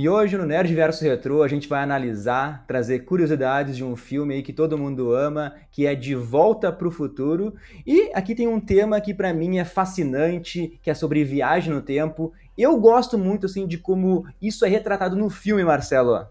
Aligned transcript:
E 0.00 0.08
hoje 0.08 0.34
no 0.34 0.46
Nerd 0.46 0.74
Verso 0.74 1.04
Retro 1.04 1.42
a 1.42 1.46
gente 1.46 1.68
vai 1.68 1.82
analisar, 1.82 2.64
trazer 2.66 3.00
curiosidades 3.00 3.76
de 3.76 3.84
um 3.84 3.94
filme 3.94 4.32
aí 4.32 4.42
que 4.42 4.50
todo 4.50 4.78
mundo 4.78 5.14
ama, 5.14 5.54
que 5.70 5.86
é 5.86 5.94
De 5.94 6.14
Volta 6.14 6.72
para 6.72 6.88
o 6.88 6.90
Futuro. 6.90 7.54
E 7.86 8.10
aqui 8.14 8.34
tem 8.34 8.48
um 8.48 8.58
tema 8.58 8.98
que 8.98 9.12
para 9.12 9.34
mim 9.34 9.58
é 9.58 9.64
fascinante, 9.66 10.80
que 10.82 10.88
é 10.88 10.94
sobre 10.94 11.22
viagem 11.22 11.74
no 11.74 11.82
tempo. 11.82 12.32
Eu 12.56 12.80
gosto 12.80 13.18
muito 13.18 13.44
assim 13.44 13.66
de 13.66 13.76
como 13.76 14.24
isso 14.40 14.64
é 14.64 14.70
retratado 14.70 15.16
no 15.16 15.28
filme, 15.28 15.62
Marcelo. 15.62 16.26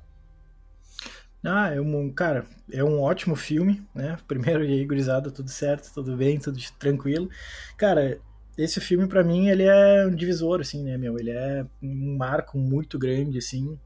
Ah, 1.44 1.72
é 1.72 1.80
um, 1.80 2.12
cara, 2.12 2.48
é 2.74 2.84
um 2.84 3.00
ótimo 3.00 3.36
filme, 3.36 3.88
né? 3.94 4.18
Primeiro 4.28 4.66
e 4.66 4.74
aí, 4.74 4.84
gurizada, 4.84 5.30
tudo 5.30 5.50
certo, 5.52 5.94
tudo 5.94 6.18
bem, 6.18 6.40
tudo 6.40 6.58
tranquilo. 6.80 7.30
Cara, 7.78 8.20
esse 8.64 8.80
filme 8.80 9.08
para 9.08 9.24
mim 9.24 9.50
ele 9.50 9.64
é 9.64 10.06
um 10.06 10.14
divisor 10.14 10.62
assim 10.62 10.84
né 10.84 10.98
meu? 10.98 11.18
Ele 11.18 11.32
é 11.32 11.66
um 11.82 12.18
marco 12.18 12.58
muito 12.58 13.00
grande 13.00 13.38
assim 13.38 13.78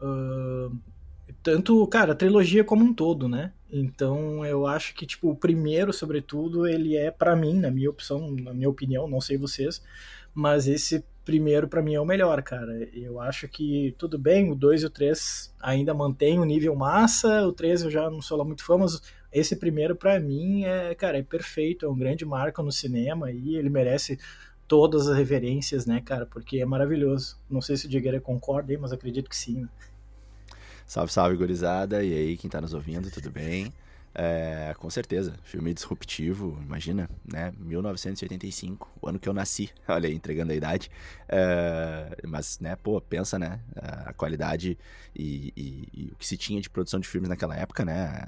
uh, 0.00 0.76
tanto 1.42 1.86
cara 1.86 2.12
a 2.12 2.16
trilogia 2.16 2.64
como 2.64 2.84
um 2.84 2.92
todo 2.92 3.28
né? 3.28 3.52
Então 3.70 4.44
eu 4.44 4.66
acho 4.66 4.94
que 4.94 5.06
tipo 5.06 5.30
o 5.30 5.36
primeiro 5.36 5.92
sobretudo 5.92 6.66
ele 6.66 6.96
é 6.96 7.10
para 7.10 7.36
mim 7.36 7.54
na 7.54 7.70
minha 7.70 7.90
opção 7.90 8.30
na 8.30 8.52
minha 8.52 8.68
opinião 8.68 9.08
não 9.08 9.20
sei 9.20 9.36
vocês 9.36 9.82
mas 10.34 10.68
esse 10.68 11.04
primeiro 11.28 11.68
para 11.68 11.82
mim 11.82 11.94
é 11.94 12.00
o 12.00 12.06
melhor 12.06 12.42
cara. 12.42 12.88
Eu 12.90 13.20
acho 13.20 13.46
que 13.48 13.94
tudo 13.98 14.18
bem 14.18 14.50
o 14.50 14.54
2 14.54 14.82
e 14.82 14.86
o 14.86 14.90
3 14.90 15.54
ainda 15.60 15.92
mantém 15.92 16.38
o 16.38 16.44
nível 16.44 16.74
massa 16.74 17.46
o 17.46 17.52
3 17.52 17.82
eu 17.82 17.90
já 17.90 18.08
não 18.08 18.22
sou 18.22 18.38
lá 18.38 18.44
muito 18.44 18.64
fã 18.64 18.78
mas 18.78 19.02
esse 19.32 19.56
primeiro 19.56 19.94
para 19.94 20.18
mim 20.18 20.64
é, 20.64 20.94
cara, 20.94 21.18
é 21.18 21.22
perfeito, 21.22 21.86
é 21.86 21.88
um 21.88 21.96
grande 21.96 22.24
marco 22.24 22.62
no 22.62 22.72
cinema 22.72 23.30
e 23.30 23.56
ele 23.56 23.68
merece 23.68 24.18
todas 24.66 25.08
as 25.08 25.16
referências, 25.16 25.86
né, 25.86 26.00
cara, 26.04 26.26
porque 26.26 26.58
é 26.58 26.64
maravilhoso. 26.66 27.38
Não 27.48 27.62
sei 27.62 27.76
se 27.76 27.86
o 27.86 27.88
Digueira 27.88 28.20
concorda 28.20 28.72
aí, 28.72 28.78
mas 28.78 28.92
acredito 28.92 29.28
que 29.28 29.36
sim. 29.36 29.62
Né? 29.62 29.68
Salve, 30.86 31.12
salve, 31.12 31.36
gurizada. 31.36 32.02
E 32.02 32.12
aí, 32.12 32.36
quem 32.36 32.48
tá 32.48 32.60
nos 32.60 32.74
ouvindo, 32.74 33.10
tudo 33.10 33.30
bem? 33.30 33.72
É, 34.14 34.74
com 34.78 34.88
certeza, 34.90 35.34
filme 35.42 35.72
disruptivo, 35.72 36.58
imagina, 36.64 37.08
né? 37.30 37.52
1985, 37.58 38.90
o 39.00 39.08
ano 39.08 39.18
que 39.18 39.28
eu 39.28 39.32
nasci, 39.32 39.70
olha 39.86 40.08
aí, 40.08 40.14
entregando 40.14 40.50
a 40.50 40.56
idade. 40.56 40.90
É, 41.28 42.16
mas, 42.26 42.58
né, 42.58 42.74
pô, 42.74 43.00
pensa, 43.00 43.38
né? 43.38 43.60
A 43.76 44.12
qualidade 44.12 44.78
e, 45.14 45.52
e, 45.56 45.88
e, 45.92 46.12
o 46.12 46.16
que 46.16 46.26
se 46.26 46.36
tinha 46.36 46.60
de 46.60 46.70
produção 46.70 46.98
de 46.98 47.06
filmes 47.06 47.28
naquela 47.28 47.54
época, 47.54 47.84
né? 47.84 48.24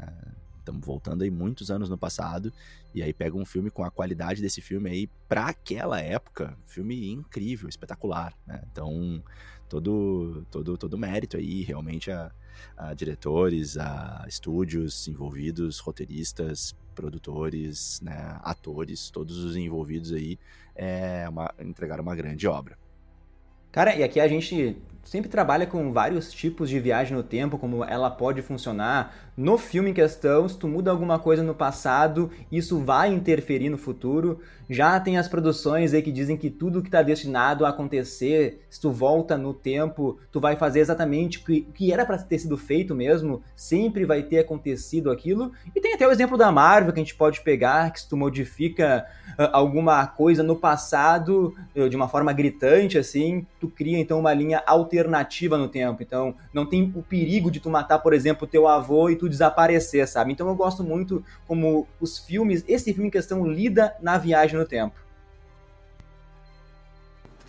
Estamos 0.61 0.87
voltando 0.87 1.23
aí 1.23 1.31
muitos 1.31 1.71
anos 1.71 1.89
no 1.89 1.99
passado. 1.99 2.53
E 2.95 3.03
aí 3.03 3.13
pega 3.13 3.37
um 3.37 3.45
filme 3.45 3.71
com 3.71 3.85
a 3.85 3.91
qualidade 3.91 4.41
desse 4.41 4.61
filme 4.61 4.89
aí 4.89 5.07
para 5.29 5.47
aquela 5.47 6.01
época. 6.01 6.57
Filme 6.67 7.11
incrível, 7.11 7.69
espetacular, 7.69 8.33
né? 8.47 8.63
Então, 8.71 9.23
todo, 9.69 10.47
todo, 10.51 10.79
todo 10.79 10.99
mérito 10.99 11.37
aí, 11.37 11.63
realmente, 11.63 12.11
a, 12.11 12.31
a 12.77 12.95
diretores, 12.95 13.77
a 13.77 14.25
estúdios 14.29 15.09
envolvidos, 15.09 15.79
roteiristas, 15.79 16.75
produtores, 16.95 18.01
né, 18.03 18.39
atores, 18.43 19.11
todos 19.11 19.39
os 19.39 19.57
envolvidos 19.57 20.13
aí, 20.13 20.39
é 20.75 21.29
uma, 21.29 21.53
entregaram 21.61 22.03
uma 22.03 22.15
grande 22.15 22.47
obra. 22.47 22.79
Cara, 23.73 23.95
e 23.95 24.03
aqui 24.03 24.19
a 24.19 24.27
gente 24.27 24.77
sempre 25.03 25.31
trabalha 25.31 25.67
com 25.67 25.93
vários 25.93 26.33
tipos 26.33 26.69
de 26.69 26.79
viagem 26.79 27.17
no 27.17 27.23
tempo, 27.23 27.59
como 27.59 27.85
ela 27.85 28.11
pode 28.11 28.43
funcionar. 28.43 29.15
No 29.37 29.57
filme 29.57 29.91
em 29.91 29.95
questão, 29.95 30.49
se 30.49 30.57
tu 30.57 30.69
muda 30.69 30.91
alguma 30.91 31.19
coisa 31.19 31.43
no 31.43 31.55
passado, 31.55 32.31
isso 32.53 32.79
vai 32.79 33.13
interferir 33.13 33.71
no 33.71 33.79
futuro. 33.79 34.41
Já 34.69 35.01
tem 35.01 35.19
as 35.19 35.27
produções 35.27 35.95
aí 35.95 36.03
que 36.03 36.13
dizem 36.13 36.37
que 36.37 36.51
tudo 36.51 36.83
que 36.83 36.89
está 36.89 37.03
destinado 37.03 37.65
a 37.65 37.71
acontecer, 37.71 38.65
se 38.69 38.81
tu 38.81 38.93
volta 38.93 39.37
no 39.37 39.55
tempo, 39.55 40.19
tu 40.31 40.39
vai 40.39 40.57
fazer 40.57 40.81
exatamente 40.81 41.39
o 41.39 41.45
que, 41.45 41.63
que 41.75 41.93
era 41.93 42.05
para 42.05 42.19
ter 42.19 42.39
sido 42.39 42.57
feito 42.57 42.95
mesmo, 42.95 43.43
sempre 43.57 44.05
vai 44.05 44.23
ter 44.23 44.41
acontecido 44.41 45.11
aquilo. 45.11 45.53
E 45.75 45.81
tem 45.81 45.95
até 45.95 46.07
o 46.07 46.13
exemplo 46.13 46.37
da 46.37 46.53
Marvel 46.53 46.93
que 46.93 47.01
a 47.01 47.03
gente 47.03 47.17
pode 47.17 47.41
pegar, 47.41 47.91
que 47.93 48.01
se 48.01 48.09
tu 48.09 48.17
modifica 48.17 49.07
uh, 49.31 49.49
alguma 49.53 50.07
coisa 50.07 50.43
no 50.43 50.55
passado 50.55 51.55
uh, 51.75 51.89
de 51.89 51.97
uma 51.97 52.09
forma 52.09 52.33
gritante 52.33 52.99
assim, 52.99 53.47
tu 53.59 53.69
cria 53.69 53.99
então 53.99 54.21
uma 54.21 54.33
linha 54.33 54.63
alternativa 54.67 54.90
no 55.57 55.69
tempo. 55.69 56.03
Então, 56.03 56.35
não 56.53 56.67
tem 56.67 56.93
o 56.95 57.03
perigo 57.03 57.51
de 57.51 57.61
tu 57.61 57.71
matar, 57.71 57.99
por 57.99 58.13
exemplo, 58.13 58.47
teu 58.47 58.67
avô 58.67 59.09
e 59.09 59.17
tu 59.17 59.29
desaparecer, 59.29 60.07
sabe? 60.09 60.33
Então 60.33 60.49
eu 60.49 60.55
gosto 60.55 60.83
muito 60.83 61.25
como 61.47 61.87
os 62.01 62.19
filmes, 62.19 62.65
esse 62.67 62.93
filme 62.93 63.09
em 63.09 63.11
questão 63.11 63.47
lida 63.47 63.95
na 64.01 64.19
viagem 64.19 64.59
no 64.59 64.67
tempo. 64.67 64.95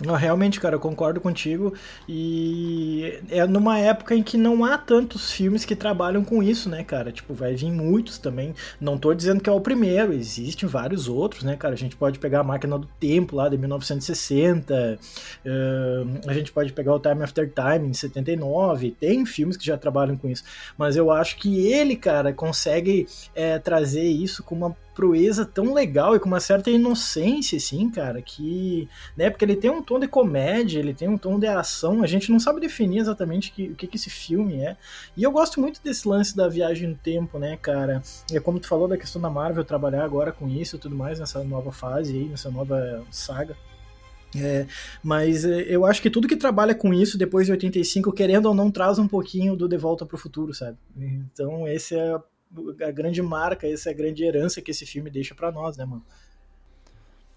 Não, 0.05 0.15
realmente, 0.15 0.59
cara, 0.59 0.75
eu 0.75 0.79
concordo 0.79 1.21
contigo. 1.21 1.73
E 2.07 3.19
é 3.29 3.45
numa 3.45 3.77
época 3.77 4.15
em 4.15 4.23
que 4.23 4.37
não 4.37 4.65
há 4.65 4.77
tantos 4.77 5.31
filmes 5.31 5.63
que 5.63 5.75
trabalham 5.75 6.23
com 6.23 6.41
isso, 6.41 6.69
né, 6.69 6.83
cara? 6.83 7.11
Tipo, 7.11 7.33
vai 7.33 7.55
vir 7.55 7.71
muitos 7.71 8.17
também. 8.17 8.53
Não 8.79 8.97
tô 8.97 9.13
dizendo 9.13 9.41
que 9.41 9.49
é 9.49 9.53
o 9.53 9.61
primeiro, 9.61 10.13
existem 10.13 10.67
vários 10.67 11.07
outros, 11.07 11.43
né, 11.43 11.55
cara? 11.55 11.73
A 11.73 11.77
gente 11.77 11.95
pode 11.95 12.19
pegar 12.19 12.39
a 12.39 12.43
Máquina 12.43 12.77
do 12.77 12.87
Tempo 12.99 13.35
lá 13.35 13.47
de 13.49 13.57
1960, 13.57 14.99
uh, 15.45 16.29
a 16.29 16.33
gente 16.33 16.51
pode 16.51 16.73
pegar 16.73 16.93
o 16.93 16.99
Time 16.99 17.23
After 17.23 17.51
Time 17.51 17.89
em 17.89 17.93
79. 17.93 18.95
Tem 18.99 19.25
filmes 19.25 19.57
que 19.57 19.65
já 19.65 19.77
trabalham 19.77 20.17
com 20.17 20.27
isso. 20.27 20.43
Mas 20.77 20.95
eu 20.95 21.11
acho 21.11 21.37
que 21.37 21.67
ele, 21.67 21.95
cara, 21.95 22.33
consegue 22.33 23.07
é, 23.35 23.59
trazer 23.59 24.03
isso 24.03 24.43
com 24.43 24.55
uma 24.55 24.75
proeza 25.01 25.43
tão 25.43 25.73
legal 25.73 26.15
e 26.15 26.19
com 26.19 26.27
uma 26.27 26.39
certa 26.39 26.69
inocência, 26.69 27.57
assim, 27.57 27.89
cara, 27.89 28.21
que, 28.21 28.87
né, 29.17 29.31
porque 29.31 29.43
ele 29.43 29.55
tem 29.55 29.71
um 29.71 29.81
tom 29.81 29.99
de 29.99 30.07
comédia, 30.07 30.77
ele 30.77 30.93
tem 30.93 31.09
um 31.09 31.17
tom 31.17 31.39
de 31.39 31.47
ação, 31.47 32.03
a 32.03 32.07
gente 32.07 32.31
não 32.31 32.39
sabe 32.39 32.61
definir 32.61 32.99
exatamente 32.99 33.51
que, 33.51 33.69
o 33.69 33.75
que, 33.75 33.87
que 33.87 33.97
esse 33.97 34.11
filme 34.11 34.61
é, 34.61 34.77
e 35.17 35.23
eu 35.23 35.31
gosto 35.31 35.59
muito 35.59 35.81
desse 35.83 36.07
lance 36.07 36.37
da 36.37 36.47
viagem 36.47 36.87
no 36.87 36.95
tempo, 36.95 37.39
né, 37.39 37.57
cara, 37.59 38.03
é 38.31 38.39
como 38.39 38.59
tu 38.59 38.67
falou 38.67 38.87
da 38.87 38.95
questão 38.95 39.19
da 39.19 39.27
Marvel 39.27 39.65
trabalhar 39.65 40.03
agora 40.03 40.31
com 40.31 40.47
isso 40.47 40.75
e 40.75 40.79
tudo 40.79 40.95
mais, 40.95 41.19
nessa 41.19 41.43
nova 41.43 41.71
fase 41.71 42.15
aí, 42.15 42.25
nessa 42.25 42.51
nova 42.51 43.03
saga, 43.09 43.57
é, 44.37 44.67
mas 45.03 45.45
é, 45.45 45.61
eu 45.61 45.83
acho 45.83 45.99
que 45.99 46.11
tudo 46.11 46.27
que 46.27 46.37
trabalha 46.37 46.75
com 46.75 46.93
isso 46.93 47.17
depois 47.17 47.47
de 47.47 47.53
85, 47.53 48.13
querendo 48.13 48.45
ou 48.45 48.53
não, 48.53 48.69
traz 48.69 48.99
um 48.99 49.07
pouquinho 49.07 49.55
do 49.55 49.67
De 49.67 49.77
Volta 49.77 50.05
para 50.05 50.15
o 50.15 50.19
Futuro, 50.19 50.53
sabe? 50.53 50.77
Então, 50.95 51.67
esse 51.67 51.95
é 51.95 52.17
a 52.85 52.91
grande 52.91 53.21
marca, 53.21 53.67
essa 53.67 53.89
é 53.89 53.93
a 53.93 53.95
grande 53.95 54.23
herança 54.23 54.61
que 54.61 54.71
esse 54.71 54.85
filme 54.85 55.09
deixa 55.09 55.33
para 55.33 55.51
nós, 55.51 55.77
né, 55.77 55.85
mano? 55.85 56.05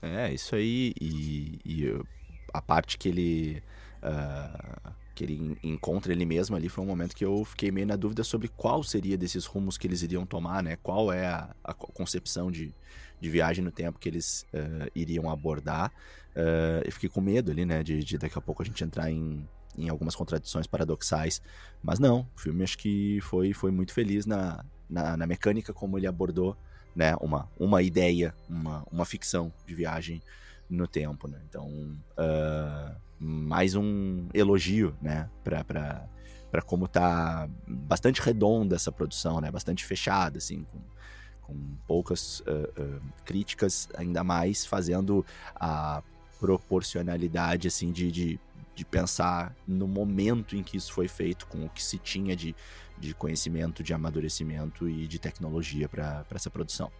É, 0.02 0.32
isso 0.32 0.54
aí. 0.54 0.92
E, 1.00 1.60
e 1.64 2.00
a 2.52 2.60
parte 2.60 2.98
que 2.98 3.08
ele. 3.08 3.62
Uh, 4.02 4.92
que 5.14 5.22
ele 5.22 5.56
encontra 5.62 6.12
ele 6.12 6.26
mesmo 6.26 6.56
ali 6.56 6.69
foi 6.69 6.82
um 6.82 6.86
momento 6.88 7.14
que 7.14 7.25
eu 7.25 7.44
fiquei 7.44 7.70
meio 7.70 7.86
na 7.86 7.94
dúvida 7.94 8.25
sobre 8.25 8.48
qual 8.48 8.82
seria 8.82 9.16
desses 9.16 9.47
rumos 9.47 9.78
que 9.78 9.86
eles 9.86 10.02
iriam 10.02 10.26
tomar, 10.26 10.60
né? 10.60 10.76
Qual 10.82 11.12
é 11.12 11.26
a, 11.26 11.54
a 11.62 11.72
concepção 11.72 12.50
de, 12.50 12.75
de 13.20 13.31
viagem 13.31 13.64
no 13.64 13.70
tempo 13.70 13.98
que 13.98 14.08
eles 14.08 14.44
uh, 14.52 14.91
iriam 14.94 15.31
abordar. 15.31 15.92
Uh, 16.34 16.82
eu 16.84 16.91
fiquei 16.91 17.08
com 17.08 17.20
medo 17.20 17.52
ali, 17.52 17.64
né? 17.64 17.82
De, 17.82 18.02
de 18.02 18.19
daqui 18.19 18.36
a 18.36 18.41
pouco 18.41 18.62
a 18.62 18.66
gente 18.66 18.82
entrar 18.82 19.08
em, 19.08 19.48
em 19.78 19.88
algumas 19.88 20.16
contradições 20.16 20.66
paradoxais. 20.66 21.41
Mas 21.81 22.00
não, 22.00 22.28
o 22.36 22.41
filme 22.41 22.64
acho 22.64 22.76
que 22.76 23.20
foi, 23.22 23.52
foi 23.52 23.70
muito 23.70 23.92
feliz 23.92 24.26
na, 24.26 24.64
na, 24.89 25.17
na 25.17 25.27
mecânica 25.27 25.72
como 25.72 25.99
ele 25.99 26.06
abordou 26.06 26.56
né, 26.95 27.15
uma, 27.21 27.49
uma 27.59 27.83
ideia, 27.83 28.34
uma, 28.49 28.87
uma 28.91 29.05
ficção 29.05 29.53
de 29.67 29.75
viagem 29.75 30.22
no 30.69 30.87
tempo. 30.87 31.28
Né? 31.28 31.41
Então, 31.49 31.69
uh, 31.69 32.97
mais 33.19 33.75
um 33.75 34.28
elogio 34.33 34.94
né, 35.03 35.28
para 35.43 36.06
como 36.67 36.87
tá 36.87 37.49
bastante 37.67 38.21
redonda 38.21 38.77
essa 38.77 38.93
produção, 38.93 39.41
né, 39.41 39.50
bastante 39.50 39.84
fechada, 39.84 40.39
assim, 40.39 40.65
com, 40.65 40.81
com 41.43 41.77
poucas 41.87 42.41
uh, 42.41 42.81
uh, 42.81 43.00
críticas, 43.25 43.88
ainda 43.97 44.23
mais 44.23 44.64
fazendo 44.64 45.25
a 45.55 46.03
proporcionalidade 46.38 47.69
assim 47.69 47.91
de, 47.91 48.11
de, 48.12 48.41
de 48.75 48.85
pensar 48.85 49.55
no 49.67 49.88
momento 49.88 50.56
em 50.56 50.62
que 50.62 50.76
isso 50.76 50.93
foi 50.93 51.08
feito, 51.08 51.47
com 51.47 51.64
o 51.64 51.70
que 51.70 51.82
se 51.82 51.99
tinha 51.99 52.37
de 52.37 52.55
de 52.99 53.14
conhecimento, 53.14 53.82
de 53.82 53.93
amadurecimento 53.93 54.88
e 54.88 55.06
de 55.06 55.19
tecnologia 55.19 55.88
para 55.88 56.25
essa 56.35 56.50
produção. 56.50 56.91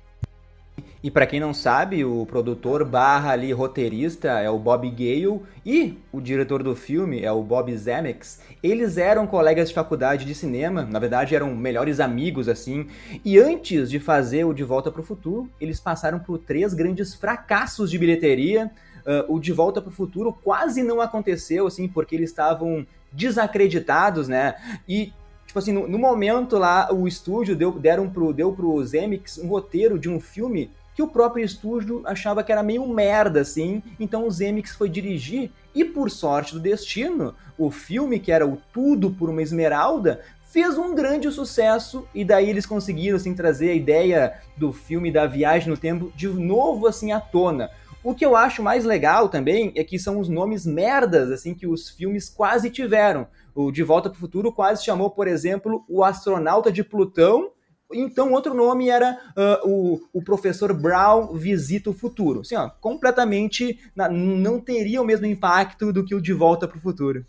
E 1.02 1.11
para 1.11 1.26
quem 1.26 1.38
não 1.38 1.52
sabe, 1.52 2.05
o 2.05 2.25
produtor 2.25 2.85
barra 2.85 3.32
ali 3.32 3.52
roteirista 3.52 4.41
é 4.41 4.49
o 4.49 4.58
Bob 4.58 4.88
Gale 4.91 5.43
e 5.64 5.99
o 6.11 6.20
diretor 6.20 6.62
do 6.62 6.75
filme 6.75 7.23
é 7.23 7.31
o 7.31 7.43
Bob 7.43 7.76
Zemeckis. 7.76 8.41
Eles 8.62 8.96
eram 8.96 9.26
colegas 9.26 9.69
de 9.69 9.75
faculdade 9.75 10.25
de 10.25 10.35
cinema, 10.35 10.82
na 10.82 10.99
verdade 10.99 11.35
eram 11.35 11.55
melhores 11.55 12.00
amigos 12.00 12.49
assim. 12.49 12.88
E 13.23 13.38
antes 13.38 13.91
de 13.91 14.00
fazer 14.00 14.44
o 14.44 14.55
De 14.55 14.64
Volta 14.64 14.91
para 14.91 15.02
o 15.02 15.05
Futuro, 15.05 15.49
eles 15.61 15.79
passaram 15.79 16.19
por 16.19 16.38
três 16.38 16.73
grandes 16.73 17.14
fracassos 17.14 17.91
de 17.91 17.99
bilheteria. 17.99 18.70
Uh, 19.06 19.35
o 19.35 19.38
De 19.38 19.52
Volta 19.52 19.82
para 19.82 19.91
o 19.91 19.93
Futuro 19.93 20.32
quase 20.32 20.82
não 20.82 21.02
aconteceu 21.02 21.67
assim 21.67 21.87
porque 21.87 22.17
eles 22.17 22.31
estavam 22.31 22.87
desacreditados, 23.12 24.26
né? 24.26 24.55
E 24.88 25.12
Tipo 25.55 25.61
assim, 25.61 25.73
no, 25.73 25.87
no, 25.87 26.01
momento 26.01 26.59
lá, 26.59 26.93
o 26.93 27.06
estúdio 27.06 27.55
deu, 27.55 27.71
deram 27.71 28.11
pro, 28.11 28.33
deu 28.33 28.53
pro 28.53 28.85
Zemix 28.85 29.39
um 29.39 29.47
roteiro 29.47 30.01
de 30.01 30.11
um 30.11 30.19
filme 30.19 30.69
que 30.97 31.01
o 31.01 31.06
próprio 31.06 31.45
estúdio 31.45 32.03
achava 32.05 32.43
que 32.43 32.51
era 32.51 32.61
meio 32.61 32.85
merda, 32.89 33.43
assim. 33.43 33.81
Então 34.01 34.27
o 34.27 34.31
Zemeckis 34.33 34.75
foi 34.75 34.89
dirigir 34.89 35.53
e, 35.73 35.85
por 35.85 36.11
sorte 36.11 36.55
do 36.55 36.59
destino, 36.59 37.37
o 37.56 37.71
filme, 37.71 38.19
que 38.19 38.33
era 38.33 38.45
o 38.45 38.59
Tudo 38.73 39.12
por 39.12 39.31
uma 39.31 39.43
Esmeralda, 39.43 40.23
fez 40.43 40.77
um 40.77 40.93
grande 40.93 41.31
sucesso 41.31 42.05
e 42.12 42.25
daí 42.25 42.51
eles 42.51 42.67
conseguiram 42.67 43.17
assim 43.17 43.33
trazer 43.33 43.71
a 43.71 43.75
ideia 43.75 44.35
do 44.56 44.73
filme 44.73 45.12
da 45.12 45.25
viagem 45.25 45.69
no 45.69 45.77
tempo 45.77 46.12
de 46.17 46.27
novo 46.27 46.89
assim 46.89 47.12
à 47.12 47.21
tona. 47.21 47.71
O 48.03 48.12
que 48.12 48.27
eu 48.27 48.35
acho 48.35 48.61
mais 48.61 48.85
legal 48.85 49.29
também 49.29 49.73
é 49.77 49.85
que 49.85 50.01
são 50.01 50.19
os 50.19 50.29
nomes 50.29 50.67
merdas 50.67 51.31
assim 51.31 51.55
que 51.55 51.67
os 51.67 51.89
filmes 51.89 52.29
quase 52.29 52.71
tiveram. 52.71 53.29
O 53.55 53.71
De 53.71 53.83
Volta 53.83 54.11
para 54.11 54.17
o 54.17 54.21
Futuro 54.21 54.53
quase 54.53 54.85
chamou, 54.85 55.11
por 55.11 55.29
exemplo, 55.29 55.85
o 55.89 56.03
astronauta 56.03 56.73
de 56.73 56.83
Plutão 56.83 57.53
então, 57.93 58.33
outro 58.33 58.55
nome 58.55 58.89
era 58.89 59.19
uh, 59.37 59.69
o, 59.69 60.01
o 60.12 60.23
professor 60.23 60.73
Brown 60.73 61.35
Visita 61.35 61.91
o 61.91 61.95
Futuro. 61.95 62.41
Assim, 62.41 62.56
ó, 62.56 62.69
completamente 62.69 63.79
na, 63.95 64.09
não 64.09 64.59
teria 64.59 65.01
o 65.01 65.05
mesmo 65.05 65.27
impacto 65.27 65.93
do 65.93 66.05
que 66.05 66.15
o 66.15 66.21
De 66.21 66.33
Volta 66.33 66.67
para 66.67 66.79
o 66.79 66.81
Futuro. 66.81 67.25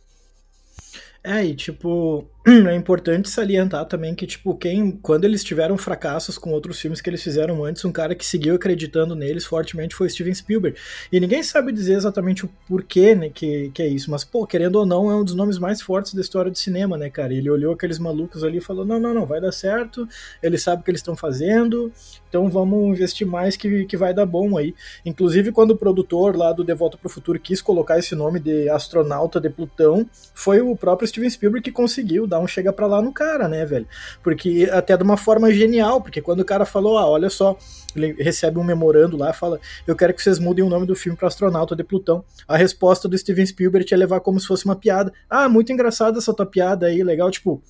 É, 1.24 1.44
e 1.44 1.56
tipo, 1.56 2.28
é 2.46 2.76
importante 2.76 3.28
salientar 3.28 3.86
também 3.86 4.14
que, 4.14 4.28
tipo, 4.28 4.54
quem, 4.56 4.92
quando 4.92 5.26
eles 5.26 5.44
tiveram 5.44 5.78
fracassos 5.80 6.38
com 6.38 6.52
outros 6.52 6.80
filmes 6.80 7.02
que 7.02 7.10
eles 7.10 7.24
fizeram 7.24 7.66
antes, 7.66 7.84
um 7.84 7.92
cara 7.92 8.14
que 8.14 8.24
seguiu 8.24 8.54
acreditando 8.54 9.16
neles 9.16 9.46
fortemente 9.46 9.96
foi 9.96 10.08
Steven 10.10 10.34
Spielberg. 10.34 10.78
E 11.12 11.20
ninguém 11.20 11.42
sabe 11.42 11.72
dizer 11.72 11.96
exatamente 11.96 12.46
o 12.46 12.50
porquê, 12.68 13.16
né, 13.16 13.32
que, 13.34 13.72
que 13.74 13.82
é 13.82 13.88
isso, 13.88 14.12
mas, 14.12 14.24
pô, 14.24 14.46
querendo 14.46 14.76
ou 14.76 14.86
não, 14.86 15.10
é 15.10 15.16
um 15.16 15.24
dos 15.24 15.34
nomes 15.34 15.58
mais 15.58 15.82
fortes 15.82 16.14
da 16.14 16.22
história 16.22 16.52
do 16.52 16.58
cinema, 16.58 16.96
né, 16.98 17.10
cara? 17.10 17.34
Ele 17.34 17.50
olhou 17.50 17.74
aqueles 17.74 17.98
malucos 17.98 18.44
ali 18.44 18.60
e 18.60 18.62
falou: 18.62 18.86
não, 18.86 19.00
não, 19.00 19.12
não, 19.12 19.26
vai 19.26 19.42
dar 19.42 19.52
certo, 19.52 20.08
eles 20.44 20.62
sabem 20.62 20.82
o 20.82 20.84
que 20.84 20.92
eles 20.92 21.02
estão 21.02 21.16
fazendo, 21.16 21.92
então 22.30 22.48
vamos 22.48 22.92
investir 22.92 23.26
mais 23.26 23.58
que, 23.58 23.86
que 23.86 23.98
vai 23.98 24.14
dar 24.14 24.26
bom 24.26 24.56
aí. 24.56 24.76
Inclusive, 25.04 25.52
quando 25.52 25.72
o 25.72 25.78
produtor 25.78 26.36
lá 26.36 26.54
do 26.54 26.64
De 26.64 26.76
Volta 26.76 26.96
pro 26.96 27.10
Futuro 27.10 27.40
quis 27.40 27.60
colocar 27.60 27.98
esse 27.98 28.14
nome 28.14 28.40
de 28.40 28.70
astronauta 28.70 29.42
de 29.42 29.50
Plutão, 29.50 30.08
foi 30.34 30.62
o 30.62 30.76
próprio 30.76 31.08
Steven 31.08 31.30
Spielberg 31.30 31.64
que 31.64 31.72
conseguiu 31.72 32.28
um 32.40 32.48
chega 32.48 32.72
para 32.72 32.88
lá 32.88 33.02
no 33.02 33.12
cara, 33.12 33.48
né, 33.48 33.66
velho? 33.66 33.88
Porque 34.24 34.70
até 34.72 34.96
de 34.96 35.04
uma 35.04 35.18
forma 35.18 35.52
genial, 35.52 36.02
porque 36.02 36.22
quando 36.22 36.42
o 36.42 36.46
cara 36.46 36.66
falou, 36.66 36.98
ah, 36.98 37.10
olha 37.10 37.30
só, 37.30 37.58
ele 37.96 38.14
recebe 38.22 38.60
um 38.60 38.64
memorando 38.64 39.18
lá, 39.18 39.34
fala, 39.34 39.60
eu 39.86 39.96
quero 39.96 40.14
que 40.14 40.22
vocês 40.22 40.40
mudem 40.40 40.64
o 40.64 40.70
nome 40.70 40.86
do 40.86 40.96
filme 40.96 41.18
para 41.18 41.28
Astronauta 41.28 41.76
de 41.76 41.84
Plutão. 41.84 42.24
A 42.48 42.58
resposta 42.58 43.08
do 43.08 43.18
Steven 43.18 43.46
Spielberg 43.46 43.88
ia 43.90 43.98
levar 43.98 44.20
como 44.20 44.40
se 44.40 44.48
fosse 44.48 44.66
uma 44.66 44.76
piada. 44.76 45.12
Ah, 45.30 45.48
muito 45.50 45.72
engraçada 45.72 46.18
essa 46.18 46.34
tua 46.34 46.46
piada 46.46 46.88
aí, 46.88 47.04
legal, 47.04 47.30
tipo, 47.32 47.62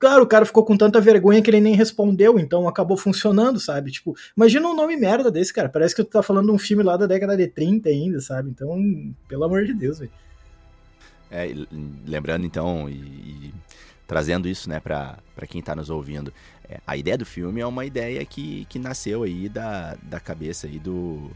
Claro, 0.00 0.24
o 0.24 0.26
cara 0.26 0.46
ficou 0.46 0.64
com 0.64 0.78
tanta 0.78 0.98
vergonha 0.98 1.42
que 1.42 1.50
ele 1.50 1.60
nem 1.60 1.74
respondeu, 1.74 2.38
então 2.38 2.66
acabou 2.66 2.96
funcionando, 2.96 3.60
sabe? 3.60 3.90
Tipo, 3.90 4.16
imagina 4.34 4.66
um 4.66 4.74
nome 4.74 4.96
merda 4.96 5.30
desse, 5.30 5.52
cara. 5.52 5.68
Parece 5.68 5.94
que 5.94 6.02
tu 6.02 6.08
tá 6.08 6.22
falando 6.22 6.46
de 6.46 6.52
um 6.52 6.58
filme 6.58 6.82
lá 6.82 6.96
da 6.96 7.06
década 7.06 7.36
de 7.36 7.46
30 7.46 7.90
ainda, 7.90 8.18
sabe? 8.18 8.48
Então, 8.48 8.80
pelo 9.28 9.44
amor 9.44 9.66
de 9.66 9.74
Deus, 9.74 9.98
velho. 9.98 10.10
É, 11.30 11.48
lembrando 12.06 12.44
então, 12.44 12.88
e, 12.88 12.94
e, 12.94 13.54
trazendo 14.06 14.48
isso 14.48 14.68
né, 14.68 14.80
para 14.80 15.18
quem 15.48 15.60
está 15.60 15.76
nos 15.76 15.88
ouvindo, 15.88 16.32
é, 16.68 16.80
a 16.86 16.96
ideia 16.96 17.16
do 17.16 17.24
filme 17.24 17.60
é 17.60 17.66
uma 17.66 17.84
ideia 17.84 18.24
que, 18.24 18.64
que 18.66 18.78
nasceu 18.78 19.22
aí 19.22 19.48
da, 19.48 19.96
da 20.02 20.18
cabeça 20.18 20.66
aí 20.66 20.78
do, 20.78 21.30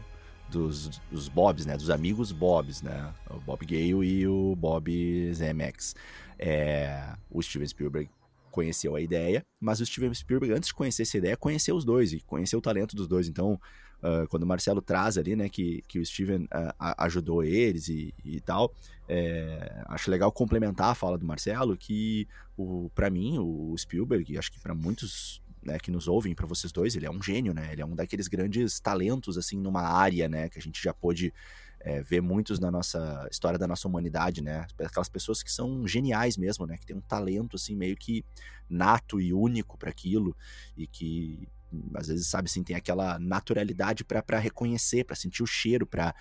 dos, 0.49 1.01
dos 1.11 1.29
Bobs, 1.29 1.65
né, 1.65 1.77
dos 1.77 1.89
amigos 1.89 2.31
Bobs, 2.31 2.81
né, 2.81 3.13
o 3.29 3.39
Bob 3.39 3.65
Gale 3.65 4.05
e 4.05 4.27
o 4.27 4.55
Bob 4.55 5.33
Zemeckis. 5.33 5.95
É, 6.37 7.13
o 7.29 7.41
Steven 7.41 7.67
Spielberg 7.67 8.09
conheceu 8.51 8.95
a 8.95 9.01
ideia, 9.01 9.41
mas 9.59 9.81
o 9.81 9.85
Steven 9.85 10.13
Spielberg, 10.13 10.55
antes 10.55 10.67
de 10.67 10.73
conhecer 10.73 11.01
essa 11.01 11.17
ideia, 11.17 11.35
conheceu 11.35 11.75
os 11.75 11.83
dois 11.83 12.13
e 12.13 12.21
conheceu 12.21 12.59
o 12.59 12.61
talento 12.61 12.95
dos 12.95 13.07
dois. 13.07 13.27
Então, 13.27 13.59
uh, 14.03 14.27
quando 14.29 14.43
o 14.43 14.47
Marcelo 14.47 14.81
traz 14.81 15.17
ali, 15.17 15.35
né, 15.35 15.49
que, 15.49 15.83
que 15.87 15.99
o 15.99 16.05
Steven 16.05 16.43
uh, 16.45 16.73
ajudou 16.97 17.43
eles 17.43 17.87
e, 17.87 18.13
e 18.23 18.39
tal, 18.39 18.73
é, 19.07 19.83
acho 19.87 20.09
legal 20.09 20.31
complementar 20.31 20.91
a 20.91 20.95
fala 20.95 21.17
do 21.17 21.25
Marcelo, 21.25 21.77
que 21.77 22.27
para 22.93 23.09
mim, 23.09 23.37
o 23.37 23.75
Spielberg, 23.77 24.37
acho 24.37 24.51
que 24.51 24.59
para 24.59 24.73
muitos 24.73 25.41
né, 25.65 25.79
que 25.79 25.89
nos 25.89 26.07
ouvem, 26.07 26.35
para 26.35 26.45
vocês 26.45 26.71
dois, 26.71 26.95
ele 26.95 27.07
é 27.07 27.11
um 27.11 27.21
gênio, 27.21 27.53
né? 27.53 27.69
Ele 27.71 27.81
é 27.81 27.85
um 27.85 27.95
daqueles 27.95 28.27
grandes 28.27 28.79
talentos, 28.79 29.35
assim, 29.35 29.57
numa 29.57 29.81
área, 29.81 30.29
né? 30.29 30.47
Que 30.47 30.59
a 30.59 30.61
gente 30.61 30.81
já 30.81 30.93
pôde 30.93 31.33
é, 31.79 32.01
ver 32.03 32.21
muitos 32.21 32.59
na 32.59 32.69
nossa 32.69 33.27
história 33.31 33.57
da 33.57 33.67
nossa 33.67 33.87
humanidade, 33.87 34.41
né? 34.41 34.67
Aquelas 34.79 35.09
pessoas 35.09 35.41
que 35.41 35.51
são 35.51 35.87
geniais 35.87 36.37
mesmo, 36.37 36.67
né? 36.67 36.77
Que 36.77 36.85
tem 36.85 36.95
um 36.95 37.01
talento, 37.01 37.55
assim, 37.55 37.75
meio 37.75 37.97
que 37.97 38.23
nato 38.69 39.19
e 39.19 39.33
único 39.33 39.77
para 39.77 39.89
aquilo 39.89 40.37
e 40.77 40.85
que 40.85 41.47
às 41.93 42.07
vezes, 42.07 42.27
sabe, 42.27 42.47
assim, 42.47 42.63
tem 42.63 42.75
aquela 42.75 43.19
naturalidade 43.19 44.03
para 44.03 44.39
reconhecer, 44.39 45.03
para 45.03 45.15
sentir 45.15 45.43
o 45.43 45.47
cheiro, 45.47 45.85
para 45.85 46.13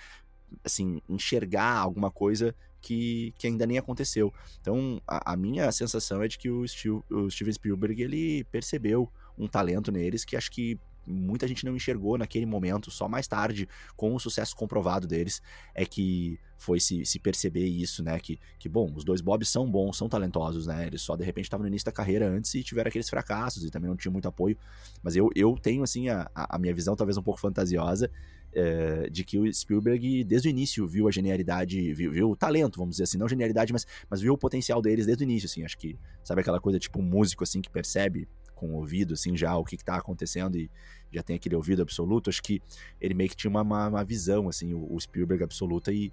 assim, 0.62 1.00
enxergar 1.08 1.76
alguma 1.78 2.10
coisa 2.10 2.54
que, 2.80 3.32
que 3.38 3.46
ainda 3.46 3.66
nem 3.66 3.78
aconteceu. 3.78 4.32
Então, 4.60 5.00
a, 5.06 5.32
a 5.32 5.36
minha 5.36 5.70
sensação 5.72 6.22
é 6.22 6.28
de 6.28 6.38
que 6.38 6.50
o, 6.50 6.66
Steve, 6.68 7.00
o 7.10 7.30
Steven 7.30 7.52
Spielberg, 7.52 8.02
ele 8.02 8.44
percebeu 8.44 9.10
um 9.38 9.48
talento 9.48 9.90
neles 9.90 10.24
que 10.24 10.36
acho 10.36 10.50
que 10.50 10.78
muita 11.06 11.46
gente 11.46 11.64
não 11.64 11.74
enxergou 11.74 12.18
naquele 12.18 12.46
momento, 12.46 12.90
só 12.90 13.08
mais 13.08 13.26
tarde, 13.26 13.68
com 13.96 14.14
o 14.14 14.18
sucesso 14.18 14.54
comprovado 14.56 15.06
deles, 15.06 15.42
é 15.74 15.84
que 15.84 16.38
foi 16.56 16.80
se, 16.80 17.04
se 17.04 17.18
perceber 17.18 17.66
isso, 17.66 18.02
né? 18.02 18.18
Que, 18.18 18.38
que, 18.58 18.68
bom, 18.68 18.92
os 18.94 19.04
dois 19.04 19.20
Bobs 19.20 19.48
são 19.48 19.70
bons, 19.70 19.96
são 19.96 20.08
talentosos, 20.08 20.66
né? 20.66 20.86
Eles 20.86 21.02
só 21.02 21.16
de 21.16 21.24
repente 21.24 21.44
estavam 21.44 21.62
no 21.62 21.68
início 21.68 21.86
da 21.86 21.92
carreira 21.92 22.28
antes 22.28 22.54
e 22.54 22.62
tiveram 22.62 22.88
aqueles 22.88 23.08
fracassos 23.08 23.64
e 23.64 23.70
também 23.70 23.88
não 23.88 23.96
tinham 23.96 24.12
muito 24.12 24.28
apoio. 24.28 24.56
Mas 25.02 25.16
eu, 25.16 25.30
eu 25.34 25.56
tenho, 25.60 25.82
assim, 25.82 26.08
a, 26.08 26.30
a 26.34 26.58
minha 26.58 26.74
visão 26.74 26.96
talvez 26.96 27.16
um 27.16 27.22
pouco 27.22 27.40
fantasiosa 27.40 28.10
é, 28.54 29.08
de 29.10 29.24
que 29.24 29.38
o 29.38 29.52
Spielberg, 29.52 30.24
desde 30.24 30.48
o 30.48 30.50
início, 30.50 30.86
viu 30.86 31.08
a 31.08 31.10
genialidade, 31.10 31.92
viu, 31.92 32.12
viu, 32.12 32.30
o 32.30 32.36
talento, 32.36 32.78
vamos 32.78 32.94
dizer 32.94 33.04
assim, 33.04 33.18
não 33.18 33.28
genialidade, 33.28 33.72
mas, 33.72 33.86
mas 34.08 34.20
viu 34.20 34.32
o 34.32 34.38
potencial 34.38 34.80
deles 34.80 35.06
desde 35.06 35.24
o 35.24 35.26
início, 35.26 35.46
assim. 35.46 35.64
Acho 35.64 35.76
que, 35.76 35.98
sabe 36.22 36.40
aquela 36.40 36.60
coisa 36.60 36.78
tipo 36.78 37.00
um 37.00 37.02
músico, 37.02 37.42
assim, 37.42 37.60
que 37.60 37.68
percebe 37.68 38.28
com 38.54 38.70
o 38.70 38.74
ouvido, 38.74 39.14
assim, 39.14 39.36
já 39.36 39.56
o 39.56 39.64
que, 39.64 39.76
que 39.76 39.84
tá 39.84 39.96
acontecendo 39.96 40.56
e 40.56 40.70
já 41.12 41.22
tem 41.22 41.36
aquele 41.36 41.54
ouvido 41.54 41.82
absoluto. 41.82 42.30
Acho 42.30 42.42
que 42.42 42.60
ele 43.00 43.14
meio 43.14 43.30
que 43.30 43.36
tinha 43.36 43.50
uma, 43.50 43.62
uma, 43.62 43.88
uma 43.88 44.04
visão, 44.04 44.48
assim, 44.48 44.74
o, 44.74 44.92
o 44.92 45.00
Spielberg 45.00 45.44
absoluta 45.44 45.92
e, 45.92 46.12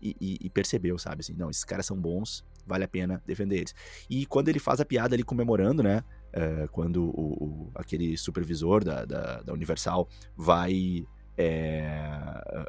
e, 0.00 0.38
e, 0.40 0.50
percebeu, 0.50 0.98
sabe? 0.98 1.20
Assim, 1.20 1.34
não, 1.34 1.50
esses 1.50 1.64
caras 1.64 1.86
são 1.86 1.96
bons, 1.96 2.44
vale 2.66 2.84
a 2.84 2.88
pena 2.88 3.22
defender 3.26 3.58
eles. 3.58 3.74
E 4.10 4.26
quando 4.26 4.48
ele 4.48 4.58
faz 4.58 4.80
a 4.80 4.84
piada 4.84 5.14
ali 5.14 5.22
comemorando, 5.22 5.82
né? 5.82 6.02
Uh, 6.32 6.66
quando 6.70 7.04
o, 7.04 7.44
o, 7.44 7.70
aquele 7.74 8.16
supervisor 8.16 8.82
da, 8.82 9.04
da, 9.04 9.42
da 9.42 9.52
Universal 9.52 10.08
vai 10.34 11.06
é, 11.36 12.64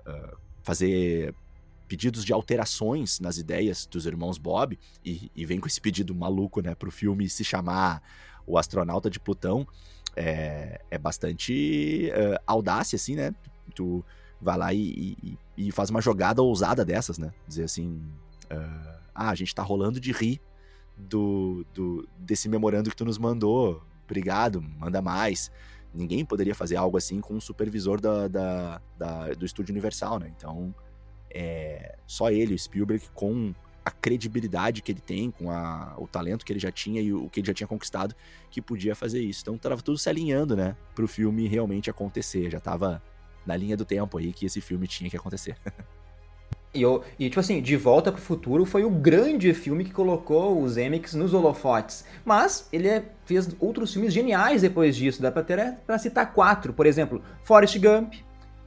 fazer 0.62 1.34
pedidos 1.88 2.24
de 2.26 2.34
alterações 2.34 3.20
nas 3.20 3.38
ideias 3.38 3.86
dos 3.86 4.06
irmãos 4.06 4.38
Bob 4.38 4.80
e, 5.06 5.32
e, 5.36 5.46
vem 5.46 5.60
com 5.60 5.68
esse 5.68 5.80
pedido 5.80 6.16
maluco, 6.16 6.62
né, 6.62 6.74
pro 6.74 6.92
filme 6.92 7.30
se 7.30 7.44
chamar 7.44 8.02
O 8.46 8.58
Astronauta 8.58 9.10
de 9.10 9.20
Plutão, 9.20 9.68
é, 10.16 10.82
é 10.92 10.98
bastante 10.98 12.12
uh, 12.12 12.40
audácia, 12.46 12.96
assim, 12.96 13.16
né? 13.16 13.34
Tu 13.74 14.04
vai 14.40 14.58
lá 14.58 14.74
e, 14.74 15.16
e, 15.24 15.38
e, 15.58 15.72
faz 15.72 15.90
uma 15.90 16.02
jogada 16.02 16.42
ousada 16.42 16.84
dessas, 16.84 17.18
né? 17.18 17.32
Dizer 17.48 17.64
assim, 17.64 18.02
uh, 18.52 19.00
ah, 19.16 19.30
a 19.30 19.36
gente 19.36 19.56
tá 19.56 19.64
rolando 19.64 20.00
de 20.00 20.12
rir 20.12 20.40
do, 20.98 21.66
do, 21.74 22.08
desse 22.18 22.48
memorando 22.48 22.90
que 22.90 22.96
tu 22.96 23.06
nos 23.06 23.18
mandou, 23.18 23.82
obrigado, 24.06 24.62
manda 24.62 25.02
mais 25.02 25.52
ninguém 25.94 26.26
poderia 26.26 26.56
fazer 26.56 26.76
algo 26.76 26.98
assim 26.98 27.22
com 27.22 27.36
um 27.36 27.42
supervisor 27.42 28.02
da, 28.02 28.28
da, 28.28 28.82
da 28.98 29.34
do 29.34 29.46
estúdio 29.46 29.72
Universal, 29.72 30.20
né? 30.20 30.34
Então, 30.36 30.74
é, 31.30 31.96
só 32.08 32.32
ele, 32.32 32.56
o 32.56 32.60
Spielberg, 32.60 33.06
com 33.14 33.54
a 33.86 33.92
credibilidade 33.92 34.82
que 34.82 34.92
ele 34.92 35.02
tem, 35.02 35.30
com 35.30 35.52
a, 35.52 35.94
o 35.98 36.08
talento 36.08 36.46
que 36.46 36.54
ele 36.54 36.60
já 36.60 36.72
tinha 36.72 37.02
e 37.02 37.14
o 37.14 37.30
que 37.30 37.40
ele 37.40 37.48
já 37.48 37.54
tinha 37.54 37.68
conquistado, 37.68 38.16
que 38.50 38.62
podia 38.62 38.96
fazer 38.96 39.22
isso. 39.22 39.42
Então, 39.42 39.58
tava 39.58 39.82
tudo 39.82 39.98
se 39.98 40.10
alinhando, 40.10 40.56
né, 40.56 40.76
pro 40.96 41.08
filme 41.08 41.48
realmente 41.48 41.90
acontecer. 41.90 42.50
Já 42.50 42.60
tava 42.60 43.02
na 43.46 43.56
linha 43.56 43.76
do 43.76 43.86
tempo 43.86 44.18
aí 44.18 44.32
que 44.32 44.46
esse 44.46 44.62
filme 44.62 44.88
tinha 44.88 45.10
que 45.10 45.18
acontecer. 45.18 45.58
E, 46.74 46.82
eu, 46.82 47.04
e, 47.20 47.30
tipo 47.30 47.40
assim, 47.40 47.62
De 47.62 47.78
Volta 47.78 48.12
pro 48.12 48.20
Futuro 48.20 48.66
foi 48.66 48.84
o 48.84 48.90
grande 48.90 49.54
filme 49.54 49.84
que 49.84 49.92
colocou 49.92 50.60
os 50.60 50.76
Emmys 50.76 51.14
nos 51.14 51.32
holofotes. 51.32 52.04
Mas 52.26 52.68
ele 52.74 52.88
é, 52.88 53.06
fez 53.26 53.56
outros 53.60 53.94
filmes 53.94 54.12
geniais 54.12 54.64
depois 54.64 54.96
disso. 54.96 55.22
Dá 55.22 55.32
pra, 55.32 55.44
ter, 55.44 55.60
é, 55.60 55.72
pra 55.86 56.00
citar 56.00 56.34
quatro. 56.34 56.74
Por 56.74 56.88
exemplo, 56.88 57.22
Forrest 57.44 57.78
Gump, 57.78 58.16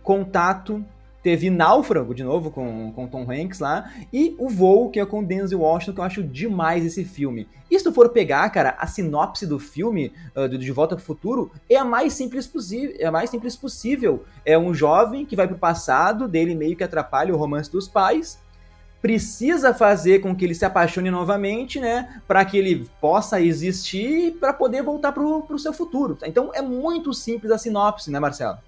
Contato, 0.05 0.85
Teve 1.27 1.51
Náufrago, 1.51 2.15
de 2.15 2.23
novo, 2.23 2.53
com, 2.53 2.93
com 2.93 3.09
Tom 3.09 3.29
Hanks 3.29 3.59
lá. 3.59 3.91
E 4.13 4.37
O 4.39 4.49
Voo, 4.49 4.91
que 4.91 5.01
é 5.01 5.05
com 5.05 5.25
Denzel 5.25 5.59
Washington, 5.59 5.93
que 5.93 6.01
eu 6.01 6.05
acho 6.05 6.23
demais 6.23 6.87
esse 6.87 7.05
filme. 7.05 7.49
E 7.69 7.77
se 7.77 7.83
tu 7.83 7.93
for 7.93 8.11
pegar, 8.11 8.49
cara, 8.51 8.77
a 8.79 8.87
sinopse 8.87 9.45
do 9.45 9.59
filme, 9.59 10.13
uh, 10.37 10.49
de 10.49 10.71
Volta 10.71 10.95
pro 10.95 11.05
Futuro, 11.05 11.51
é 11.69 11.75
a 11.75 11.85
mais 11.85 12.13
simples 12.13 12.47
possível. 12.47 12.95
É 13.01 13.07
a 13.07 13.11
mais 13.11 13.29
simples 13.29 13.57
possível. 13.57 14.23
É 14.45 14.57
um 14.57 14.73
jovem 14.73 15.27
que 15.27 15.35
vai 15.35 15.49
pro 15.49 15.59
passado, 15.59 16.29
dele 16.29 16.55
meio 16.55 16.77
que 16.77 16.85
atrapalha 16.85 17.35
o 17.35 17.37
romance 17.37 17.73
dos 17.73 17.89
pais 17.89 18.39
precisa 19.03 19.75
fazer 19.75 20.21
com 20.21 20.35
que 20.35 20.45
ele 20.45 20.55
se 20.55 20.65
apaixone 20.65 21.11
novamente, 21.11 21.79
né, 21.79 22.21
para 22.27 22.45
que 22.45 22.57
ele 22.57 22.89
possa 23.01 23.41
existir 23.41 24.33
para 24.41 24.53
poder 24.53 24.83
voltar 24.83 25.13
pro, 25.13 25.43
pro 25.43 25.59
seu 25.59 25.73
futuro. 25.73 26.19
Então 26.25 26.51
é 26.55 26.63
muito 26.63 27.13
simples 27.13 27.53
a 27.53 27.59
sinopse, 27.59 28.11
né, 28.11 28.19
Marcelo? 28.19 28.59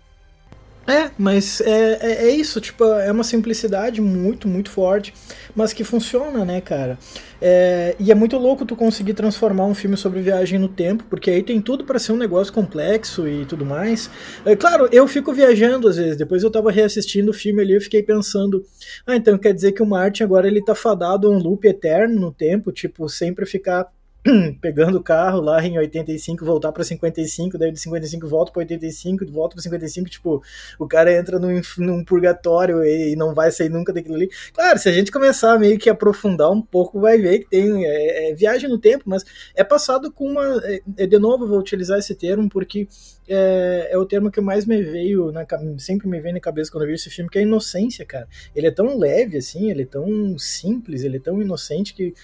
É, 0.89 1.11
mas 1.19 1.61
é, 1.61 1.99
é, 2.01 2.29
é, 2.29 2.31
isso, 2.31 2.63
tipo, 2.63 2.83
é 2.83 3.13
uma 3.13 3.23
simplicidade 3.23 4.01
muito, 4.01 4.49
muito 4.49 4.71
forte, 4.71 5.13
mas 5.55 5.75
que 5.75 5.85
funciona, 5.85 6.47
né, 6.47 6.63
cara? 6.63 6.99
É, 7.43 7.95
e 8.01 8.11
é 8.11 8.15
muito 8.15 8.39
louco 8.39 8.65
tu 8.65 8.75
conseguir 8.75 9.13
transformar 9.13 9.67
um 9.67 9.75
filme 9.75 9.99
sobre 9.99 10.23
viagem 10.23 10.59
no 10.59 10.67
tempo, 10.67 11.05
porque 11.11 11.31
aí 11.31 11.43
tem 11.43 11.61
tudo 11.61 11.85
para 11.85 11.99
ser 11.99 12.13
um 12.13 12.17
negócio 12.17 12.55
complexo 12.55 13.29
e 13.29 13.45
tudo 13.45 13.67
mais. 13.67 14.11
É, 14.47 14.57
claro, 14.57 14.89
eu 14.91 15.07
fico 15.07 15.31
viajando 15.31 15.89
às 15.89 15.99
vezes, 15.99 16.17
depois 16.17 16.43
eu 16.43 16.51
tava 16.51 16.73
reassistindo 16.73 17.33
o 17.33 17.35
filme 17.35 17.61
ali, 17.61 17.75
eu 17.75 17.83
fiquei 17.83 18.03
pensando, 18.03 18.65
ah, 19.07 19.15
então 19.15 19.37
quer 19.37 19.53
dizer 19.53 19.73
que 19.73 19.83
o 19.83 19.87
Martin 19.87 20.23
agora 20.23 20.49
ele 20.49 20.65
tá 20.65 20.75
fadado 20.75 21.29
a 21.29 21.31
um 21.31 21.39
loop 21.39 21.69
eterno 21.69 22.19
no 22.19 22.33
tempo, 22.33 22.73
tipo, 22.73 23.07
sempre 23.11 23.45
ficar 23.45 23.87
pegando 24.61 24.99
o 24.99 25.03
carro 25.03 25.41
lá 25.41 25.65
em 25.65 25.79
85, 25.79 26.45
voltar 26.45 26.73
para 26.73 26.85
55, 26.85 27.59
daí 27.59 27.73
de 27.73 27.81
55 27.81 28.29
volta 28.29 28.53
para 28.53 28.61
85, 28.61 29.27
volta 29.31 29.55
para 29.55 29.63
55, 29.63 30.11
tipo, 30.11 30.43
o 30.79 30.87
cara 30.87 31.13
entra 31.13 31.39
num, 31.39 31.61
num 31.79 32.05
purgatório 32.05 32.85
e, 32.85 33.13
e, 33.13 33.17
não 33.17 33.35
vai 33.35 33.51
sair 33.51 33.69
nunca 33.69 33.93
daquilo 33.93 34.17
ali. 34.17 34.31
Claro, 34.53 34.79
se 34.79 34.89
a 34.89 34.93
gente 34.93 35.11
começar 35.11 35.59
meio 35.59 35.79
que 35.79 35.89
aprofundar 35.89 36.51
um 36.51 36.63
pouco, 36.63 37.01
vai 37.01 37.19
ver 37.19 37.41
que 37.41 37.51
tem 37.51 37.85
é, 37.85 38.31
é 38.31 38.35
viagem 38.35 38.69
no 38.69 38.79
tempo, 38.79 39.05
mas 39.07 39.25
é 39.55 39.65
passado 39.65 40.13
com 40.13 40.27
uma. 40.27 40.61
É, 40.65 40.81
é 40.99 41.07
de 41.07 41.19
novo, 41.19 41.47
vou 41.47 41.59
utilizar 41.59 41.99
esse 41.99 42.15
termo 42.15 42.49
porque 42.49 42.89
é, 43.29 43.89
é, 43.93 43.99
o 43.99 44.07
termo 44.07 44.31
que 44.31 44.41
mais 44.41 44.65
me 44.65 44.83
veio, 44.83 45.31
na, 45.31 45.47
sempre 45.79 46.09
me 46.09 46.21
veio 46.21 46.35
na 46.35 46.41
cabeça 46.41 46.71
quando 46.71 46.85
eu 46.85 46.89
vi 46.89 46.95
esse 46.95 47.11
filme, 47.11 47.31
que 47.31 47.39
é 47.39 47.43
a 47.43 47.45
inocência, 47.45 48.05
cara. 48.05 48.27
Ele 48.55 48.67
é 48.67 48.71
tão 48.71 48.97
leve 48.99 49.37
assim, 49.37 49.71
ele 49.71 49.83
é 49.83 49.87
tão 49.87 50.37
simples, 50.39 51.03
ele 51.03 51.19
é 51.19 51.21
tão 51.21 51.41
inocente 51.41 51.95
que 51.95 52.15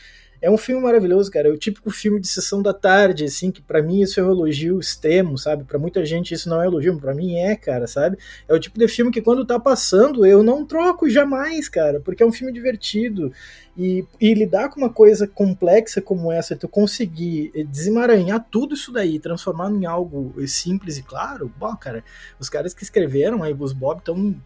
é 0.41 0.51
um 0.51 0.57
filme 0.57 0.83
maravilhoso, 0.83 1.31
cara. 1.31 1.49
É 1.49 1.51
o 1.51 1.57
típico 1.57 1.91
filme 1.91 2.21
de 2.21 2.29
sessão 2.29 2.63
da 2.63 2.73
tarde, 2.73 3.25
assim, 3.25 3.51
que 3.51 3.63
para 3.63 3.83
mim 3.83 4.03
isso 4.03 4.21
é 4.21 4.23
um 4.23 4.31
elogio 4.31 4.79
extremo, 4.79 5.39
sabe? 5.39 5.65
Para 5.65 5.79
muita 5.79 6.05
gente 6.05 6.35
isso 6.35 6.49
não 6.49 6.63
é 6.63 6.67
elogio, 6.67 6.99
para 6.99 7.15
mim 7.15 7.37
é, 7.37 7.57
cara, 7.57 7.87
sabe? 7.87 8.19
É 8.49 8.55
o 8.55 8.61
tipo 8.61 8.79
de 8.79 8.89
filme 8.89 9.11
que 9.11 9.23
quando 9.23 9.45
tá 9.45 9.59
passando 9.59 10.25
eu 10.27 10.43
não 10.43 10.65
troco 10.65 11.09
jamais, 11.09 11.69
cara, 11.69 12.01
porque 12.01 12.23
é 12.23 12.27
um 12.27 12.33
filme 12.33 12.53
divertido. 12.53 13.33
E, 13.77 14.07
e, 14.21 14.33
lidar 14.35 14.69
com 14.69 14.81
uma 14.81 14.91
coisa 14.91 15.27
complexa 15.27 16.01
como 16.01 16.31
essa, 16.31 16.55
tu 16.55 16.69
conseguir 16.69 17.51
desemaranhar 17.69 18.47
tudo 18.49 18.75
isso 18.75 18.93
daí, 18.93 19.19
transformar 19.19 19.69
em 19.71 19.85
algo 19.85 20.33
simples 20.47 20.97
e 20.97 21.03
claro, 21.03 21.53
bom, 21.59 21.75
cara, 21.77 22.05
os 22.39 22.49
caras 22.49 22.73
que 22.73 22.85
escreveram 22.85 23.43
aí, 23.43 23.53
os 23.59 23.73
Bob, 23.73 23.99
estão, 23.99 24.37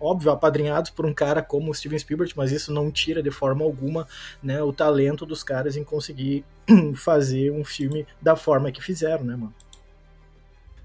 óbvio, 0.00 0.30
apadrinhados 0.32 0.90
por 0.90 1.04
um 1.04 1.12
cara 1.12 1.42
como 1.42 1.70
o 1.70 1.74
Steven 1.74 1.98
Spielberg, 1.98 2.32
mas 2.36 2.50
isso 2.50 2.72
não 2.72 2.90
tira 2.90 3.22
de 3.22 3.30
forma 3.30 3.64
alguma 3.64 4.06
né, 4.42 4.62
o 4.62 4.72
talento 4.72 5.26
dos 5.26 5.42
caras 5.42 5.76
em 5.76 5.84
conseguir 5.84 6.42
fazer 6.96 7.50
um 7.50 7.64
filme 7.64 8.06
da 8.20 8.34
forma 8.34 8.72
que 8.72 8.82
fizeram, 8.82 9.24
né, 9.24 9.36
mano? 9.36 9.54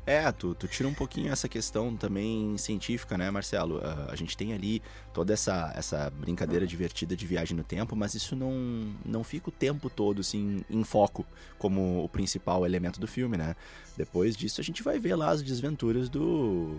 É, 0.06 0.30
tu, 0.34 0.54
tu 0.54 0.68
tira 0.68 0.88
um 0.90 0.94
pouquinho 0.94 1.32
essa 1.32 1.48
questão 1.48 1.96
também 1.96 2.58
científica, 2.58 3.18
né, 3.18 3.32
Marcelo? 3.32 3.78
Uh, 3.78 4.12
a 4.12 4.16
gente 4.18 4.36
tem 4.36 4.54
ali 4.54 4.82
toda 5.14 5.32
essa, 5.32 5.72
essa 5.78 6.10
brincadeira 6.10 6.68
divertida 6.68 7.16
de 7.16 7.26
viagem 7.26 7.56
no 7.56 7.64
tempo, 7.64 7.96
mas 7.96 8.14
isso 8.14 8.36
não, 8.36 8.94
não 9.06 9.24
fica 9.24 9.48
o 9.48 9.52
tempo 9.52 9.90
todo, 9.90 10.20
assim, 10.20 10.62
em 10.70 10.84
foco 10.84 11.26
como 11.58 12.04
o 12.04 12.10
principal 12.10 12.66
elemento 12.66 13.00
do 13.00 13.08
filme, 13.08 13.38
né? 13.38 13.56
Depois 13.96 14.36
disso 14.36 14.60
a 14.60 14.64
gente 14.64 14.84
vai 14.84 15.00
ver 15.00 15.16
lá 15.16 15.30
as 15.30 15.42
desventuras 15.42 16.10
do 16.10 16.78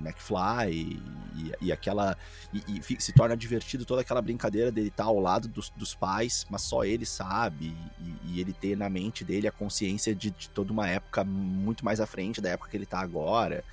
McFly 0.00 1.00
e, 1.34 1.52
e 1.62 1.72
aquela... 1.72 2.18
E, 2.52 2.80
e, 2.80 3.00
se 3.00 3.12
torna 3.12 3.36
divertido 3.36 3.86
toda 3.86 4.02
aquela 4.02 4.20
brincadeira 4.20 4.70
dele 4.70 4.88
estar 4.88 5.04
ao 5.04 5.18
lado 5.18 5.48
dos, 5.48 5.70
dos 5.70 5.94
pais, 5.94 6.44
mas 6.50 6.62
só 6.62 6.84
ele 6.84 7.06
sabe, 7.06 7.74
e, 8.00 8.34
e 8.34 8.40
ele 8.40 8.52
ter 8.52 8.76
na 8.76 8.90
mente 8.90 9.24
dele 9.24 9.48
a 9.48 9.52
consciência 9.52 10.14
de, 10.14 10.30
de 10.30 10.50
toda 10.50 10.72
uma 10.72 10.88
época 10.88 11.24
muito 11.24 11.84
mais 11.84 12.00
à 12.00 12.06
frente 12.06 12.40
da 12.40 12.50
época 12.50 12.65
época 12.66 12.70
que 12.70 12.76
ele 12.76 12.86
tá 12.86 12.98
agora, 12.98 13.64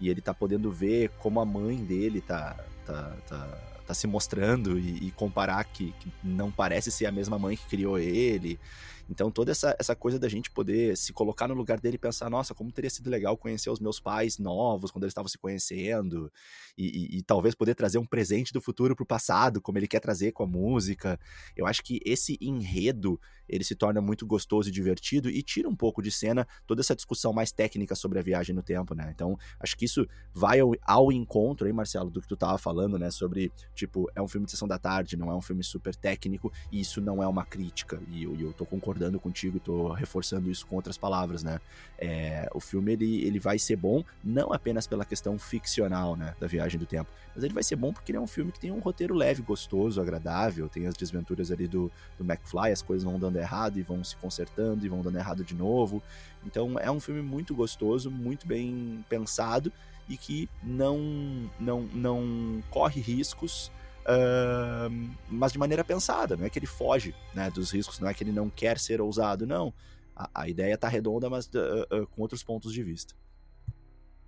e 0.00 0.08
ele 0.08 0.20
tá 0.20 0.34
podendo 0.34 0.70
ver 0.70 1.10
como 1.18 1.40
a 1.40 1.44
mãe 1.44 1.76
dele 1.76 2.20
tá, 2.20 2.56
tá, 2.84 3.12
tá, 3.26 3.58
tá 3.86 3.94
se 3.94 4.06
mostrando 4.06 4.78
e, 4.78 5.08
e 5.08 5.10
comparar 5.12 5.64
que, 5.64 5.92
que, 5.98 6.12
não 6.22 6.50
parece 6.50 6.90
ser 6.90 7.06
a 7.06 7.12
mesma 7.12 7.38
mãe 7.38 7.56
que 7.56 7.66
criou 7.66 7.98
ele. 7.98 8.60
Então, 9.08 9.30
toda 9.30 9.50
essa, 9.50 9.76
essa 9.78 9.94
coisa 9.94 10.18
da 10.18 10.28
gente 10.28 10.50
poder 10.50 10.96
se 10.96 11.12
colocar 11.12 11.48
no 11.48 11.54
lugar 11.54 11.78
dele 11.80 11.96
e 11.96 11.98
pensar: 11.98 12.30
nossa, 12.30 12.54
como 12.54 12.72
teria 12.72 12.90
sido 12.90 13.10
legal 13.10 13.36
conhecer 13.36 13.70
os 13.70 13.80
meus 13.80 14.00
pais 14.00 14.38
novos 14.38 14.90
quando 14.90 15.04
eles 15.04 15.12
estavam 15.12 15.28
se 15.28 15.38
conhecendo, 15.38 16.32
e, 16.76 16.86
e, 16.86 17.18
e 17.18 17.22
talvez 17.22 17.54
poder 17.54 17.74
trazer 17.74 17.98
um 17.98 18.06
presente 18.06 18.52
do 18.52 18.60
futuro 18.60 18.96
pro 18.96 19.04
passado, 19.04 19.60
como 19.60 19.78
ele 19.78 19.88
quer 19.88 20.00
trazer 20.00 20.32
com 20.32 20.42
a 20.42 20.46
música. 20.46 21.18
Eu 21.56 21.66
acho 21.66 21.82
que 21.82 22.00
esse 22.04 22.38
enredo 22.40 23.20
ele 23.48 23.64
se 23.64 23.74
torna 23.74 24.00
muito 24.00 24.26
gostoso 24.26 24.68
e 24.68 24.72
divertido 24.72 25.28
e 25.28 25.42
tira 25.42 25.68
um 25.68 25.76
pouco 25.76 26.00
de 26.00 26.10
cena 26.10 26.46
toda 26.66 26.80
essa 26.80 26.96
discussão 26.96 27.32
mais 27.32 27.52
técnica 27.52 27.94
sobre 27.94 28.18
a 28.18 28.22
viagem 28.22 28.54
no 28.54 28.62
tempo, 28.62 28.94
né? 28.94 29.10
Então, 29.14 29.36
acho 29.60 29.76
que 29.76 29.84
isso 29.84 30.06
vai 30.32 30.60
ao, 30.60 30.72
ao 30.82 31.12
encontro 31.12 31.66
aí, 31.66 31.72
Marcelo, 31.72 32.08
do 32.08 32.20
que 32.22 32.28
tu 32.28 32.36
tava 32.36 32.56
falando, 32.56 32.98
né? 32.98 33.10
Sobre, 33.10 33.52
tipo, 33.74 34.10
é 34.14 34.22
um 34.22 34.28
filme 34.28 34.46
de 34.46 34.52
sessão 34.52 34.66
da 34.66 34.78
tarde, 34.78 35.16
não 35.16 35.30
é 35.30 35.34
um 35.34 35.42
filme 35.42 35.62
super 35.62 35.94
técnico, 35.94 36.50
e 36.70 36.80
isso 36.80 37.00
não 37.00 37.22
é 37.22 37.26
uma 37.26 37.44
crítica. 37.44 38.00
E 38.08 38.22
eu, 38.22 38.38
eu 38.40 38.52
tô 38.52 38.64
concordando 38.64 38.91
contigo 39.20 39.56
e 39.56 39.60
tô 39.60 39.92
reforçando 39.92 40.50
isso 40.50 40.66
com 40.66 40.76
outras 40.76 40.96
palavras, 40.96 41.42
né? 41.42 41.60
É, 41.98 42.48
o 42.54 42.60
filme, 42.60 42.92
ele, 42.92 43.24
ele 43.24 43.38
vai 43.38 43.58
ser 43.58 43.76
bom 43.76 44.04
não 44.22 44.52
apenas 44.52 44.86
pela 44.86 45.04
questão 45.04 45.38
ficcional, 45.38 46.16
né? 46.16 46.34
Da 46.40 46.46
viagem 46.46 46.78
do 46.78 46.86
tempo, 46.86 47.10
mas 47.34 47.44
ele 47.44 47.54
vai 47.54 47.62
ser 47.62 47.76
bom 47.76 47.92
porque 47.92 48.12
ele 48.12 48.18
é 48.18 48.20
um 48.20 48.26
filme 48.26 48.52
que 48.52 48.60
tem 48.60 48.70
um 48.70 48.78
roteiro 48.78 49.14
leve, 49.14 49.42
gostoso, 49.42 50.00
agradável, 50.00 50.68
tem 50.68 50.86
as 50.86 50.94
desventuras 50.94 51.50
ali 51.50 51.66
do, 51.66 51.90
do 52.18 52.24
McFly, 52.24 52.72
as 52.72 52.82
coisas 52.82 53.04
vão 53.04 53.18
dando 53.18 53.38
errado 53.38 53.78
e 53.78 53.82
vão 53.82 54.02
se 54.04 54.16
consertando 54.16 54.84
e 54.84 54.88
vão 54.88 55.02
dando 55.02 55.18
errado 55.18 55.44
de 55.44 55.54
novo. 55.54 56.02
Então 56.44 56.78
é 56.78 56.90
um 56.90 57.00
filme 57.00 57.22
muito 57.22 57.54
gostoso, 57.54 58.10
muito 58.10 58.46
bem 58.46 59.04
pensado 59.08 59.72
e 60.08 60.16
que 60.16 60.48
não 60.62 61.50
não 61.58 61.82
não 61.94 62.62
corre 62.70 63.00
riscos, 63.00 63.70
uh, 64.06 65.10
mas 65.28 65.52
de 65.52 65.58
maneira 65.58 65.84
pensada. 65.84 66.36
Não 66.36 66.44
é 66.44 66.50
que 66.50 66.58
ele 66.58 66.66
foge 66.66 67.14
né, 67.34 67.50
dos 67.50 67.70
riscos, 67.70 67.98
não 68.00 68.08
é 68.08 68.14
que 68.14 68.22
ele 68.22 68.32
não 68.32 68.48
quer 68.48 68.78
ser 68.78 69.00
ousado, 69.00 69.46
não. 69.46 69.72
A, 70.14 70.42
a 70.42 70.48
ideia 70.48 70.74
está 70.74 70.88
redonda, 70.88 71.28
mas 71.28 71.46
uh, 71.46 72.02
uh, 72.02 72.06
com 72.08 72.22
outros 72.22 72.42
pontos 72.42 72.72
de 72.72 72.82
vista. 72.82 73.14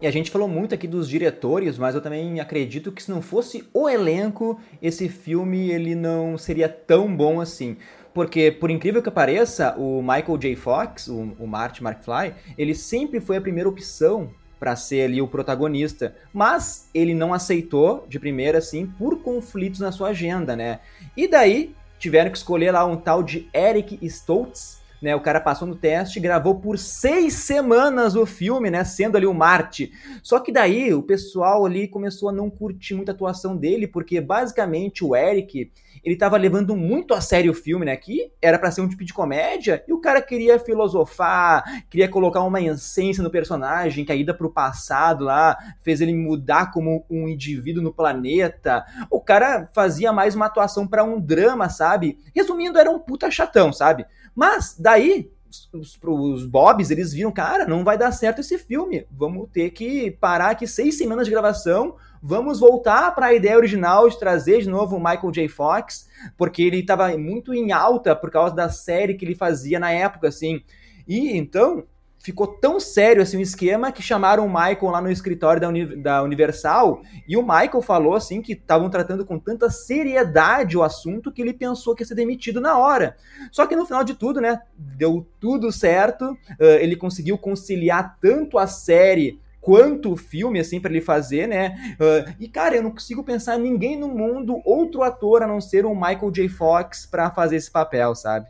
E 0.01 0.07
a 0.07 0.11
gente 0.11 0.31
falou 0.31 0.49
muito 0.49 0.75
aqui 0.75 0.87
dos 0.87 1.09
diretores, 1.09 1.79
mas 1.79 1.95
eu 1.95 2.01
também 2.01 2.41
acredito 2.41 2.91
que 2.91 3.03
se 3.03 3.11
não 3.11 3.23
fosse 3.23 3.67
o 3.73 3.89
elenco, 3.89 4.61
esse 4.83 5.09
filme 5.09 5.71
ele 5.71 5.95
não 5.95 6.37
seria 6.37 6.69
tão 6.69 7.15
bom 7.15 7.41
assim. 7.41 7.77
Porque, 8.13 8.51
por 8.53 8.71
incrível 8.71 9.03
que 9.03 9.11
pareça, 9.11 9.75
o 9.77 10.01
Michael 10.01 10.39
J. 10.39 10.57
Fox, 10.57 11.09
o, 11.09 11.35
o 11.39 11.47
Marty 11.47 11.83
McFly, 11.83 12.35
ele 12.57 12.75
sempre 12.75 13.21
foi 13.21 13.37
a 13.37 13.41
primeira 13.41 13.69
opção 13.69 14.31
para 14.59 14.77
ser 14.77 15.03
ali 15.05 15.21
o 15.21 15.29
protagonista, 15.29 16.15
mas 16.33 16.89
ele 16.95 17.15
não 17.15 17.35
aceitou 17.35 18.07
de 18.09 18.19
primeira 18.19 18.59
assim 18.59 18.87
por 18.87 19.23
conflitos 19.23 19.81
na 19.81 19.93
sua 19.93 20.09
agenda, 20.09 20.55
né? 20.57 20.81
E 21.17 21.29
daí 21.29 21.75
tiveram 21.99 22.31
que 22.31 22.37
escolher 22.37 22.71
lá 22.71 22.85
um 22.85 22.97
tal 22.97 23.23
de 23.23 23.49
Eric 23.55 23.99
Stoltz, 24.03 24.83
né? 25.01 25.15
O 25.15 25.21
cara 25.21 25.41
passou 25.41 25.67
no 25.69 25.77
teste, 25.77 26.21
gravou 26.21 26.57
por 26.57 26.79
seis 26.79 27.35
semanas 27.35 28.15
o 28.15 28.25
filme, 28.25 28.71
né? 28.71 28.85
Sendo 28.85 29.17
ali 29.17 29.27
o 29.27 29.35
Marte. 29.35 29.93
Só 30.23 30.41
que 30.41 30.53
daí 30.53 30.93
o 30.95 31.03
pessoal 31.03 31.67
ali 31.67 31.87
começou 31.89 32.29
a 32.29 32.33
não 32.33 32.49
curtir 32.49 32.95
muito 32.95 33.11
a 33.11 33.13
atuação 33.13 33.57
dele, 33.57 33.87
porque 33.87 34.21
basicamente 34.21 35.05
o 35.05 35.15
Eric 35.15 35.71
ele 36.03 36.17
tava 36.17 36.37
levando 36.37 36.77
muito 36.77 37.15
a 37.15 37.21
sério 37.21 37.53
o 37.53 37.55
filme, 37.55 37.87
né? 37.87 37.97
Que 37.97 38.31
era 38.41 38.59
para 38.59 38.71
ser 38.71 38.83
um 38.83 38.89
tipo 38.89 39.05
de 39.05 39.15
comédia, 39.15 39.83
e 39.89 39.93
o 39.93 40.01
cara 40.01 40.21
queria 40.21 40.59
filosofar, 40.59 41.65
queria 41.89 42.09
colocar 42.09 42.43
uma 42.43 42.61
essência 42.61 43.23
no 43.23 43.31
personagem, 43.31 44.05
que 44.05 44.13
a 44.13 44.15
ida 44.15 44.35
pro 44.35 44.53
passado 44.53 45.25
lá 45.25 45.57
fez 45.83 46.01
ele 46.01 46.15
mudar 46.15 46.73
como 46.73 47.07
um 47.09 47.27
indivíduo 47.27 47.83
no 47.83 47.93
planeta. 47.93 48.85
O 49.11 49.21
cara 49.21 49.71
fazia 49.73 50.13
mais 50.13 50.35
uma 50.35 50.47
atuação 50.47 50.87
para 50.87 51.05
um 51.05 51.19
drama, 51.19 51.71
sabe? 51.71 52.19
Resumindo, 52.35 52.79
era 52.79 52.91
um 52.91 52.99
puta 52.99 53.31
chatão, 53.31 53.73
sabe? 53.73 54.05
Mas 54.35 54.77
daí 54.79 55.31
os, 55.73 55.99
os 56.03 56.47
Bobs, 56.47 56.91
eles 56.91 57.13
viram, 57.13 57.31
cara, 57.31 57.67
não 57.67 57.85
vai 57.85 57.97
dar 57.97 58.13
certo 58.13 58.41
esse 58.41 58.59
filme. 58.59 59.07
Vamos 59.11 59.49
ter 59.53 59.71
que 59.71 60.11
parar 60.13 60.51
aqui 60.51 60.67
seis 60.67 60.99
semanas 60.99 61.27
de 61.27 61.31
gravação. 61.31 61.97
Vamos 62.23 62.59
voltar 62.59 63.15
para 63.15 63.27
a 63.27 63.35
ideia 63.35 63.57
original 63.57 64.09
de 64.09 64.19
trazer 64.19 64.63
de 64.63 64.69
novo 64.69 64.97
o 64.97 64.99
Michael 64.99 65.31
J. 65.31 65.49
Fox, 65.49 66.09
porque 66.37 66.63
ele 66.63 66.81
estava 66.81 67.17
muito 67.17 67.53
em 67.53 67.71
alta 67.71 68.17
por 68.17 68.31
causa 68.31 68.55
da 68.55 68.69
série 68.69 69.15
que 69.15 69.25
ele 69.25 69.35
fazia 69.35 69.79
na 69.79 69.91
época, 69.91 70.29
assim. 70.29 70.63
E 71.07 71.37
então 71.37 71.85
ficou 72.25 72.47
tão 72.47 72.81
sério 72.81 73.23
assim 73.23 73.37
o 73.37 73.43
esquema 73.43 73.93
que 73.93 74.03
chamaram 74.03 74.47
o 74.47 74.49
Michael 74.49 74.91
lá 74.91 75.01
no 75.03 75.11
escritório 75.11 75.61
da, 75.61 75.69
Uni 75.69 75.95
da 75.97 76.23
Universal 76.23 77.03
e 77.29 77.37
o 77.37 77.43
Michael 77.43 77.83
falou 77.83 78.15
assim 78.15 78.41
que 78.41 78.55
estavam 78.55 78.89
tratando 78.89 79.27
com 79.27 79.39
tanta 79.39 79.69
seriedade 79.69 80.75
o 80.75 80.83
assunto 80.83 81.31
que 81.31 81.43
ele 81.43 81.53
pensou 81.53 81.95
que 81.95 82.03
ia 82.03 82.07
ser 82.07 82.15
demitido 82.15 82.63
na 82.63 82.79
hora. 82.79 83.15
Só 83.53 83.67
que 83.67 83.77
no 83.77 83.85
final 83.85 84.03
de 84.03 84.15
tudo, 84.15 84.41
né, 84.41 84.59
deu 84.75 85.27
tudo 85.39 85.71
certo, 85.71 86.33
uh, 86.33 86.65
ele 86.81 86.97
conseguiu 86.97 87.37
conciliar 87.37 88.17
tanto 88.23 88.57
a 88.57 88.67
série 88.67 89.39
quanto 89.61 90.13
o 90.13 90.17
filme, 90.17 90.61
assim, 90.61 90.79
para 90.79 90.91
ele 90.91 91.01
fazer, 91.01 91.47
né? 91.49 91.75
Uh, 91.95 92.35
e, 92.39 92.49
cara, 92.49 92.77
eu 92.77 92.83
não 92.83 92.91
consigo 92.91 93.25
pensar 93.25 93.59
ninguém 93.59 93.99
no 93.99 94.09
mundo, 94.09 94.61
outro 94.63 95.03
ator 95.03 95.43
a 95.43 95.47
não 95.47 95.59
ser 95.59 95.87
o 95.87 95.95
Michael 95.95 96.31
J. 96.31 96.49
Fox 96.51 97.07
para 97.07 97.31
fazer 97.31 97.57
esse 97.57 97.71
papel, 97.71 98.15
sabe? 98.15 98.47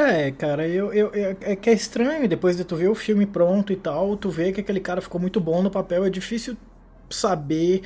É, 0.00 0.30
cara, 0.30 0.68
eu, 0.68 0.92
eu, 0.92 1.12
eu, 1.12 1.36
é 1.40 1.56
que 1.56 1.68
é 1.68 1.72
estranho, 1.72 2.28
depois 2.28 2.56
de 2.56 2.64
tu 2.64 2.76
ver 2.76 2.88
o 2.88 2.94
filme 2.94 3.26
pronto 3.26 3.72
e 3.72 3.76
tal, 3.76 4.16
tu 4.16 4.30
vê 4.30 4.52
que 4.52 4.60
aquele 4.60 4.78
cara 4.78 5.00
ficou 5.00 5.20
muito 5.20 5.40
bom 5.40 5.60
no 5.60 5.72
papel, 5.72 6.04
é 6.04 6.10
difícil 6.10 6.56
saber 7.10 7.82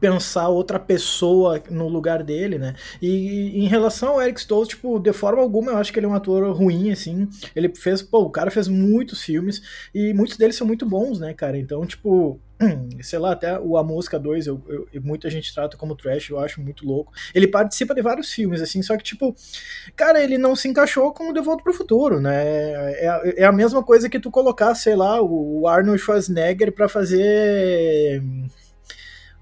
pensar 0.00 0.48
outra 0.48 0.78
pessoa 0.78 1.62
no 1.70 1.88
lugar 1.88 2.22
dele, 2.22 2.58
né? 2.58 2.74
E 3.00 3.64
em 3.64 3.66
relação 3.66 4.10
ao 4.10 4.22
Eric 4.22 4.40
Stoltz, 4.40 4.68
tipo, 4.70 4.98
de 4.98 5.12
forma 5.14 5.40
alguma 5.40 5.72
eu 5.72 5.78
acho 5.78 5.90
que 5.92 5.98
ele 5.98 6.06
é 6.06 6.08
um 6.08 6.14
ator 6.14 6.52
ruim, 6.54 6.90
assim. 6.90 7.28
Ele 7.56 7.74
fez, 7.74 8.02
pô, 8.02 8.20
o 8.22 8.30
cara 8.30 8.50
fez 8.50 8.68
muitos 8.68 9.22
filmes 9.22 9.62
e 9.94 10.12
muitos 10.12 10.36
deles 10.36 10.56
são 10.56 10.66
muito 10.66 10.84
bons, 10.84 11.18
né, 11.18 11.32
cara? 11.32 11.56
Então, 11.56 11.86
tipo, 11.86 12.40
sei 13.02 13.18
lá, 13.18 13.32
até 13.32 13.58
o 13.58 13.76
A 13.76 13.84
Música 13.84 14.18
2, 14.18 14.46
eu, 14.46 14.62
eu, 14.92 15.02
muita 15.02 15.28
gente 15.28 15.52
trata 15.52 15.76
como 15.76 15.96
trash, 15.96 16.30
eu 16.30 16.38
acho 16.38 16.60
muito 16.60 16.86
louco. 16.86 17.12
Ele 17.34 17.48
participa 17.48 17.94
de 17.94 18.02
vários 18.02 18.32
filmes, 18.32 18.62
assim, 18.62 18.82
só 18.82 18.96
que, 18.96 19.02
tipo, 19.02 19.34
cara, 19.96 20.22
ele 20.22 20.38
não 20.38 20.54
se 20.54 20.68
encaixou 20.68 21.12
com 21.12 21.30
o 21.30 21.32
De 21.32 21.40
Volta 21.40 21.62
pro 21.62 21.74
Futuro, 21.74 22.20
né? 22.20 22.44
É, 22.94 23.42
é 23.42 23.44
a 23.44 23.52
mesma 23.52 23.82
coisa 23.82 24.08
que 24.08 24.20
tu 24.20 24.30
colocar, 24.30 24.74
sei 24.74 24.96
lá, 24.96 25.20
o 25.20 25.66
Arnold 25.66 26.00
Schwarzenegger 26.00 26.72
para 26.72 26.88
fazer 26.88 28.22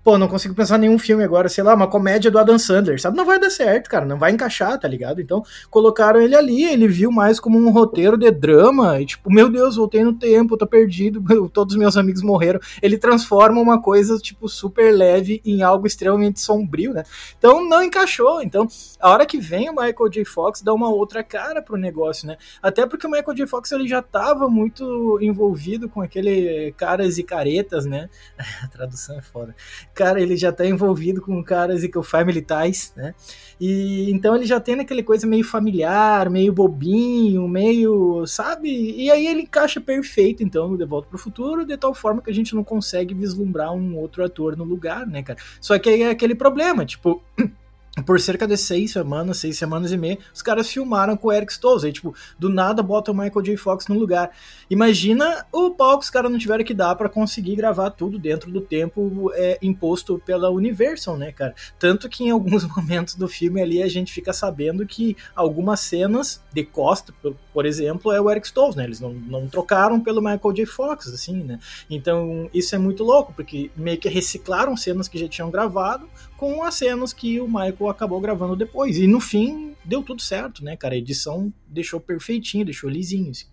Pô, 0.04 0.18
não 0.18 0.26
consigo 0.26 0.52
pensar 0.52 0.78
nenhum 0.78 0.98
filme 0.98 1.22
agora, 1.22 1.48
sei 1.48 1.62
lá, 1.62 1.74
uma 1.74 1.86
comédia 1.86 2.28
do 2.28 2.36
Adam 2.36 2.58
Sandler, 2.58 3.00
sabe? 3.00 3.16
Não 3.16 3.24
vai 3.24 3.38
dar 3.38 3.50
certo, 3.50 3.88
cara, 3.88 4.04
não 4.04 4.18
vai 4.18 4.32
encaixar, 4.32 4.76
tá 4.76 4.88
ligado? 4.88 5.20
Então, 5.20 5.44
colocaram 5.70 6.20
ele 6.20 6.34
ali, 6.34 6.64
ele 6.64 6.88
viu 6.88 7.12
mais 7.12 7.38
como 7.38 7.56
um 7.56 7.70
roteiro 7.70 8.16
de 8.16 8.28
drama, 8.32 9.00
e 9.00 9.06
tipo, 9.06 9.32
meu 9.32 9.48
Deus, 9.48 9.76
voltei 9.76 10.02
no 10.02 10.12
tempo, 10.12 10.56
tô 10.56 10.66
perdido, 10.66 11.22
todos 11.54 11.74
os 11.74 11.78
meus 11.78 11.96
amigos 11.96 12.20
morreram. 12.20 12.58
Ele 12.82 12.98
transforma 12.98 13.60
uma 13.60 13.80
coisa, 13.80 14.18
tipo, 14.18 14.48
super 14.48 14.92
leve 14.92 15.40
em 15.44 15.62
algo 15.62 15.86
extremamente 15.86 16.40
sombrio, 16.40 16.92
né? 16.92 17.04
Então, 17.38 17.64
não 17.64 17.80
encaixou. 17.80 18.42
Então, 18.42 18.66
a 18.98 19.08
hora 19.08 19.24
que 19.24 19.38
vem 19.38 19.70
o 19.70 19.72
Michael 19.72 20.08
J. 20.10 20.24
Fox, 20.24 20.62
dá 20.62 20.74
uma 20.74 20.88
outra 20.88 21.22
cara 21.22 21.62
pro 21.62 21.76
negócio, 21.76 22.26
né? 22.26 22.36
Até 22.60 22.86
porque 22.86 23.06
o 23.06 23.10
Michael 23.10 23.36
J. 23.36 23.46
Fox, 23.46 23.70
ele 23.70 23.86
já 23.86 24.02
tava 24.02 24.48
muito 24.48 25.20
envolvido 25.20 25.88
com 25.88 26.00
aquele 26.00 26.74
caras 26.76 27.18
e 27.18 27.22
caretas, 27.22 27.86
né? 27.86 28.08
A 28.64 28.66
tradução 28.66 29.16
é 29.16 29.22
foda 29.22 29.54
cara 29.94 30.20
ele 30.20 30.36
já 30.36 30.52
tá 30.52 30.66
envolvido 30.66 31.20
com 31.20 31.42
caras 31.42 31.82
e 31.84 31.88
com 31.88 32.02
family 32.02 32.42
ties, 32.42 32.92
né? 32.96 33.14
E 33.60 34.10
então 34.10 34.34
ele 34.34 34.44
já 34.46 34.58
tem 34.58 34.80
aquele 34.80 35.02
coisa 35.02 35.26
meio 35.26 35.44
familiar, 35.44 36.28
meio 36.28 36.52
bobinho, 36.52 37.46
meio, 37.46 38.26
sabe? 38.26 38.68
E 38.68 39.10
aí 39.10 39.26
ele 39.26 39.42
encaixa 39.42 39.80
perfeito 39.80 40.42
então 40.42 40.68
no 40.68 40.78
De 40.78 40.84
Volta 40.84 41.08
pro 41.08 41.18
Futuro, 41.18 41.64
de 41.64 41.76
tal 41.76 41.94
forma 41.94 42.22
que 42.22 42.30
a 42.30 42.34
gente 42.34 42.54
não 42.54 42.64
consegue 42.64 43.14
vislumbrar 43.14 43.72
um 43.72 43.96
outro 43.96 44.24
ator 44.24 44.56
no 44.56 44.64
lugar, 44.64 45.06
né, 45.06 45.22
cara? 45.22 45.38
Só 45.60 45.78
que 45.78 45.88
aí 45.88 46.02
é 46.02 46.10
aquele 46.10 46.34
problema, 46.34 46.84
tipo, 46.84 47.22
por 48.06 48.18
cerca 48.18 48.46
de 48.46 48.56
seis 48.56 48.92
semanas, 48.92 49.36
seis 49.36 49.58
semanas 49.58 49.92
e 49.92 49.98
meia, 49.98 50.18
os 50.32 50.40
caras 50.40 50.70
filmaram 50.70 51.14
com 51.14 51.28
o 51.28 51.32
Eric 51.32 51.52
Stoltz. 51.52 51.84
Aí, 51.84 51.92
tipo, 51.92 52.14
do 52.38 52.48
nada 52.48 52.82
bota 52.82 53.12
o 53.12 53.14
Michael 53.14 53.42
J. 53.42 53.56
Fox 53.58 53.86
no 53.86 53.98
lugar. 53.98 54.30
Imagina 54.70 55.44
o 55.52 55.70
pau 55.72 55.98
que 55.98 56.04
os 56.04 56.10
caras 56.10 56.30
não 56.30 56.38
tiveram 56.38 56.64
que 56.64 56.72
dar 56.72 56.94
para 56.96 57.10
conseguir 57.10 57.54
gravar 57.54 57.90
tudo 57.90 58.18
dentro 58.18 58.50
do 58.50 58.62
tempo 58.62 59.30
é, 59.34 59.58
imposto 59.60 60.18
pela 60.24 60.48
Universal, 60.50 61.18
né, 61.18 61.32
cara? 61.32 61.54
Tanto 61.78 62.08
que 62.08 62.24
em 62.24 62.30
alguns 62.30 62.64
momentos 62.74 63.14
do 63.14 63.28
filme 63.28 63.60
ali 63.60 63.82
a 63.82 63.88
gente 63.88 64.10
fica 64.10 64.32
sabendo 64.32 64.86
que 64.86 65.14
algumas 65.36 65.80
cenas 65.80 66.42
de 66.50 66.64
Costa, 66.64 67.12
por 67.52 67.66
exemplo, 67.66 68.10
é 68.10 68.18
o 68.18 68.30
Eric 68.30 68.46
Stoltz, 68.46 68.74
né? 68.74 68.84
Eles 68.84 69.00
não, 69.00 69.12
não 69.12 69.46
trocaram 69.46 70.00
pelo 70.00 70.22
Michael 70.22 70.54
J. 70.54 70.64
Fox, 70.64 71.08
assim, 71.08 71.42
né? 71.42 71.58
Então, 71.90 72.48
isso 72.54 72.74
é 72.74 72.78
muito 72.78 73.04
louco, 73.04 73.34
porque 73.34 73.70
meio 73.76 73.98
que 73.98 74.08
reciclaram 74.08 74.74
cenas 74.78 75.08
que 75.08 75.18
já 75.18 75.28
tinham 75.28 75.50
gravado 75.50 76.08
com 76.42 76.64
as 76.64 76.74
cenas 76.74 77.12
que 77.12 77.38
o 77.40 77.46
Michael 77.46 77.81
acabou 77.88 78.20
gravando 78.20 78.56
depois. 78.56 78.98
E 78.98 79.06
no 79.06 79.20
fim, 79.20 79.74
deu 79.84 80.02
tudo 80.02 80.22
certo, 80.22 80.64
né, 80.64 80.76
cara? 80.76 80.94
A 80.94 80.98
edição 80.98 81.52
deixou 81.66 82.00
perfeitinho, 82.00 82.64
deixou 82.64 82.88
lisinho, 82.88 83.30
assim. 83.30 83.46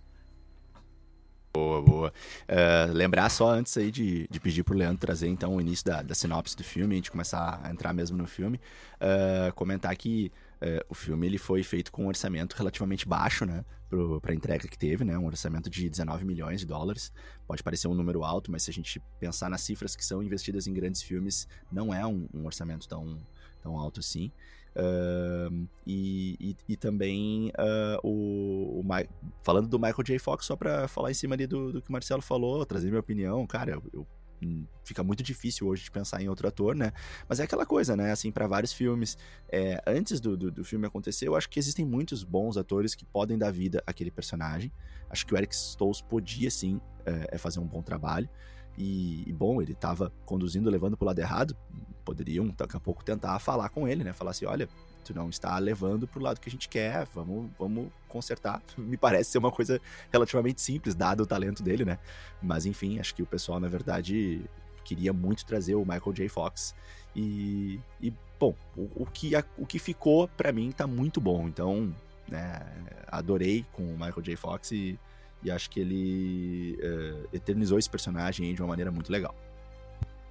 Boa, 1.52 1.82
boa. 1.82 2.14
Uh, 2.48 2.94
lembrar 2.94 3.28
só 3.30 3.50
antes 3.50 3.76
aí 3.76 3.92
de, 3.92 4.28
de 4.30 4.40
pedir 4.40 4.64
pro 4.64 4.78
Leandro 4.78 5.00
trazer 5.00 5.28
então 5.28 5.56
o 5.56 5.62
início 5.62 5.84
da, 5.84 6.04
da 6.04 6.14
sinopse 6.14 6.56
do 6.56 6.64
filme, 6.64 6.94
a 6.94 6.98
gente 6.98 7.10
começar 7.10 7.60
a 7.64 7.72
entrar 7.72 7.92
mesmo 7.92 8.16
no 8.16 8.28
filme, 8.28 8.60
uh, 8.96 9.52
comentar 9.56 9.96
que 9.96 10.32
uh, 10.62 10.86
o 10.88 10.94
filme 10.94 11.26
ele 11.26 11.40
foi 11.40 11.64
feito 11.64 11.92
com 11.92 12.06
um 12.06 12.08
orçamento 12.08 12.56
relativamente 12.56 13.08
baixo, 13.08 13.46
né, 13.46 13.66
para 14.22 14.32
a 14.32 14.36
entrega 14.36 14.68
que 14.68 14.78
teve, 14.78 15.04
né, 15.04 15.18
um 15.18 15.26
orçamento 15.26 15.72
de 15.72 15.90
19 15.90 16.24
milhões 16.24 16.60
de 16.60 16.68
dólares. 16.68 17.12
Pode 17.48 17.64
parecer 17.64 17.88
um 17.88 17.96
número 17.96 18.24
alto, 18.24 18.52
mas 18.52 18.62
se 18.64 18.70
a 18.70 18.74
gente 18.74 19.02
pensar 19.20 19.50
nas 19.50 19.62
cifras 19.62 19.96
que 19.96 20.06
são 20.06 20.22
investidas 20.22 20.68
em 20.68 20.74
grandes 20.74 21.02
filmes, 21.02 21.48
não 21.72 21.92
é 21.92 22.06
um, 22.06 22.30
um 22.32 22.46
orçamento 22.46 22.88
tão, 22.88 23.18
tão 23.62 23.78
alto 23.78 24.00
assim. 24.00 24.32
Uh, 24.76 25.68
e, 25.86 26.38
e, 26.40 26.56
e, 26.70 26.78
também 26.78 27.50
uh, 27.50 28.08
o, 28.08 28.80
o 28.80 28.86
falando 29.42 29.68
do 29.68 29.80
Michael 29.80 30.04
J. 30.04 30.20
Fox, 30.20 30.46
só 30.46 30.56
pra 30.56 30.88
falar 30.88 31.12
em 31.12 31.14
cima 31.14 31.36
ali 31.36 31.48
do, 31.48 31.72
do 31.72 31.82
que 31.82 31.90
o 31.90 31.92
Marcelo 31.92 32.22
falou, 32.22 32.66
trazer 32.66 32.88
minha 32.88 33.00
opinião, 33.00 33.46
cara, 33.48 33.72
eu, 33.72 33.84
eu 33.92 34.08
hum, 34.44 34.66
fica 34.84 35.04
muito 35.04 35.24
difícil 35.24 35.68
hoje 35.68 35.84
de 35.84 35.92
pensar 35.92 36.22
em 36.22 36.30
outro 36.30 36.48
ator, 36.48 36.76
né? 36.76 36.94
Mas 37.28 37.40
é 37.40 37.44
aquela 37.44 37.66
coisa, 37.66 37.96
né? 37.96 38.12
Assim, 38.12 38.32
para 38.32 38.48
vários 38.48 38.72
filmes, 38.72 39.18
é, 39.52 39.82
antes 39.88 40.20
do, 40.20 40.38
do, 40.38 40.52
do, 40.52 40.64
filme 40.64 40.86
acontecer, 40.86 41.28
eu 41.28 41.36
acho 41.36 41.50
que 41.50 41.60
existem 41.60 41.84
muitos 41.84 42.24
bons 42.24 42.56
atores 42.56 42.94
que 42.96 43.06
podem 43.06 43.38
dar 43.38 43.52
vida 43.52 43.84
àquele 43.86 44.12
personagem. 44.12 44.72
Acho 45.10 45.26
que 45.26 45.34
o 45.34 45.38
Eric 45.38 45.54
Stoltz 45.54 46.02
podia, 46.02 46.50
sim, 46.52 46.80
é, 47.06 47.36
é 47.36 47.38
fazer 47.38 47.60
um 47.60 47.68
bom 47.68 47.82
trabalho. 47.82 48.30
E, 48.78 49.28
e, 49.28 49.34
bom, 49.34 49.62
ele 49.62 49.74
estava 49.74 50.12
conduzindo, 50.26 50.70
levando 50.70 50.96
pro 50.96 51.06
lado 51.06 51.20
errado. 51.20 51.58
Poderiam, 52.10 52.48
daqui 52.58 52.76
a 52.76 52.80
pouco, 52.80 53.04
tentar 53.04 53.38
falar 53.38 53.70
com 53.70 53.88
ele, 53.88 54.04
né? 54.04 54.14
Falar 54.14 54.32
assim: 54.32 54.46
olha, 54.46 54.68
tu 55.04 55.14
não 55.14 55.30
está 55.30 55.58
levando 55.60 56.08
pro 56.08 56.20
lado 56.20 56.40
que 56.40 56.50
a 56.50 56.52
gente 56.52 56.68
quer, 56.68 57.08
vamos, 57.14 57.52
vamos 57.58 57.92
consertar. 58.08 58.62
Me 58.76 58.98
parece 58.98 59.30
ser 59.32 59.38
uma 59.38 59.52
coisa 59.52 59.80
relativamente 60.12 60.60
simples, 60.60 60.96
dado 60.96 61.22
o 61.22 61.26
talento 61.26 61.62
dele, 61.62 61.86
né? 61.86 62.00
Mas 62.42 62.66
enfim, 62.66 63.00
acho 63.00 63.14
que 63.14 63.22
o 63.22 63.28
pessoal, 63.28 63.60
na 63.60 63.68
verdade, 63.68 64.42
queria 64.84 65.14
muito 65.14 65.46
trazer 65.46 65.76
o 65.76 65.82
Michael 65.86 66.14
J. 66.14 66.30
Fox. 66.30 66.74
E, 67.16 67.80
e 68.02 68.12
bom, 68.40 68.56
o, 68.76 69.04
o, 69.04 69.06
que, 69.06 69.32
o 69.58 69.66
que 69.68 69.78
ficou 69.78 70.28
para 70.28 70.52
mim 70.52 70.72
tá 70.72 70.88
muito 70.88 71.22
bom. 71.22 71.48
Então, 71.48 71.94
né, 72.28 72.66
adorei 73.08 73.64
com 73.72 73.84
o 73.84 73.94
Michael 73.94 74.22
J. 74.24 74.36
Fox 74.36 74.72
e 74.72 75.00
e 75.42 75.50
acho 75.50 75.70
que 75.70 75.80
ele 75.80 76.78
uh, 76.82 77.30
eternizou 77.34 77.80
esse 77.80 77.90
personagem 77.90 78.54
de 78.54 78.62
uma 78.62 78.68
maneira 78.68 78.92
muito 78.92 79.12
legal. 79.12 79.34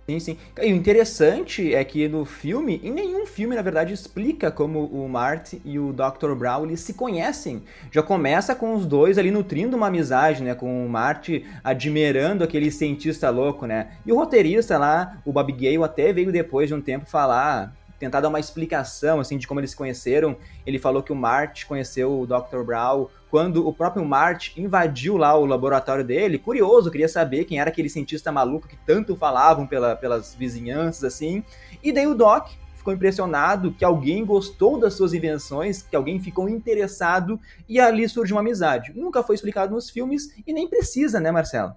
Sim, 0.09 0.19
sim. 0.21 0.39
E 0.63 0.73
o 0.73 0.75
interessante 0.75 1.75
é 1.75 1.85
que 1.85 2.09
no 2.09 2.25
filme, 2.25 2.81
em 2.83 2.91
nenhum 2.91 3.27
filme, 3.27 3.55
na 3.55 3.61
verdade, 3.61 3.93
explica 3.93 4.51
como 4.51 4.87
o 4.87 5.07
Marty 5.07 5.61
e 5.67 5.79
o 5.79 5.93
Dr. 5.93 6.33
Brown 6.35 6.65
eles 6.65 6.81
se 6.81 6.95
conhecem. 6.95 7.63
Já 7.93 8.03
começa 8.03 8.55
com 8.55 8.75
os 8.75 8.87
dois 8.87 9.19
ali 9.19 9.31
nutrindo 9.31 9.77
uma 9.77 9.89
amizade, 9.89 10.43
né? 10.43 10.55
Com 10.55 10.87
o 10.87 10.89
Marty 10.89 11.45
admirando 11.63 12.43
aquele 12.43 12.71
cientista 12.71 13.29
louco, 13.29 13.67
né? 13.67 13.89
E 14.07 14.11
o 14.11 14.17
roteirista 14.17 14.79
lá, 14.79 15.19
o 15.27 15.33
Bob 15.33 15.53
Gale, 15.53 15.85
até 15.85 16.11
veio 16.11 16.33
depois 16.33 16.69
de 16.69 16.75
um 16.75 16.81
tempo 16.81 17.05
falar 17.05 17.77
tentar 17.99 18.21
dar 18.21 18.29
uma 18.29 18.41
explicação 18.41 19.21
assim 19.21 19.37
de 19.37 19.47
como 19.47 19.61
eles 19.61 19.71
se 19.71 19.77
conheceram. 19.77 20.37
Ele 20.67 20.79
falou 20.79 21.03
que 21.03 21.13
o 21.13 21.17
Marty 21.17 21.67
conheceu 21.67 22.21
o 22.21 22.27
Dr. 22.27 22.63
Brown 22.65 23.09
quando 23.31 23.67
o 23.67 23.73
próprio 23.73 24.05
Marty 24.05 24.53
invadiu 24.57 25.17
lá 25.17 25.37
o 25.37 25.45
laboratório 25.45 26.05
dele. 26.05 26.39
Curioso, 26.39 26.91
queria 26.91 27.09
saber 27.09 27.45
quem 27.45 27.61
era 27.61 27.71
aquele 27.71 27.89
cientista 27.89 28.33
maluco 28.33 28.69
que 28.69 28.77
tanto 28.87 29.17
falavam 29.17 29.67
pela, 29.67 29.97
pelas 29.97 30.35
vizinhanças 30.35 31.05
assim. 31.05 31.43
E 31.83 31.93
daí 31.93 32.07
o 32.07 32.15
Doc 32.15 32.49
ficou 32.77 32.95
impressionado 32.95 33.73
que 33.73 33.85
alguém 33.85 34.25
gostou 34.25 34.79
das 34.79 34.95
suas 34.95 35.13
invenções, 35.13 35.83
que 35.83 35.95
alguém 35.95 36.19
ficou 36.19 36.49
interessado 36.49 37.39
e 37.69 37.79
ali 37.79 38.09
surge 38.09 38.33
uma 38.33 38.41
amizade. 38.41 38.93
Nunca 38.95 39.23
foi 39.23 39.35
explicado 39.35 39.75
nos 39.75 39.91
filmes 39.91 40.35
e 40.47 40.53
nem 40.53 40.69
precisa, 40.69 41.21
né, 41.21 41.31
Marcelo? 41.31 41.75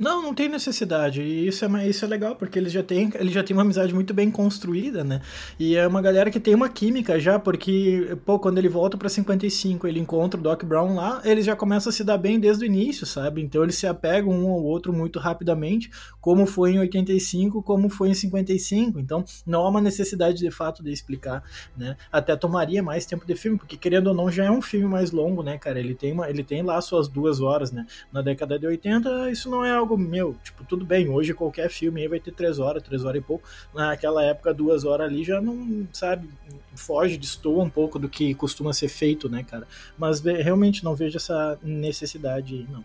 Não, 0.00 0.22
não 0.22 0.32
tem 0.32 0.48
necessidade. 0.48 1.20
E 1.20 1.46
isso 1.46 1.62
é, 1.62 1.86
isso 1.86 2.06
é 2.06 2.08
legal, 2.08 2.34
porque 2.34 2.58
eles 2.58 2.72
já 2.72 2.82
têm 2.82 3.12
ele 3.16 3.30
já 3.30 3.44
tem 3.44 3.54
uma 3.54 3.62
amizade 3.62 3.92
muito 3.92 4.14
bem 4.14 4.30
construída, 4.30 5.04
né? 5.04 5.20
E 5.58 5.76
é 5.76 5.86
uma 5.86 6.00
galera 6.00 6.30
que 6.30 6.40
tem 6.40 6.54
uma 6.54 6.70
química 6.70 7.20
já, 7.20 7.38
porque, 7.38 8.16
pô, 8.24 8.38
quando 8.38 8.56
ele 8.56 8.68
volta 8.68 8.96
pra 8.96 9.10
55, 9.10 9.86
ele 9.86 10.00
encontra 10.00 10.40
o 10.40 10.42
Doc 10.42 10.64
Brown 10.64 10.94
lá, 10.94 11.20
eles 11.22 11.44
já 11.44 11.54
começam 11.54 11.90
a 11.90 11.92
se 11.92 12.02
dar 12.02 12.16
bem 12.16 12.40
desde 12.40 12.64
o 12.64 12.66
início, 12.66 13.04
sabe? 13.04 13.42
Então 13.42 13.62
eles 13.62 13.74
se 13.74 13.86
apegam 13.86 14.32
um 14.32 14.50
ao 14.50 14.64
outro 14.64 14.90
muito 14.90 15.18
rapidamente, 15.18 15.90
como 16.18 16.46
foi 16.46 16.72
em 16.72 16.78
85, 16.78 17.62
como 17.62 17.90
foi 17.90 18.08
em 18.08 18.14
55. 18.14 18.98
Então 18.98 19.22
não 19.46 19.66
há 19.66 19.68
uma 19.68 19.82
necessidade 19.82 20.38
de 20.38 20.50
fato 20.50 20.82
de 20.82 20.90
explicar, 20.90 21.44
né? 21.76 21.94
Até 22.10 22.34
tomaria 22.36 22.82
mais 22.82 23.04
tempo 23.04 23.26
de 23.26 23.34
filme, 23.34 23.58
porque 23.58 23.76
querendo 23.76 24.06
ou 24.06 24.14
não, 24.14 24.30
já 24.30 24.46
é 24.46 24.50
um 24.50 24.62
filme 24.62 24.86
mais 24.86 25.10
longo, 25.10 25.42
né, 25.42 25.58
cara? 25.58 25.78
Ele 25.78 25.94
tem, 25.94 26.14
uma, 26.14 26.30
ele 26.30 26.42
tem 26.42 26.62
lá 26.62 26.80
suas 26.80 27.06
duas 27.06 27.42
horas, 27.42 27.70
né? 27.70 27.86
Na 28.10 28.22
década 28.22 28.58
de 28.58 28.66
80, 28.66 29.30
isso 29.30 29.50
não 29.50 29.62
é 29.62 29.70
algo 29.70 29.89
algo, 29.90 29.98
meu, 29.98 30.36
tipo, 30.42 30.64
tudo 30.64 30.84
bem, 30.84 31.08
hoje 31.08 31.34
qualquer 31.34 31.68
filme 31.68 32.00
aí 32.00 32.08
vai 32.08 32.20
ter 32.20 32.32
três 32.32 32.58
horas, 32.58 32.82
três 32.82 33.04
horas 33.04 33.20
e 33.20 33.24
pouco. 33.24 33.48
Naquela 33.74 34.22
época, 34.24 34.54
duas 34.54 34.84
horas 34.84 35.08
ali 35.08 35.24
já 35.24 35.40
não, 35.40 35.86
sabe, 35.92 36.28
foge, 36.74 37.16
destoa 37.16 37.64
um 37.64 37.70
pouco 37.70 37.98
do 37.98 38.08
que 38.08 38.34
costuma 38.34 38.72
ser 38.72 38.88
feito, 38.88 39.28
né, 39.28 39.44
cara? 39.48 39.66
Mas 39.98 40.20
realmente 40.20 40.84
não 40.84 40.94
vejo 40.94 41.16
essa 41.16 41.58
necessidade 41.62 42.54
aí, 42.54 42.66
não. 42.70 42.84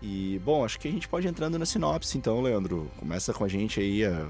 E, 0.00 0.40
bom, 0.44 0.64
acho 0.64 0.78
que 0.78 0.86
a 0.86 0.90
gente 0.90 1.08
pode 1.08 1.26
ir 1.26 1.30
entrando 1.30 1.58
na 1.58 1.66
sinopse, 1.66 2.16
então, 2.16 2.40
Leandro. 2.40 2.88
Começa 2.98 3.34
com 3.34 3.44
a 3.44 3.48
gente 3.48 3.80
aí, 3.80 4.04
a... 4.04 4.26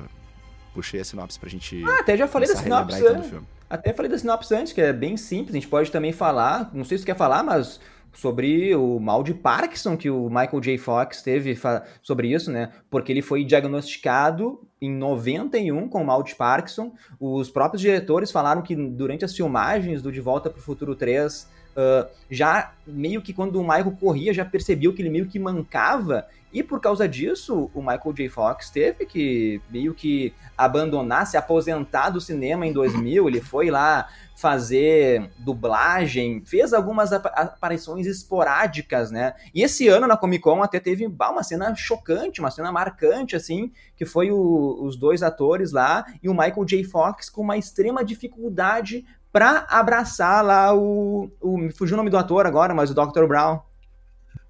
puxei 0.72 1.00
a 1.00 1.04
sinopse 1.04 1.38
pra 1.38 1.48
gente. 1.48 1.84
Ah, 1.84 2.00
até 2.00 2.16
já 2.16 2.26
falei 2.26 2.48
da 2.48 2.56
sinopse. 2.56 2.98
Então, 2.98 3.16
do 3.16 3.22
filme. 3.22 3.46
Até 3.68 3.92
falei 3.92 4.10
da 4.10 4.16
sinopse 4.16 4.54
antes, 4.54 4.72
que 4.72 4.80
é 4.80 4.94
bem 4.94 5.18
simples, 5.18 5.54
a 5.54 5.58
gente 5.58 5.68
pode 5.68 5.90
também 5.90 6.10
falar, 6.10 6.70
não 6.72 6.86
sei 6.86 6.96
se 6.96 7.02
você 7.02 7.12
quer 7.12 7.18
falar, 7.18 7.42
mas 7.42 7.78
sobre 8.18 8.74
o 8.74 8.98
mal 8.98 9.22
de 9.22 9.32
Parkinson 9.32 9.96
que 9.96 10.10
o 10.10 10.28
Michael 10.28 10.60
J. 10.60 10.76
Fox 10.76 11.22
teve 11.22 11.56
sobre 12.02 12.32
isso, 12.32 12.50
né? 12.50 12.72
Porque 12.90 13.12
ele 13.12 13.22
foi 13.22 13.44
diagnosticado 13.44 14.60
em 14.80 14.90
91 14.90 15.88
com 15.88 16.02
mal 16.02 16.24
de 16.24 16.34
Parkinson. 16.34 16.92
Os 17.20 17.48
próprios 17.48 17.80
diretores 17.80 18.32
falaram 18.32 18.60
que 18.60 18.74
durante 18.74 19.24
as 19.24 19.36
filmagens 19.36 20.02
do 20.02 20.10
De 20.10 20.20
Volta 20.20 20.50
para 20.50 20.58
o 20.58 20.62
Futuro 20.62 20.96
3, 20.96 21.48
uh, 21.78 22.08
já 22.28 22.72
meio 22.86 23.22
que 23.22 23.32
quando 23.32 23.60
o 23.60 23.62
Michael 23.62 23.96
corria, 24.00 24.34
já 24.34 24.44
percebeu 24.44 24.92
que 24.92 25.00
ele 25.00 25.10
meio 25.10 25.26
que 25.26 25.38
mancava 25.38 26.26
e 26.52 26.62
por 26.62 26.80
causa 26.80 27.06
disso, 27.06 27.70
o 27.74 27.80
Michael 27.80 28.12
J. 28.14 28.28
Fox 28.30 28.70
teve 28.70 29.04
que 29.04 29.60
meio 29.68 29.92
que 29.92 30.32
abandonar, 30.56 31.26
se 31.26 31.36
aposentar 31.36 32.08
do 32.08 32.20
cinema 32.20 32.66
em 32.66 32.72
2000. 32.72 33.28
Ele 33.28 33.40
foi 33.40 33.70
lá 33.70 34.08
fazer 34.34 35.30
dublagem, 35.38 36.42
fez 36.46 36.72
algumas 36.72 37.12
aparições 37.12 38.06
esporádicas, 38.06 39.10
né? 39.10 39.34
E 39.54 39.62
esse 39.62 39.88
ano 39.88 40.06
na 40.06 40.16
Comic 40.16 40.42
Con 40.42 40.62
até 40.62 40.80
teve 40.80 41.04
uma 41.06 41.42
cena 41.42 41.74
chocante, 41.74 42.40
uma 42.40 42.50
cena 42.50 42.72
marcante, 42.72 43.36
assim, 43.36 43.70
que 43.96 44.06
foi 44.06 44.30
o, 44.30 44.78
os 44.82 44.96
dois 44.96 45.22
atores 45.22 45.72
lá 45.72 46.06
e 46.22 46.28
o 46.28 46.32
Michael 46.32 46.64
J. 46.64 46.84
Fox 46.84 47.28
com 47.28 47.42
uma 47.42 47.58
extrema 47.58 48.02
dificuldade 48.02 49.04
para 49.32 49.66
abraçar 49.68 50.44
lá 50.44 50.74
o, 50.74 51.30
o. 51.40 51.70
Fugiu 51.76 51.94
o 51.94 51.98
nome 51.98 52.10
do 52.10 52.18
ator 52.18 52.46
agora, 52.46 52.74
mas 52.74 52.90
o 52.90 52.94
Dr. 52.94 53.26
Brown 53.26 53.60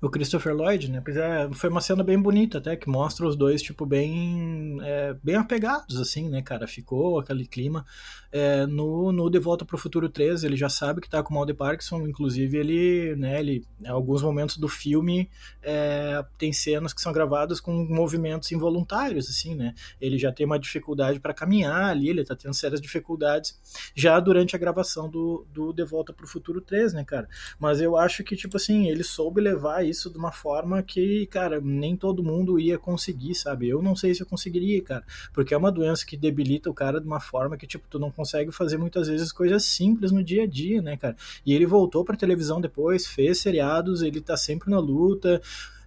o 0.00 0.08
Christopher 0.08 0.54
Lloyd, 0.54 0.90
né? 0.90 1.00
Pois 1.04 1.16
é, 1.16 1.48
foi 1.52 1.68
uma 1.70 1.80
cena 1.80 2.04
bem 2.04 2.20
bonita 2.20 2.58
até, 2.58 2.76
que 2.76 2.88
mostra 2.88 3.26
os 3.26 3.34
dois, 3.34 3.61
tipo, 3.61 3.84
bem, 3.84 4.78
é, 4.82 5.16
bem 5.22 5.34
apegados, 5.34 6.00
assim, 6.00 6.28
né, 6.28 6.40
cara? 6.40 6.66
Ficou 6.68 7.18
aquele 7.18 7.46
clima. 7.46 7.84
É, 8.30 8.66
no, 8.66 9.11
no 9.11 9.30
De 9.30 9.38
Volta 9.38 9.64
para 9.64 9.74
o 9.74 9.78
Futuro 9.78 10.08
3, 10.08 10.44
ele 10.44 10.56
já 10.56 10.68
sabe 10.68 11.00
que 11.00 11.08
tá 11.08 11.22
com 11.22 11.34
mal 11.34 11.46
de 11.46 11.54
Parkinson, 11.54 12.06
inclusive 12.06 12.58
ele, 12.58 13.16
né, 13.16 13.40
ele, 13.40 13.64
em 13.80 13.88
alguns 13.88 14.22
momentos 14.22 14.56
do 14.58 14.68
filme, 14.68 15.28
é, 15.62 16.22
tem 16.37 16.52
cenas 16.52 16.92
que 16.92 17.00
são 17.00 17.12
gravadas 17.12 17.61
com 17.61 17.72
movimentos 17.72 18.52
involuntários, 18.52 19.28
assim, 19.28 19.54
né? 19.54 19.74
Ele 20.00 20.18
já 20.18 20.30
tem 20.30 20.44
uma 20.46 20.58
dificuldade 20.58 21.18
para 21.18 21.34
caminhar 21.34 21.84
ali, 21.84 22.11
ele 22.11 22.24
tá 22.24 22.37
tendo 22.37 22.54
sérias 22.54 22.80
dificuldades 22.80 23.58
já 23.94 24.20
durante 24.20 24.54
a 24.54 24.58
gravação 24.58 25.08
do, 25.08 25.46
do 25.52 25.72
De 25.72 25.84
Volta 25.84 26.12
para 26.12 26.24
o 26.24 26.28
Futuro 26.28 26.61
3, 26.61 26.92
né, 26.92 27.04
cara? 27.04 27.28
Mas 27.58 27.80
eu 27.80 27.96
acho 27.96 28.22
que, 28.22 28.37
tipo 28.37 28.56
assim, 28.56 28.88
ele 28.88 29.02
soube 29.02 29.40
levar 29.40 29.88
isso 29.88 30.11
de 30.11 30.18
uma 30.18 30.33
forma 30.33 30.83
que, 30.83 31.27
cara, 31.27 31.61
nem 31.61 31.96
todo 31.96 32.22
mundo 32.22 32.59
ia 32.59 32.79
conseguir, 32.79 33.35
sabe? 33.35 33.68
Eu 33.68 33.83
não 33.83 33.96
sei 33.96 34.14
se 34.14 34.22
eu 34.22 34.27
conseguiria, 34.27 34.83
cara, 34.83 35.05
porque 35.33 35.55
é 35.55 35.57
uma 35.57 35.72
doença 35.72 36.05
que 36.05 36.16
debilita 36.16 36.70
o 36.70 36.74
cara 36.74 37.01
de 37.01 37.07
uma 37.07 37.20
forma 37.20 37.57
que, 37.57 37.66
tipo, 37.66 37.87
tu 37.88 37.98
não 37.98 38.11
consegue 38.11 38.53
fazer 38.53 38.77
muitas 38.79 39.09
vezes 39.09 39.33
coisas 39.33 39.64
simples 39.64 40.12
no 40.12 40.22
dia 40.22 40.44
a 40.44 40.46
dia, 40.46 40.83
né, 40.83 40.96
cara? 40.96 41.16
E 41.44 41.55
ele 41.55 41.66
voltou 41.66 42.05
pra 42.05 42.16
televisão 42.16 42.61
depois, 42.61 43.07
fez 43.07 43.40
seriados, 43.40 44.03
ele 44.03 44.20
tá 44.20 44.37
sempre 44.37 44.70
na 44.70 44.79
luta 44.79 45.40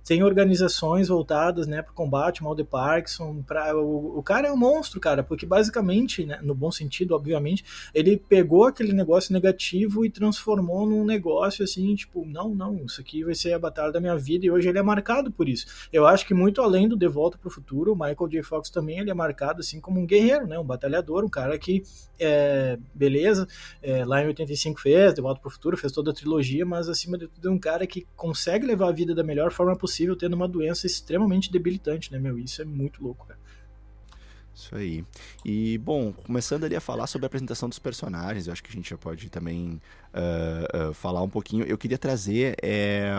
tem 0.04 0.24
organizações 0.24 1.08
voltadas 1.08 1.68
né, 1.68 1.82
para 1.82 1.92
o 1.92 1.96
combate 1.96 2.44
mal 2.44 2.56
de 2.56 2.64
Parkinson. 2.64 3.42
Pra, 3.44 3.76
o, 3.76 4.18
o, 4.18 4.24
cara 4.24 4.48
é 4.48 4.52
um 4.52 4.58
monstro, 4.58 5.00
cara, 5.00 5.24
porque 5.24 5.46
basicamente, 5.46 6.26
né, 6.26 6.40
no 6.42 6.56
bom 6.56 6.72
sentido, 6.72 7.16
obviamente, 7.16 7.64
ele 7.94 8.18
pegou 8.18 8.66
aquele 8.66 8.94
negócio 8.94 9.34
negativo 9.34 10.06
e 10.06 10.10
transformou 10.10 10.88
num 10.88 11.06
negócio 11.06 11.64
assim, 11.64 11.94
tipo, 11.96 12.26
não, 12.26 12.54
não, 12.54 12.86
isso 12.86 13.02
aqui 13.02 13.24
vai 13.24 13.36
ser 13.36 13.54
a 13.54 13.60
batalha 13.60 13.92
da 13.92 14.00
minha 14.00 14.18
vida 14.18 14.46
e 14.46 14.52
hoje 14.52 14.70
ele 14.70 14.80
é 14.80 14.84
marcado 14.84 15.32
por 15.32 15.48
isso. 15.48 15.66
Eu 15.92 16.08
acho 16.08 16.26
que 16.26 16.34
muito 16.34 16.62
além 16.62 16.88
do 16.88 16.98
De 16.98 17.08
Volta 17.08 17.38
para 17.38 17.48
o 17.48 17.52
Futuro, 17.52 17.94
o 17.94 17.96
Michael 17.96 18.28
J. 18.30 18.44
Fox 18.44 18.70
também 18.70 19.00
ele 19.00 19.12
é 19.12 19.14
marcado 19.14 19.62
assim 19.62 19.80
como 19.80 20.00
um 20.00 20.06
guerreiro, 20.06 20.48
né, 20.48 20.58
um 20.58 20.66
batalhador, 20.66 21.24
um 21.24 21.30
cara 21.30 21.58
que, 21.58 21.84
é, 22.20 22.78
beleza, 22.94 23.48
é, 23.82 24.04
lá 24.06 24.24
em 24.24 24.28
85 24.28 24.80
fez, 24.82 25.14
De 25.14 25.22
Volta 25.22 25.40
para 25.40 25.48
o 25.48 25.52
Futuro, 25.52 25.78
fez 25.78 25.94
toda 25.94 26.12
a 26.12 26.14
trilogia, 26.14 26.66
mas 26.66 26.90
acima 26.90 27.18
de 27.18 27.28
tudo 27.28 27.50
é 27.50 27.52
um 27.52 27.60
cara 27.60 27.86
que 27.86 28.08
consegue 28.16 28.66
levar 28.66 28.90
a 28.90 28.92
vida 28.92 29.14
da 29.14 29.24
melhor 29.24 29.52
forma 29.52 29.76
possível 29.76 29.91
possível 29.92 30.16
tendo 30.16 30.34
uma 30.34 30.48
doença 30.48 30.88
extremamente 30.88 31.52
debilitante, 31.52 32.12
né, 32.12 32.18
meu? 32.18 32.40
Isso 32.40 32.62
é 32.62 32.66
muito 32.66 33.04
louco, 33.04 33.28
cara. 33.28 33.40
Isso 34.54 34.76
aí. 34.76 35.04
E, 35.46 35.78
bom, 35.78 36.14
começando 36.14 36.64
ali 36.66 36.76
a 36.76 36.82
falar 36.82 37.08
sobre 37.08 37.26
a 37.26 37.28
apresentação 37.28 37.68
dos 37.68 37.80
personagens, 37.80 38.48
eu 38.48 38.54
acho 38.54 38.64
que 38.64 38.70
a 38.70 38.74
gente 38.74 38.90
já 38.90 38.98
pode 38.98 39.30
também 39.30 39.82
uh, 40.14 40.90
uh, 40.90 40.94
falar 40.94 41.22
um 41.22 41.30
pouquinho. 41.30 41.66
Eu 41.66 41.78
queria 41.78 41.98
trazer 41.98 42.56
é, 42.62 43.12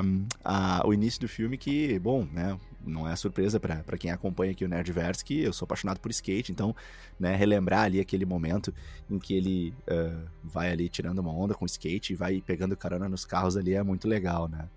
a, 0.45 0.87
o 0.87 0.93
início 0.93 1.21
do 1.21 1.29
filme 1.29 1.57
que, 1.57 1.99
bom, 1.99 2.27
né, 2.33 2.59
não 2.85 3.09
é 3.09 3.17
surpresa 3.17 3.59
para 3.59 3.99
quem 3.99 4.11
acompanha 4.11 4.53
aqui 4.53 4.65
o 4.65 4.69
Nerdverse 4.69 5.25
que 5.25 5.41
eu 5.41 5.53
sou 5.53 5.65
apaixonado 5.65 6.01
por 6.01 6.11
skate, 6.11 6.53
então, 6.53 6.75
né, 7.19 7.35
relembrar 7.35 7.85
ali 7.85 7.99
aquele 8.01 8.27
momento 8.27 8.73
em 9.11 9.19
que 9.19 9.35
ele 9.35 9.75
uh, 9.89 10.29
vai 10.45 10.71
ali 10.71 10.89
tirando 10.89 11.19
uma 11.19 11.33
onda 11.33 11.55
com 11.55 11.65
skate 11.65 12.13
e 12.13 12.17
vai 12.17 12.43
pegando 12.43 12.77
carona 12.77 13.09
nos 13.09 13.25
carros 13.25 13.57
ali 13.57 13.75
é 13.75 13.83
muito 13.83 14.07
legal, 14.07 14.49
né? 14.49 14.69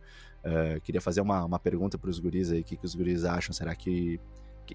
Uh, 0.46 0.80
queria 0.82 1.02
fazer 1.02 1.22
uma, 1.22 1.44
uma 1.44 1.58
pergunta 1.58 1.98
para 1.98 2.10
os 2.10 2.20
guris 2.20 2.52
aí, 2.52 2.62
o 2.62 2.64
que, 2.64 2.78
que 2.78 2.86
os 2.86 2.94
guris 2.94 3.26
acham? 3.26 3.52
Será 3.52 3.76
que. 3.76 4.20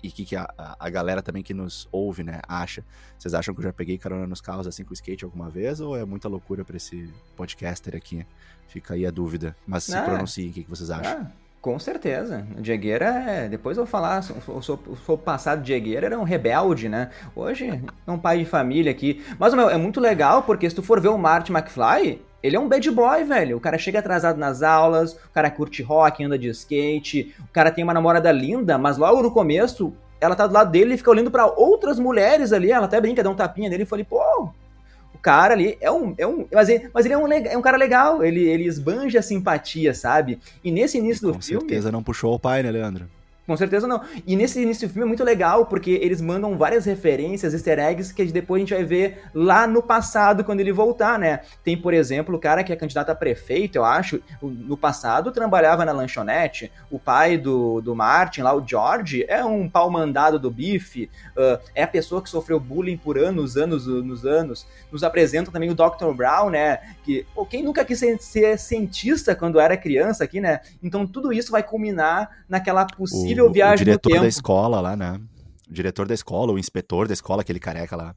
E 0.03 0.09
o 0.09 0.13
que, 0.13 0.25
que 0.25 0.37
a, 0.37 0.49
a 0.79 0.89
galera 0.89 1.21
também 1.21 1.43
que 1.43 1.53
nos 1.53 1.89
ouve, 1.91 2.23
né, 2.23 2.41
acha? 2.47 2.85
Vocês 3.19 3.35
acham 3.35 3.53
que 3.53 3.61
eu 3.61 3.65
já 3.65 3.73
peguei 3.73 3.99
carona 3.99 4.25
nos 4.25 4.41
carros 4.41 4.67
assim 4.67 4.85
com 4.85 4.93
skate 4.93 5.25
alguma 5.25 5.51
vez? 5.51 5.81
Ou 5.81 5.97
é 5.97 6.05
muita 6.05 6.29
loucura 6.29 6.65
para 6.65 6.77
esse 6.77 7.13
podcaster 7.37 7.97
aqui? 7.97 8.25
Fica 8.69 8.95
aí 8.95 9.05
a 9.05 9.11
dúvida. 9.11 9.57
Mas 9.67 9.85
se 9.85 9.97
ah, 9.97 10.03
pronunciem, 10.03 10.51
o 10.51 10.53
que, 10.53 10.63
que 10.63 10.71
vocês 10.71 10.91
acham? 10.91 11.23
Ah. 11.23 11.51
Com 11.61 11.79
certeza. 11.79 12.47
Diegueira 12.59 13.07
é. 13.07 13.49
Depois 13.49 13.77
eu 13.77 13.85
vou 13.85 13.91
falar, 13.91 14.21
o 14.49 14.63
seu 14.63 15.19
passado 15.19 15.63
Diegueira 15.63 16.07
era 16.07 16.19
um 16.19 16.23
rebelde, 16.23 16.89
né? 16.89 17.11
Hoje 17.37 17.69
é 18.07 18.11
um 18.11 18.19
pai 18.19 18.39
de 18.39 18.45
família 18.47 18.91
aqui. 18.91 19.23
Mas, 19.39 19.53
meu, 19.53 19.69
é 19.69 19.77
muito 19.77 20.01
legal 20.01 20.43
porque 20.43 20.69
se 20.71 20.75
tu 20.75 20.83
for 20.83 21.01
ver 21.01 21.09
o 21.09 21.19
Marty 21.19 21.53
McFly, 21.53 22.23
ele 22.43 22.57
é 22.57 22.61
um 22.61 22.69
bad 22.69 22.91
boy, 22.91 23.25
velho. 23.25 23.57
O 23.57 23.61
cara 23.61 23.79
chega 23.79 23.99
atrasado 23.99 24.39
nas 24.39 24.63
aulas, 24.63 25.13
o 25.13 25.31
cara 25.33 25.51
curte 25.51 25.83
rock, 25.83 26.25
anda 26.25 26.39
de 26.39 26.49
skate, 26.49 27.35
o 27.41 27.53
cara 27.53 27.71
tem 27.71 27.85
uma 27.85 27.95
namorada 27.95 28.33
linda, 28.33 28.79
mas 28.79 28.97
logo 28.97 29.23
no 29.23 29.31
começo, 29.31 29.93
ela 30.21 30.35
tá 30.35 30.47
do 30.47 30.55
lado 30.55 30.71
dele 30.71 30.95
e 30.95 30.99
fica 30.99 31.11
olhando 31.11 31.31
para 31.31 31.47
outras 31.47 31.99
mulheres 31.99 32.53
ali. 32.53 32.71
Ela 32.71 32.87
até 32.87 33.01
brinca, 33.01 33.23
dá 33.23 33.31
um 33.31 33.35
tapinha 33.35 33.69
nele 33.69 33.83
e 33.83 33.87
fala, 33.87 34.05
pô, 34.05 34.51
o 35.15 35.19
cara 35.21 35.55
ali 35.55 35.77
é 35.81 35.91
um. 35.91 36.15
É 36.17 36.27
um 36.27 36.47
mas, 36.53 36.69
ele, 36.69 36.89
mas 36.95 37.05
ele 37.05 37.15
é 37.15 37.19
um, 37.19 37.31
é 37.31 37.57
um 37.57 37.63
cara 37.63 37.77
legal, 37.77 38.25
ele, 38.25 38.43
ele 38.43 38.65
esbanja 38.65 39.19
a 39.19 39.23
simpatia, 39.23 39.93
sabe? 39.93 40.39
E 40.65 40.71
nesse 40.71 40.99
início 40.99 41.25
e 41.25 41.27
do 41.27 41.35
com 41.35 41.43
filme. 41.43 41.63
Com 41.63 41.69
certeza 41.69 41.93
não 41.93 42.03
puxou 42.03 42.35
o 42.35 42.39
pai, 42.39 42.63
né, 42.63 42.71
Leandro? 42.71 43.07
Com 43.51 43.57
certeza 43.57 43.85
não. 43.85 44.01
E 44.25 44.37
nesse 44.37 44.63
início 44.63 44.87
do 44.87 44.93
filme 44.93 45.07
é 45.07 45.09
muito 45.09 45.25
legal, 45.25 45.67
porque 45.67 45.99
eles 46.01 46.21
mandam 46.21 46.57
várias 46.57 46.85
referências, 46.85 47.53
easter 47.53 47.81
eggs, 47.81 48.15
que 48.15 48.25
depois 48.27 48.61
a 48.61 48.65
gente 48.65 48.75
vai 48.75 48.85
ver 48.85 49.25
lá 49.35 49.67
no 49.67 49.83
passado, 49.83 50.45
quando 50.45 50.61
ele 50.61 50.73
voltar, 50.73 51.19
né? 51.19 51.41
Tem, 51.65 51.77
por 51.77 51.93
exemplo, 51.93 52.37
o 52.37 52.39
cara 52.39 52.63
que 52.63 52.73
é 52.73 52.77
candidato 52.77 53.11
a 53.11 53.15
prefeito, 53.15 53.75
eu 53.75 53.85
acho, 53.85 54.23
no 54.41 54.77
passado 54.77 55.33
trabalhava 55.33 55.85
na 55.85 55.91
lanchonete. 55.91 56.71
O 56.89 56.97
pai 56.97 57.37
do, 57.37 57.81
do 57.81 57.93
Martin, 57.93 58.43
lá, 58.43 58.55
o 58.55 58.65
George, 58.65 59.25
é 59.27 59.45
um 59.45 59.69
pau 59.69 59.91
mandado 59.91 60.39
do 60.39 60.49
bife, 60.49 61.11
uh, 61.37 61.59
é 61.75 61.83
a 61.83 61.89
pessoa 61.89 62.23
que 62.23 62.31
sofreu 62.31 62.61
bullying 62.61 62.97
por 62.97 63.19
anos, 63.19 63.57
anos, 63.57 63.85
nos 63.85 64.25
anos. 64.25 64.65
Nos 64.93 65.03
apresenta 65.03 65.51
também 65.51 65.71
o 65.71 65.75
Dr. 65.75 66.15
Brown, 66.15 66.51
né? 66.51 66.79
Que, 67.03 67.27
pô, 67.35 67.45
quem 67.45 67.65
nunca 67.65 67.85
quis 67.85 67.99
ser, 67.99 68.17
ser 68.21 68.57
cientista 68.61 69.35
quando 69.35 69.59
era 69.59 69.77
criança 69.77 70.23
aqui, 70.23 70.41
né? 70.41 70.61
Então 70.81 71.05
tudo 71.05 71.33
isso 71.33 71.51
vai 71.51 71.65
culminar 71.65 72.45
naquela 72.49 72.87
possível 72.87 73.40
viagem 73.49 73.83
o 73.83 73.85
diretor 73.85 74.21
da 74.21 74.27
escola 74.27 74.81
lá, 74.81 74.97
né? 74.97 75.21
O 75.69 75.73
diretor 75.73 76.07
da 76.07 76.15
escola, 76.15 76.53
o 76.53 76.59
inspetor 76.59 77.07
da 77.07 77.15
escola, 77.15 77.43
aquele 77.43 77.61
careca 77.61 77.95
lá. 77.97 78.15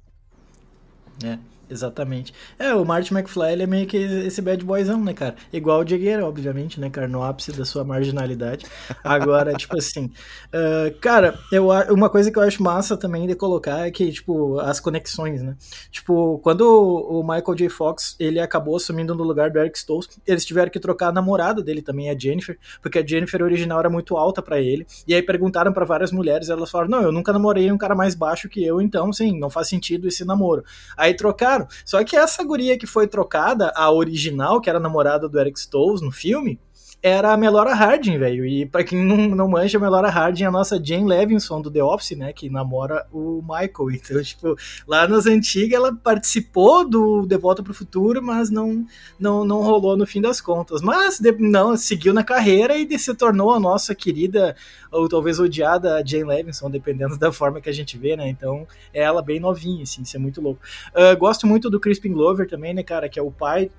É. 1.24 1.38
Exatamente. 1.70 2.34
É, 2.60 2.74
o 2.76 2.86
Marty 2.86 3.14
McFly 3.14 3.54
ele 3.54 3.64
é 3.64 3.68
meio 3.68 3.88
que 3.88 3.98
esse 3.98 4.42
bad 4.42 4.64
boyzão, 4.64 5.02
né, 5.02 5.14
cara? 5.14 5.36
Igual 5.52 5.80
o 5.80 5.86
Diegueira, 5.86 6.26
obviamente, 6.26 6.80
né, 6.80 6.90
cara? 6.90 7.08
No 7.08 7.24
ápice 7.24 7.52
da 7.52 7.64
sua 7.64 7.84
marginalidade. 7.84 8.66
Agora, 9.04 9.54
tipo 9.58 9.78
assim. 9.78 10.12
Uh, 10.54 10.94
cara, 11.00 11.40
eu, 11.52 11.70
uma 11.90 12.10
coisa 12.10 12.32
que 12.32 12.38
eu 12.38 12.44
acho 12.44 12.62
massa 12.62 12.98
também 12.98 13.26
de 13.26 13.36
colocar 13.36 13.88
é 13.88 13.92
que, 13.92 14.12
tipo, 14.12 14.60
as 14.60 14.80
conexões, 14.80 15.42
né? 15.42 15.56
Tipo, 15.90 16.40
quando 16.40 16.62
o 16.62 17.24
Michael 17.24 17.56
J. 17.56 17.70
Fox 17.70 18.16
ele 18.20 18.40
acabou 18.40 18.76
assumindo 18.76 19.16
no 19.16 19.24
lugar 19.24 19.50
do 19.50 19.60
Eric 19.60 19.78
Stoltz, 19.78 20.20
eles 20.28 20.46
tiveram 20.46 20.70
que 20.70 20.80
trocar 20.80 21.08
a 21.08 21.12
namorada 21.12 21.64
dele 21.64 21.82
também, 21.82 22.10
a 22.10 22.18
Jennifer, 22.18 22.58
porque 22.82 23.00
a 23.00 23.06
Jennifer 23.06 23.42
original 23.42 23.80
era 23.80 23.90
muito 23.90 24.18
alta 24.18 24.42
para 24.42 24.60
ele. 24.60 24.86
E 25.08 25.14
aí 25.14 25.22
perguntaram 25.22 25.72
para 25.72 25.86
várias 25.86 26.12
mulheres, 26.12 26.50
elas 26.50 26.70
falaram: 26.70 26.92
Não, 26.92 27.02
eu 27.02 27.12
nunca 27.12 27.32
namorei 27.32 27.72
um 27.72 27.78
cara 27.78 27.96
mais 27.96 28.16
baixo 28.16 28.50
que 28.50 28.64
eu, 28.64 28.82
então, 28.82 29.12
sim, 29.14 29.40
não 29.40 29.50
faz 29.50 29.70
sentido 29.70 30.08
esse 30.08 30.26
namoro. 30.26 30.64
Aí 30.98 31.14
trocaram 31.54 31.68
só 31.86 32.04
que 32.04 32.16
essa 32.16 32.44
guria 32.44 32.78
que 32.78 32.88
foi 32.88 33.08
trocada, 33.08 33.72
a 33.76 33.92
original, 33.92 34.60
que 34.60 34.70
era 34.70 34.80
namorada 34.80 35.30
do 35.30 35.40
Eric 35.40 35.60
Stoltz 35.60 36.02
no 36.02 36.12
filme, 36.12 36.60
era 37.04 37.34
a 37.34 37.38
Melora 37.38 37.74
Harding, 37.74 38.18
velho. 38.18 38.46
E 38.46 38.66
para 38.66 38.82
quem 38.82 39.06
não, 39.06 39.36
não 39.36 39.48
manja, 39.50 39.78
a 39.78 39.82
Melora 39.82 40.10
Harding 40.10 40.46
é 40.46 40.48
a 40.48 40.52
nossa 40.52 40.82
Jane 40.82 41.06
Levinson 41.06 41.62
do 41.62 41.70
The 41.70 41.84
Office, 41.84 42.18
né? 42.18 42.32
Que 42.32 42.50
namora 42.50 43.06
o 43.12 43.42
Michael. 43.42 43.74
Então, 44.14 44.22
tipo, 44.22 44.56
lá 44.88 45.08
nas 45.08 45.26
antigas 45.26 45.74
ela 45.74 45.94
participou 45.94 46.88
do 46.88 47.26
De 47.26 47.38
Volta 47.38 47.64
pro 47.64 47.74
Futuro, 47.74 48.22
mas 48.22 48.50
não, 48.50 48.86
não, 49.20 49.44
não 49.44 49.62
rolou 49.62 49.98
no 49.98 50.06
fim 50.06 50.22
das 50.22 50.40
contas. 50.40 50.82
Mas 50.82 51.20
não, 51.40 51.76
seguiu 51.76 52.14
na 52.14 52.24
carreira 52.24 52.78
e 52.78 53.00
se 53.00 53.14
tornou 53.16 53.52
a 53.52 53.60
nossa 53.60 53.94
querida, 53.94 54.56
ou 54.92 55.10
talvez 55.10 55.40
odiada 55.40 56.04
Jane 56.06 56.24
Levinson, 56.24 56.70
dependendo 56.70 57.18
da 57.18 57.32
forma 57.32 57.60
que 57.60 57.70
a 57.70 57.74
gente 57.74 57.98
vê, 57.98 58.16
né? 58.16 58.30
Então, 58.30 58.66
é 58.94 59.02
ela 59.02 59.22
bem 59.22 59.40
novinha, 59.40 59.84
assim, 59.84 60.04
isso 60.04 60.16
é 60.16 60.20
muito 60.20 60.40
louco. 60.42 60.62
Uh, 60.90 61.18
gosto 61.18 61.48
muito 61.48 61.70
do 61.70 61.80
Crispin 61.80 62.14
Glover 62.14 62.48
também, 62.48 62.74
né, 62.74 62.84
cara? 62.84 63.10
Que 63.10 63.20
é 63.20 63.24
o 63.24 63.32
pai 63.32 63.70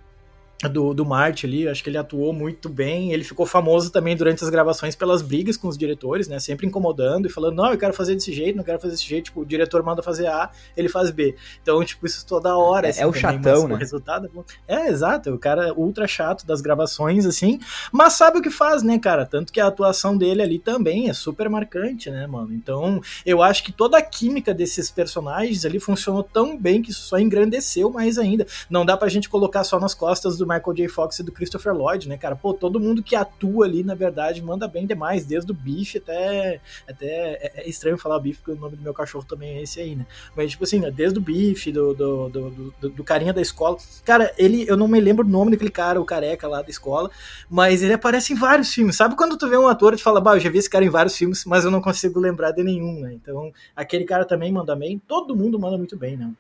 do, 0.69 0.95
do 0.95 1.05
Marty 1.05 1.47
ali, 1.47 1.69
acho 1.69 1.83
que 1.83 1.91
ele 1.91 1.99
atuou 1.99 2.33
muito 2.33 2.69
bem. 2.69 3.13
Ele 3.13 3.25
ficou 3.25 3.47
famoso 3.47 3.91
também 3.91 4.17
durante 4.17 4.43
as 4.43 4.51
gravações 4.51 4.95
pelas 4.95 5.23
brigas 5.23 5.57
com 5.57 5.69
os 5.69 5.77
diretores, 5.77 6.29
né? 6.29 6.39
Sempre 6.39 6.67
incomodando 6.67 7.27
e 7.27 7.31
falando, 7.31 7.57
não, 7.57 7.73
eu 7.73 7.79
quero 7.79 7.93
fazer 7.93 8.15
desse 8.15 8.33
jeito, 8.33 8.57
não 8.57 8.65
quero 8.65 8.81
fazer 8.81 8.93
desse 8.93 9.07
jeito. 9.07 9.27
Tipo, 9.27 9.41
o 9.41 9.47
diretor 9.47 9.83
manda 9.83 10.03
fazer 10.03 10.27
A, 10.27 10.51
ele 10.77 10.89
faz 10.89 11.11
B. 11.11 11.35
Então, 11.63 11.85
tipo, 11.85 12.07
isso 12.07 12.27
toda 12.27 12.57
hora. 12.57 12.87
É, 12.87 12.91
assim, 12.91 13.03
é 13.03 13.07
o 13.07 13.13
também, 13.13 13.21
chatão, 13.21 13.69
né? 13.69 13.75
O 13.75 13.79
resultado 13.79 14.31
é, 14.69 14.75
é, 14.75 14.89
exato. 14.89 15.31
O 15.31 15.39
cara 15.39 15.73
ultra 15.75 16.07
chato 16.07 16.47
das 16.47 16.61
gravações, 16.61 17.27
assim, 17.27 17.61
mas 17.93 18.15
sabe 18.15 18.39
o 18.39 18.43
que 18.43 18.51
faz, 18.51 18.83
né, 18.83 18.99
cara? 18.99 19.27
Tanto 19.27 19.53
que 19.53 19.61
a 19.61 19.67
atuação 19.67 20.17
dele 20.17 20.43
ali 20.43 20.59
também 20.59 21.09
é 21.09 21.13
super 21.13 21.49
marcante, 21.49 22.11
né, 22.11 22.27
mano? 22.27 22.53
Então, 22.53 23.01
eu 23.25 23.43
acho 23.43 23.65
que 23.65 23.73
toda 23.73 23.99
a 23.99 24.03
química 24.03 24.53
desses 24.55 24.91
personagens 24.91 25.65
ali 25.65 25.79
funcionou 25.79 26.23
tão 26.23 26.57
bem 26.57 26.83
que 26.83 26.91
isso 26.91 27.03
só 27.03 27.19
engrandeceu 27.19 27.91
mais 27.91 28.19
ainda. 28.19 28.47
Não 28.69 28.85
dá 28.85 28.97
pra 28.97 29.09
gente 29.09 29.29
colocar 29.29 29.65
só 29.65 29.79
nas 29.79 29.95
costas 29.95 30.37
do 30.37 30.47
Michael 30.55 30.75
J. 30.75 30.89
Fox 30.89 31.19
e 31.19 31.23
do 31.23 31.33
Christopher 31.33 31.75
Lloyd, 31.75 32.09
né, 32.09 32.17
cara? 32.17 32.37
Pô, 32.37 32.55
todo 32.55 32.81
mundo 32.81 33.03
que 33.03 33.17
atua 33.17 33.67
ali, 33.67 33.83
na 33.83 33.95
verdade, 33.95 34.43
manda 34.43 34.69
bem 34.69 34.87
demais, 34.87 35.25
desde 35.25 35.51
o 35.51 35.55
Biff 35.55 35.99
até. 35.99 36.61
até 36.89 37.07
é, 37.07 37.53
é 37.57 37.69
estranho 37.69 37.99
falar 37.99 38.19
Biff, 38.21 38.39
porque 38.39 38.53
o 38.53 38.61
nome 38.61 38.77
do 38.77 38.83
meu 38.83 38.95
cachorro 38.95 39.25
também 39.25 39.59
é 39.59 39.63
esse 39.63 39.81
aí, 39.81 39.95
né? 39.95 40.07
Mas, 40.37 40.53
tipo 40.53 40.65
assim, 40.65 40.81
desde 40.91 41.19
o 41.19 41.23
Biff, 41.23 41.71
do, 41.73 41.95
do, 41.95 42.29
do, 42.29 42.51
do, 42.81 42.89
do 42.91 43.05
carinha 43.05 43.33
da 43.33 43.41
escola. 43.41 43.77
Cara, 44.05 44.33
ele, 44.39 44.65
eu 44.69 44.77
não 44.77 44.89
me 44.89 45.01
lembro 45.01 45.27
o 45.27 45.29
nome 45.29 45.51
daquele 45.51 45.71
cara, 45.71 46.01
o 46.01 46.05
careca 46.05 46.47
lá 46.47 46.63
da 46.63 46.71
escola, 46.71 47.11
mas 47.49 47.83
ele 47.83 47.95
aparece 47.95 48.33
em 48.33 48.37
vários 48.37 48.73
filmes. 48.73 48.97
Sabe 48.97 49.17
quando 49.17 49.37
tu 49.37 49.49
vê 49.49 49.57
um 49.57 49.69
ator 49.69 49.95
e 49.95 49.99
fala, 49.99 50.21
bah, 50.21 50.37
eu 50.37 50.41
já 50.41 50.51
vi 50.51 50.59
esse 50.59 50.71
cara 50.71 50.85
em 50.85 50.91
vários 50.91 51.17
filmes, 51.17 51.45
mas 51.45 51.65
eu 51.65 51.71
não 51.71 51.81
consigo 51.81 52.21
lembrar 52.21 52.53
de 52.53 52.63
nenhum, 52.63 53.01
né? 53.01 53.13
Então, 53.13 53.53
aquele 53.75 54.05
cara 54.05 54.25
também 54.25 54.53
manda 54.53 54.75
bem, 54.77 55.01
todo 55.07 55.37
mundo 55.37 55.59
manda 55.59 55.77
muito 55.77 55.97
bem, 55.97 56.17
né? 56.17 56.33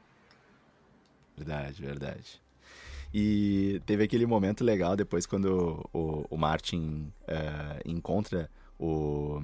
Verdade, 1.36 1.82
verdade. 1.82 2.43
E 3.16 3.80
teve 3.86 4.02
aquele 4.02 4.26
momento 4.26 4.64
legal 4.64 4.96
depois 4.96 5.24
quando 5.24 5.88
o, 5.92 6.26
o 6.28 6.36
Martin 6.36 7.12
uh, 7.28 7.80
encontra 7.88 8.50
o, 8.76 9.40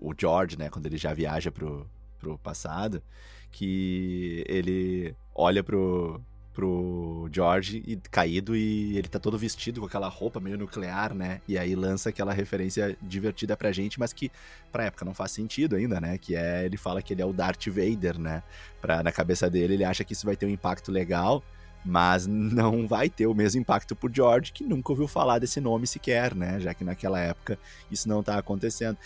o 0.00 0.14
George, 0.16 0.56
né? 0.56 0.70
Quando 0.70 0.86
ele 0.86 0.96
já 0.96 1.12
viaja 1.12 1.50
pro, 1.50 1.84
pro 2.20 2.38
passado, 2.38 3.02
que 3.50 4.44
ele 4.46 5.16
olha 5.34 5.64
pro, 5.64 6.20
pro 6.52 7.28
George 7.32 7.82
e, 7.84 7.96
caído 8.08 8.54
e 8.54 8.96
ele 8.96 9.08
tá 9.08 9.18
todo 9.18 9.36
vestido 9.36 9.80
com 9.80 9.86
aquela 9.88 10.06
roupa 10.06 10.38
meio 10.38 10.56
nuclear, 10.56 11.12
né? 11.12 11.40
E 11.48 11.58
aí 11.58 11.74
lança 11.74 12.10
aquela 12.10 12.32
referência 12.32 12.96
divertida 13.02 13.56
pra 13.56 13.72
gente, 13.72 13.98
mas 13.98 14.12
que 14.12 14.30
pra 14.70 14.84
época 14.84 15.04
não 15.04 15.12
faz 15.12 15.32
sentido 15.32 15.74
ainda, 15.74 16.00
né? 16.00 16.18
Que 16.18 16.36
é, 16.36 16.64
ele 16.64 16.76
fala 16.76 17.02
que 17.02 17.12
ele 17.12 17.22
é 17.22 17.26
o 17.26 17.32
Darth 17.32 17.66
Vader, 17.66 18.16
né? 18.16 18.44
Pra, 18.80 19.02
na 19.02 19.10
cabeça 19.10 19.50
dele, 19.50 19.74
ele 19.74 19.84
acha 19.84 20.04
que 20.04 20.12
isso 20.12 20.24
vai 20.24 20.36
ter 20.36 20.46
um 20.46 20.50
impacto 20.50 20.92
legal, 20.92 21.42
mas 21.84 22.26
não 22.26 22.86
vai 22.86 23.08
ter 23.08 23.26
o 23.26 23.34
mesmo 23.34 23.60
impacto 23.60 23.96
por 23.96 24.14
George, 24.14 24.52
que 24.52 24.64
nunca 24.64 24.92
ouviu 24.92 25.08
falar 25.08 25.38
desse 25.38 25.60
nome 25.60 25.86
sequer, 25.86 26.34
né? 26.34 26.60
Já 26.60 26.72
que 26.72 26.84
naquela 26.84 27.18
época 27.18 27.58
isso 27.90 28.08
não 28.08 28.22
tá 28.22 28.38
acontecendo. 28.38 28.96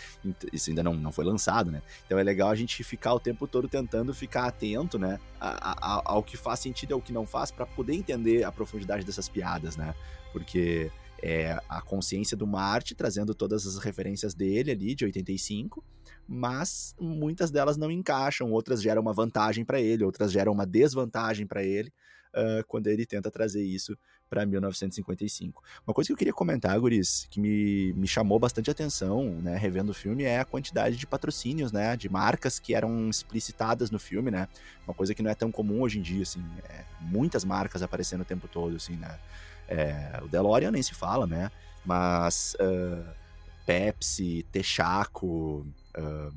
Isso 0.53 0.71
ainda 0.71 0.83
não, 0.83 0.95
não 0.95 1.11
foi 1.11 1.25
lançado, 1.25 1.71
né? 1.71 1.83
Então 2.05 2.19
é 2.19 2.23
legal 2.23 2.51
a 2.51 2.55
gente 2.55 2.85
ficar 2.85 3.15
o 3.15 3.21
tempo 3.21 3.47
todo 3.47 3.67
tentando 3.67 4.12
ficar 4.12 4.47
atento, 4.47 4.99
né? 4.99 5.19
A, 5.41 5.97
a, 5.97 6.03
ao 6.05 6.23
que 6.23 6.37
faz 6.37 6.61
sentido 6.61 6.91
e 6.91 6.95
ao 6.95 7.01
que 7.01 7.12
não 7.12 7.27
faz, 7.27 7.51
para 7.51 7.65
poder 7.65 7.95
entender 7.95 8.45
a 8.45 8.53
profundidade 8.53 9.05
dessas 9.05 9.29
piadas, 9.29 9.77
né? 9.77 9.95
Porque 10.33 10.91
é 11.23 11.59
a 11.67 11.81
consciência 11.81 12.37
do 12.37 12.47
Marte 12.47 12.95
trazendo 12.95 13.35
todas 13.35 13.67
as 13.67 13.79
referências 13.79 14.35
dele 14.35 14.71
ali, 14.71 14.95
de 14.95 15.07
85, 15.07 15.83
mas 16.29 16.95
muitas 17.01 17.51
delas 17.51 17.79
não 17.79 17.91
encaixam, 17.91 18.53
outras 18.53 18.83
geram 18.83 19.01
uma 19.01 19.15
vantagem 19.15 19.65
para 19.65 19.81
ele, 19.81 20.05
outras 20.05 20.31
geram 20.31 20.53
uma 20.53 20.67
desvantagem 20.67 21.47
para 21.47 21.65
ele 21.65 21.91
uh, 22.37 22.64
quando 22.66 22.87
ele 22.88 23.07
tenta 23.07 23.31
trazer 23.31 23.62
isso 23.62 23.96
para 24.29 24.44
1955. 24.44 25.62
Uma 25.87 25.94
coisa 25.94 26.09
que 26.09 26.12
eu 26.12 26.16
queria 26.16 26.33
comentar, 26.33 26.79
Guris, 26.79 27.27
que 27.31 27.40
me, 27.40 27.92
me 27.94 28.07
chamou 28.07 28.38
bastante 28.38 28.70
atenção, 28.70 29.25
né, 29.40 29.57
revendo 29.57 29.92
o 29.92 29.94
filme, 29.94 30.25
é 30.25 30.40
a 30.40 30.44
quantidade 30.44 30.96
de 30.96 31.07
patrocínios, 31.07 31.72
né, 31.72 31.96
de 31.96 32.09
marcas 32.09 32.59
que 32.59 32.75
eram 32.75 33.09
explicitadas 33.09 33.90
no 33.90 33.99
filme, 33.99 34.31
né, 34.31 34.49
uma 34.87 34.94
coisa 34.94 35.14
que 35.14 35.22
não 35.22 35.31
é 35.31 35.35
tão 35.35 35.51
comum 35.51 35.81
hoje 35.81 35.99
em 35.99 36.03
dia, 36.03 36.22
assim, 36.22 36.44
é, 36.68 36.85
muitas 37.01 37.44
marcas 37.44 37.83
aparecendo 37.83 38.22
o 38.22 38.25
tempo 38.25 38.49
todo, 38.49 38.77
assim, 38.77 38.96
né, 38.96 39.18
é, 39.68 40.20
o 40.22 40.29
DeLorean 40.29 40.72
nem 40.72 40.83
se 40.83 40.94
fala, 40.94 41.27
né, 41.27 41.51
mas 41.85 42.57
uh, 42.61 43.05
Pepsi, 43.64 44.44
Texaco, 44.51 45.64
uh, 45.96 46.33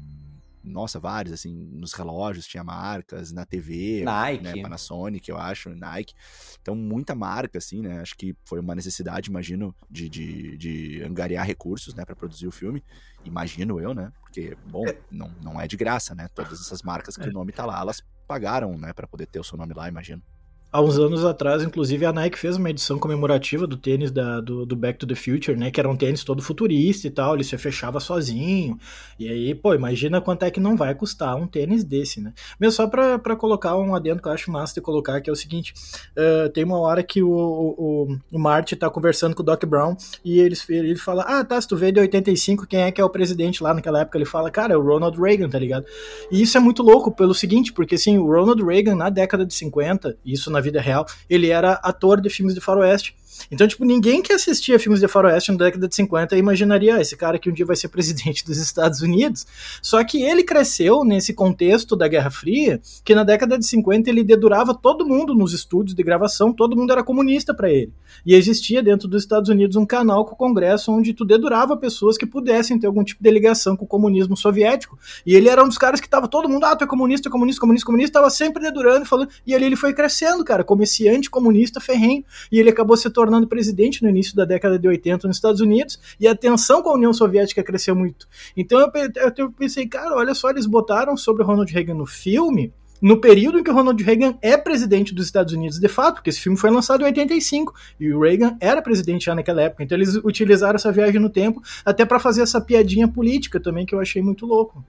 nossa, 0.64 1.00
vários, 1.00 1.34
assim, 1.34 1.54
nos 1.72 1.94
relógios 1.94 2.46
tinha 2.46 2.64
marcas, 2.64 3.32
na 3.32 3.46
TV, 3.46 4.04
Nike, 4.04 4.44
né, 4.44 4.62
Panasonic, 4.62 5.30
eu 5.30 5.38
acho, 5.38 5.70
Nike. 5.70 6.14
Então, 6.62 6.76
muita 6.76 7.16
marca, 7.16 7.58
assim, 7.58 7.82
né? 7.82 8.00
Acho 8.02 8.16
que 8.16 8.36
foi 8.46 8.60
uma 8.60 8.76
necessidade, 8.76 9.30
imagino, 9.30 9.76
de, 9.90 10.10
de, 10.10 10.58
de 10.58 11.04
angariar 11.04 11.46
recursos, 11.46 11.94
né, 11.94 12.06
para 12.06 12.16
produzir 12.16 12.48
o 12.48 12.52
filme. 12.52 12.84
Imagino 13.24 13.80
eu, 13.80 13.94
né? 13.94 14.12
Porque, 14.22 14.58
bom, 14.68 14.88
é. 14.88 14.98
não, 15.10 15.34
não 15.42 15.62
é 15.62 15.68
de 15.68 15.78
graça, 15.78 16.14
né? 16.14 16.28
Todas 16.34 16.60
essas 16.60 16.82
marcas 16.82 17.16
que 17.16 17.26
é. 17.26 17.30
o 17.30 17.34
nome 17.34 17.52
tá 17.52 17.66
lá, 17.66 17.80
elas 17.80 18.04
pagaram, 18.28 18.78
né, 18.78 18.94
para 18.94 19.08
poder 19.08 19.26
ter 19.26 19.40
o 19.40 19.44
seu 19.44 19.58
nome 19.58 19.74
lá, 19.74 19.88
imagino. 19.88 20.22
Há 20.72 20.84
uns 20.84 21.00
anos 21.00 21.26
atrás, 21.26 21.64
inclusive, 21.64 22.06
a 22.06 22.14
Nike 22.14 22.38
fez 22.38 22.56
uma 22.56 22.70
edição 22.70 23.00
comemorativa 23.00 23.66
do 23.66 23.76
tênis 23.76 24.12
da, 24.12 24.40
do, 24.40 24.68
do, 24.68 24.76
Back 24.76 25.00
to 25.00 25.08
the 25.08 25.16
Future, 25.16 25.58
né? 25.58 25.72
Que 25.72 25.80
era 25.80 25.90
um 25.90 25.98
tênis 25.98 26.24
todo 26.24 26.44
futurista 26.44 27.08
e 27.08 27.10
tal, 27.10 27.34
ele 27.34 27.44
se 27.44 27.58
fechava 27.58 28.00
sozinho. 28.00 28.78
E 29.18 29.28
aí, 29.28 29.56
pô, 29.56 29.74
imagina 29.74 30.22
quanto 30.22 30.44
é 30.44 30.52
que 30.52 30.60
não 30.60 30.78
vai 30.78 30.94
custar 30.94 31.36
um 31.36 31.48
tênis 31.48 31.84
desse, 31.84 32.22
né? 32.22 32.34
Mesmo 32.60 32.74
só 32.74 32.86
pra, 32.86 33.18
pra 33.18 33.36
colocar 33.36 33.76
um 33.78 33.96
adendo 33.96 34.22
que 34.22 34.28
eu 34.28 34.32
acho 34.32 34.52
massa 34.52 34.76
de 34.76 34.82
colocar, 34.82 35.20
que 35.22 35.30
é 35.32 35.34
o 35.34 35.36
seguinte: 35.36 35.74
uh, 36.16 36.48
tem 36.50 36.64
uma 36.64 36.78
hora 36.78 37.02
que 37.02 37.24
o, 37.24 37.32
o, 37.32 38.18
o 38.32 38.40
Marty 38.40 38.76
tá 38.76 38.92
conversando 38.92 39.36
com 39.36 39.42
o 39.42 39.46
Doc 39.46 39.66
Brown 39.66 39.98
e 40.24 40.40
ele, 40.40 40.56
ele 40.70 40.98
fala: 40.98 41.24
Ah, 41.24 41.44
tá, 41.44 41.60
se 41.60 41.68
tu 41.68 41.76
veio 41.76 41.94
de 41.94 42.00
85, 42.00 42.68
quem 42.68 42.82
é 42.82 42.92
que 42.92 43.02
é 43.02 43.04
o 43.04 43.10
presidente 43.10 43.64
lá 43.64 43.74
naquela 43.74 44.02
época? 44.02 44.20
Ele 44.20 44.26
fala, 44.26 44.52
cara, 44.52 44.76
é 44.76 44.78
o 44.78 44.84
Ronald 44.84 45.20
Reagan, 45.20 45.50
tá 45.50 45.58
ligado? 45.58 45.88
E 46.32 46.44
isso 46.44 46.56
é 46.56 46.60
muito 46.62 46.84
louco 46.84 47.12
pelo 47.12 47.34
seguinte, 47.34 47.74
porque 47.74 47.96
assim, 47.96 48.20
o 48.20 48.28
Ronald 48.28 48.64
Reagan, 48.64 48.94
na 48.94 49.10
década 49.10 49.44
de 49.44 49.56
50, 49.56 50.16
isso 50.24 50.52
na 50.52 50.59
na 50.60 50.62
vida 50.62 50.82
real, 50.82 51.08
ele 51.30 51.50
era 51.50 51.74
ator 51.74 52.22
de 52.22 52.30
filmes 52.30 52.54
de 52.54 52.62
faroeste. 52.62 53.16
Então, 53.52 53.68
tipo, 53.68 53.86
ninguém 53.86 54.22
que 54.22 54.34
assistia 54.34 54.80
filmes 54.80 55.00
de 55.00 55.08
faroeste 55.08 55.52
na 55.52 55.58
década 55.58 55.88
de 55.88 55.96
50 55.96 56.38
imaginaria 56.38 56.96
ah, 56.96 57.02
esse 57.02 57.16
cara 57.16 57.40
que 57.40 57.50
um 57.50 57.54
dia 57.54 57.66
vai 57.66 57.76
ser 57.76 57.88
presidente 57.90 58.46
dos 58.46 58.58
Estados 58.58 59.02
Unidos. 59.02 59.46
Só 59.82 60.04
que 60.04 60.22
ele 60.22 60.44
cresceu 60.44 61.04
nesse 61.04 61.34
contexto 61.34 61.96
da 61.96 62.08
Guerra 62.08 62.30
Fria, 62.30 62.82
que 63.04 63.16
na 63.16 63.24
década 63.24 63.58
de 63.58 63.66
50 63.66 64.10
ele 64.10 64.24
dedurava 64.24 64.74
todo 64.74 65.06
mundo 65.06 65.34
nos 65.34 65.54
estúdios 65.54 65.96
de 65.96 66.04
gravação, 66.04 66.54
todo 66.54 66.76
mundo 66.76 66.92
era 66.92 67.04
comunista 67.04 67.54
para 67.54 67.72
ele. 67.72 67.92
E 68.26 68.36
existia 68.36 68.84
dentro 68.84 69.08
dos 69.08 69.24
Estados 69.24 69.50
Unidos 69.50 69.76
um 69.76 69.86
canal 69.86 70.26
com 70.26 70.34
o 70.34 70.38
Congresso 70.38 70.92
onde 70.92 71.14
tu 71.14 71.26
dedurava 71.26 71.78
pessoas 71.78 72.18
que 72.18 72.26
pudessem 72.26 72.80
ter 72.80 72.88
algum 72.88 73.04
tipo 73.04 73.24
de 73.24 73.32
ligação 73.32 73.76
com 73.76 73.86
o 73.86 73.88
comunismo 73.88 74.36
soviético. 74.36 74.98
E 75.26 75.36
ele 75.36 75.50
era 75.50 75.64
um 75.64 75.68
dos 75.68 75.78
caras 75.78 76.02
que 76.02 76.10
tava 76.10 76.28
todo 76.28 76.50
mundo, 76.50 76.66
ah, 76.66 76.76
tu 76.76 76.84
é 76.84 76.88
comunista, 76.88 77.30
comunista, 77.30 77.62
comunista, 77.62 77.86
comunista, 77.86 78.20
tava 78.20 78.30
sempre 78.30 78.62
dedurando 78.62 79.06
e 79.06 79.08
falando. 79.08 79.30
E 79.46 79.56
ali 79.56 79.66
ele 79.66 79.76
foi 79.76 79.94
crescendo, 79.94 80.44
cara, 80.44 80.64
como 80.64 80.84
esse 80.84 81.08
anticomunista 81.08 81.80
ferrenho. 81.80 82.24
E 82.52 82.60
ele 82.60 82.70
acabou 82.70 82.98
se 82.98 83.10
tornando 83.20 83.50
presidente 83.50 84.02
no 84.02 84.10
início 84.10 84.34
da 84.34 84.46
década 84.46 84.80
de 84.80 84.88
80 84.88 85.28
nos 85.28 85.36
Estados 85.36 85.60
Unidos. 85.60 86.00
E 86.18 86.26
a 86.26 86.34
tensão 86.34 86.82
com 86.82 86.90
a 86.90 86.94
União 86.94 87.12
Soviética 87.12 87.62
cresceu 87.62 87.94
muito. 87.94 88.30
Então 88.56 88.80
eu, 88.80 88.90
eu 89.36 89.52
pensei, 89.52 89.86
cara, 89.86 90.16
olha 90.16 90.34
só, 90.34 90.50
eles 90.50 90.66
botaram 90.66 91.18
sobre 91.18 91.44
o 91.44 91.46
Ronald 91.46 91.70
Reagan 91.70 91.96
no 91.96 92.06
filme 92.06 92.72
no 93.02 93.20
período 93.20 93.60
em 93.60 93.64
que 93.64 93.70
o 93.70 93.74
Ronald 93.74 94.02
Reagan 94.02 94.38
é 94.42 94.58
presidente 94.58 95.14
dos 95.14 95.26
Estados 95.26 95.54
Unidos 95.54 95.80
de 95.80 95.88
fato, 95.88 96.16
porque 96.16 96.30
esse 96.30 96.40
filme 96.40 96.58
foi 96.58 96.70
lançado 96.70 97.02
em 97.02 97.06
85 97.06 97.74
e 98.00 98.14
o 98.14 98.22
Reagan 98.22 98.58
era 98.60 98.82
presidente 98.82 99.26
já 99.26 99.36
naquela 99.36 99.62
época. 99.62 99.84
Então 99.84 99.98
eles 99.98 100.16
utilizaram 100.16 100.76
essa 100.76 100.92
viagem 100.92 101.20
no 101.20 101.30
tempo 101.30 101.62
até 101.84 102.06
para 102.06 102.20
fazer 102.20 102.42
essa 102.42 102.62
piadinha 102.62 103.08
política 103.08 103.60
também 103.60 103.86
que 103.86 103.94
eu 103.96 104.00
achei 104.00 104.22
muito 104.22 104.46
louco. 104.46 104.84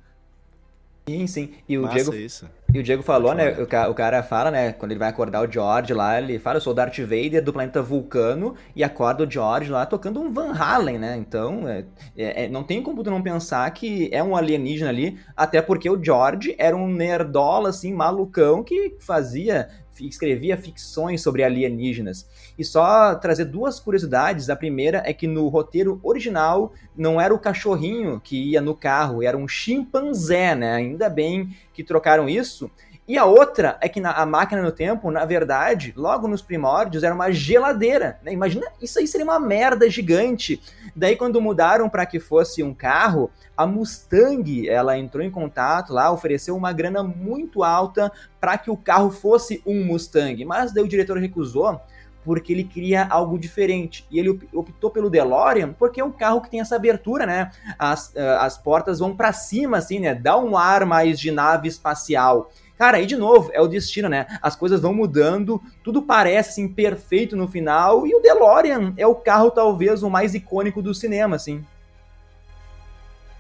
Sim, 1.09 1.27
sim. 1.27 1.51
E 1.69 1.79
o 1.79 1.89
Diego, 1.89 2.15
isso. 2.15 2.47
E 2.73 2.79
o 2.79 2.83
Diego 2.83 3.03
falou, 3.03 3.35
né? 3.35 3.51
O, 3.61 3.67
ca, 3.67 3.89
o, 3.89 3.95
cara 3.95 4.23
fala, 4.23 4.51
né? 4.51 4.73
Quando 4.73 4.93
ele 4.93 4.99
vai 4.99 5.09
acordar 5.09 5.43
o 5.43 5.51
George 5.51 5.93
lá, 5.93 6.21
ele 6.21 6.39
fala: 6.39 6.59
Eu 6.59 6.61
sou 6.61 6.73
o 6.73 6.77
Darth 6.77 6.99
Vader 6.99 7.43
do 7.43 7.53
planeta 7.53 7.83
Vulcano, 7.83 8.55
e 8.77 8.85
acorda 8.85 9.25
o 9.25 9.31
George 9.31 9.71
lá 9.71 9.85
tocando 9.85 10.21
um 10.21 10.33
Van 10.33 10.53
Halen, 10.53 10.99
né? 10.99 11.17
Então, 11.17 11.69
é, 11.69 11.85
é, 12.17 12.45
é, 12.45 12.49
não 12.49 12.63
tem 12.63 12.83
como 12.83 13.03
tu 13.03 13.11
não 13.11 13.23
pensar 13.23 13.69
que 13.73 14.09
é 14.13 14.23
um 14.23 14.37
alienígena 14.37 14.91
ali, 14.91 15.19
até 15.37 15.61
porque 15.61 15.91
o 15.91 16.03
George 16.03 16.55
era 16.59 16.77
um 16.77 16.87
nerdola, 16.87 17.71
assim, 17.71 17.93
malucão, 17.93 18.63
que 18.63 18.97
fazia 19.01 19.69
escrevia 20.07 20.57
ficções 20.57 21.23
sobre 21.23 21.43
alienígenas. 21.43 22.29
E 22.59 22.65
só 22.65 23.15
trazer 23.15 23.47
duas 23.47 23.81
curiosidades. 23.81 24.51
A 24.51 24.57
primeira 24.57 25.03
é 25.05 25.13
que 25.13 25.27
no 25.27 25.49
roteiro 25.49 26.01
original 26.03 26.73
não 26.97 27.21
era 27.21 27.35
o 27.35 27.39
cachorrinho 27.39 28.21
que 28.21 28.51
ia 28.51 28.61
no 28.61 28.75
carro, 28.75 29.23
era 29.23 29.37
um 29.37 29.49
chimpanzé, 29.49 30.55
né? 30.55 30.75
Ainda 30.75 31.09
bem 31.09 31.57
que 31.73 31.85
trocaram 31.85 32.29
isso. 32.29 32.71
E 33.11 33.19
a 33.19 33.25
outra 33.25 33.77
é 33.81 33.89
que 33.89 34.01
na, 34.01 34.13
a 34.13 34.25
máquina 34.25 34.63
no 34.63 34.71
tempo, 34.71 35.11
na 35.11 35.25
verdade, 35.25 35.93
logo 35.97 36.29
nos 36.29 36.43
primórdios, 36.43 37.03
era 37.03 37.13
uma 37.13 37.33
geladeira. 37.33 38.21
Né? 38.23 38.33
Imagina, 38.33 38.69
isso 38.81 39.01
aí 39.01 39.09
seria 39.09 39.25
uma 39.25 39.41
merda 39.41 39.91
gigante. 39.91 40.63
Daí, 40.95 41.17
quando 41.17 41.41
mudaram 41.41 41.89
para 41.89 42.07
que 42.07 42.21
fosse 42.21 42.63
um 42.63 42.73
carro, 42.73 43.29
a 43.57 43.67
Mustang, 43.67 44.69
ela 44.69 44.97
entrou 44.97 45.25
em 45.25 45.31
contato 45.31 45.93
lá, 45.93 46.13
ofereceu 46.13 46.57
uma 46.57 46.73
grana 46.73 47.03
muito 47.03 47.65
alta 47.65 48.13
para 48.41 48.57
que 48.57 48.71
o 48.71 48.77
carro 48.77 49.11
fosse 49.11 49.61
um 49.67 49.85
Mustang. 49.85 50.45
Mas 50.45 50.73
daí 50.73 50.85
o 50.85 50.89
diretor 50.89 51.19
recusou 51.19 51.81
porque 52.25 52.53
ele 52.53 52.63
queria 52.63 53.09
algo 53.11 53.37
diferente. 53.37 54.07
E 54.09 54.21
ele 54.21 54.39
optou 54.53 54.89
pelo 54.89 55.11
DeLorean 55.11 55.73
porque 55.73 56.01
é 56.01 56.05
um 56.05 56.13
carro 56.13 56.41
que 56.41 56.49
tem 56.51 56.61
essa 56.61 56.77
abertura, 56.77 57.27
né? 57.27 57.51
As, 57.77 58.15
as 58.17 58.57
portas 58.57 59.01
vão 59.01 59.17
para 59.17 59.33
cima, 59.33 59.79
assim, 59.79 59.99
né? 59.99 60.15
Dá 60.15 60.37
um 60.37 60.57
ar 60.57 60.87
mais 60.87 61.19
de 61.19 61.33
nave 61.33 61.67
espacial. 61.67 62.53
Cara, 62.81 62.97
aí 62.97 63.05
de 63.05 63.15
novo, 63.15 63.51
é 63.53 63.61
o 63.61 63.69
destino, 63.69 64.09
né? 64.09 64.27
As 64.41 64.57
coisas 64.57 64.81
vão 64.81 64.95
mudando, 64.95 65.61
tudo 65.85 66.01
parece 66.01 66.49
assim 66.49 66.67
perfeito 66.67 67.37
no 67.37 67.47
final, 67.47 68.07
e 68.07 68.15
o 68.15 68.21
DeLorean 68.21 68.95
é 68.97 69.07
o 69.07 69.15
carro 69.15 69.51
talvez 69.51 70.03
o 70.03 70.09
mais 70.09 70.35
icônico 70.35 70.81
do 70.81 70.95
cinema, 70.95 71.37
assim. 71.37 71.63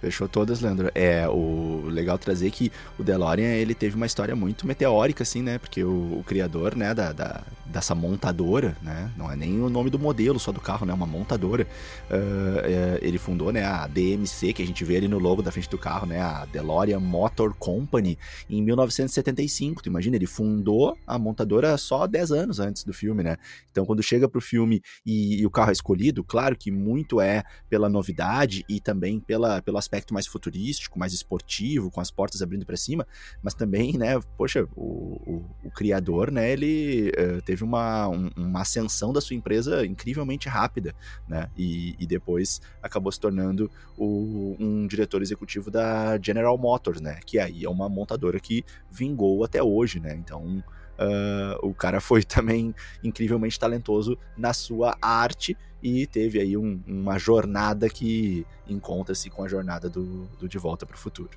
Fechou 0.00 0.26
todas, 0.26 0.60
Leandro. 0.62 0.90
É, 0.94 1.28
o 1.28 1.84
legal 1.88 2.16
trazer 2.16 2.50
que 2.50 2.72
o 2.98 3.02
DeLorean, 3.02 3.52
ele 3.52 3.74
teve 3.74 3.96
uma 3.96 4.06
história 4.06 4.34
muito 4.34 4.66
meteórica, 4.66 5.22
assim, 5.22 5.42
né? 5.42 5.58
Porque 5.58 5.84
o, 5.84 6.20
o 6.20 6.24
criador, 6.26 6.74
né, 6.74 6.94
da, 6.94 7.12
da, 7.12 7.42
dessa 7.66 7.94
montadora, 7.94 8.76
né? 8.80 9.10
Não 9.14 9.30
é 9.30 9.36
nem 9.36 9.60
o 9.60 9.68
nome 9.68 9.90
do 9.90 9.98
modelo 9.98 10.40
só 10.40 10.52
do 10.52 10.60
carro, 10.60 10.86
né? 10.86 10.94
Uma 10.94 11.06
montadora. 11.06 11.66
Uh, 12.10 12.60
é, 12.64 12.98
ele 13.02 13.18
fundou, 13.18 13.52
né, 13.52 13.62
a 13.64 13.86
DMC, 13.86 14.54
que 14.54 14.62
a 14.62 14.66
gente 14.66 14.82
vê 14.84 14.96
ali 14.96 15.06
no 15.06 15.18
logo 15.18 15.42
da 15.42 15.52
frente 15.52 15.68
do 15.68 15.76
carro, 15.76 16.06
né? 16.06 16.18
A 16.20 16.46
DeLorean 16.46 16.98
Motor 16.98 17.54
Company, 17.54 18.18
em 18.48 18.62
1975. 18.62 19.82
Tu 19.82 19.90
imagina, 19.90 20.16
ele 20.16 20.26
fundou 20.26 20.96
a 21.06 21.18
montadora 21.18 21.76
só 21.76 22.06
10 22.06 22.32
anos 22.32 22.58
antes 22.58 22.84
do 22.84 22.94
filme, 22.94 23.22
né? 23.22 23.36
Então, 23.70 23.84
quando 23.84 24.02
chega 24.02 24.26
pro 24.26 24.40
filme 24.40 24.80
e, 25.04 25.42
e 25.42 25.46
o 25.46 25.50
carro 25.50 25.68
é 25.68 25.72
escolhido, 25.72 26.24
claro 26.24 26.56
que 26.56 26.70
muito 26.70 27.20
é 27.20 27.42
pela 27.68 27.88
novidade 27.88 28.64
e 28.66 28.80
também 28.80 29.20
pela, 29.20 29.60
pelas 29.60 29.89
aspecto 29.90 30.14
mais 30.14 30.26
futurístico, 30.26 30.98
mais 30.98 31.12
esportivo, 31.12 31.90
com 31.90 32.00
as 32.00 32.10
portas 32.10 32.40
abrindo 32.40 32.64
para 32.64 32.76
cima, 32.76 33.06
mas 33.42 33.54
também, 33.54 33.98
né, 33.98 34.20
poxa, 34.36 34.66
o, 34.76 34.84
o, 35.26 35.44
o 35.64 35.70
criador, 35.70 36.30
né, 36.30 36.52
ele 36.52 37.10
uh, 37.10 37.42
teve 37.42 37.64
uma, 37.64 38.08
um, 38.08 38.30
uma 38.36 38.60
ascensão 38.60 39.12
da 39.12 39.20
sua 39.20 39.34
empresa 39.34 39.84
incrivelmente 39.84 40.48
rápida, 40.48 40.94
né, 41.28 41.50
e, 41.56 41.96
e 41.98 42.06
depois 42.06 42.60
acabou 42.80 43.10
se 43.10 43.18
tornando 43.18 43.68
o, 43.98 44.56
um 44.60 44.86
diretor 44.86 45.20
executivo 45.22 45.70
da 45.70 46.18
General 46.22 46.56
Motors, 46.56 47.00
né, 47.00 47.18
que 47.26 47.38
aí 47.38 47.64
é 47.64 47.68
uma 47.68 47.88
montadora 47.88 48.38
que 48.38 48.64
vingou 48.90 49.44
até 49.44 49.60
hoje, 49.60 49.98
né, 49.98 50.14
então... 50.14 50.62
Uh, 51.00 51.66
o 51.66 51.72
cara 51.72 51.98
foi 51.98 52.22
também 52.24 52.74
incrivelmente 53.02 53.58
talentoso 53.58 54.18
na 54.36 54.52
sua 54.52 54.96
arte 55.00 55.56
e 55.82 56.06
teve 56.06 56.38
aí 56.38 56.56
um, 56.56 56.78
uma 56.86 57.18
jornada 57.18 57.88
que 57.88 58.46
encontra-se 58.68 59.30
com 59.30 59.42
a 59.42 59.48
jornada 59.48 59.88
do, 59.88 60.26
do 60.38 60.46
De 60.46 60.58
Volta 60.58 60.84
para 60.84 60.96
o 60.96 60.98
Futuro. 60.98 61.30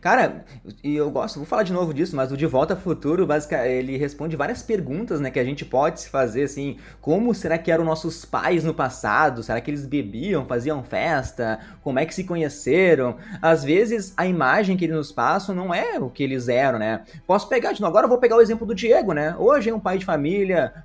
Cara, 0.00 0.44
e 0.82 0.94
eu 0.94 1.10
gosto, 1.10 1.36
vou 1.36 1.46
falar 1.46 1.62
de 1.62 1.72
novo 1.72 1.94
disso, 1.94 2.14
mas 2.14 2.30
o 2.30 2.36
De 2.36 2.44
Volta 2.46 2.74
ao 2.74 2.80
Futuro, 2.80 3.26
basicamente, 3.26 3.70
ele 3.70 3.96
responde 3.96 4.36
várias 4.36 4.62
perguntas, 4.62 5.20
né, 5.20 5.30
que 5.30 5.38
a 5.38 5.44
gente 5.44 5.64
pode 5.64 6.00
se 6.00 6.10
fazer, 6.10 6.42
assim, 6.42 6.76
como 7.00 7.34
será 7.34 7.56
que 7.56 7.70
eram 7.70 7.84
nossos 7.84 8.24
pais 8.24 8.64
no 8.64 8.74
passado? 8.74 9.42
Será 9.42 9.60
que 9.60 9.70
eles 9.70 9.86
bebiam, 9.86 10.44
faziam 10.44 10.82
festa? 10.82 11.58
Como 11.82 11.98
é 11.98 12.04
que 12.04 12.14
se 12.14 12.24
conheceram? 12.24 13.16
Às 13.40 13.64
vezes, 13.64 14.12
a 14.16 14.26
imagem 14.26 14.76
que 14.76 14.84
eles 14.84 14.96
nos 14.96 15.10
passam 15.10 15.54
não 15.54 15.72
é 15.72 15.98
o 15.98 16.10
que 16.10 16.22
eles 16.22 16.48
eram, 16.48 16.78
né? 16.78 17.02
Posso 17.26 17.48
pegar 17.48 17.72
de 17.72 17.80
novo, 17.80 17.90
agora 17.90 18.04
eu 18.04 18.10
vou 18.10 18.18
pegar 18.18 18.36
o 18.36 18.42
exemplo 18.42 18.66
do 18.66 18.74
Diego, 18.74 19.12
né? 19.12 19.34
Hoje 19.38 19.70
é 19.70 19.74
um 19.74 19.80
pai 19.80 19.98
de 19.98 20.04
família, 20.04 20.84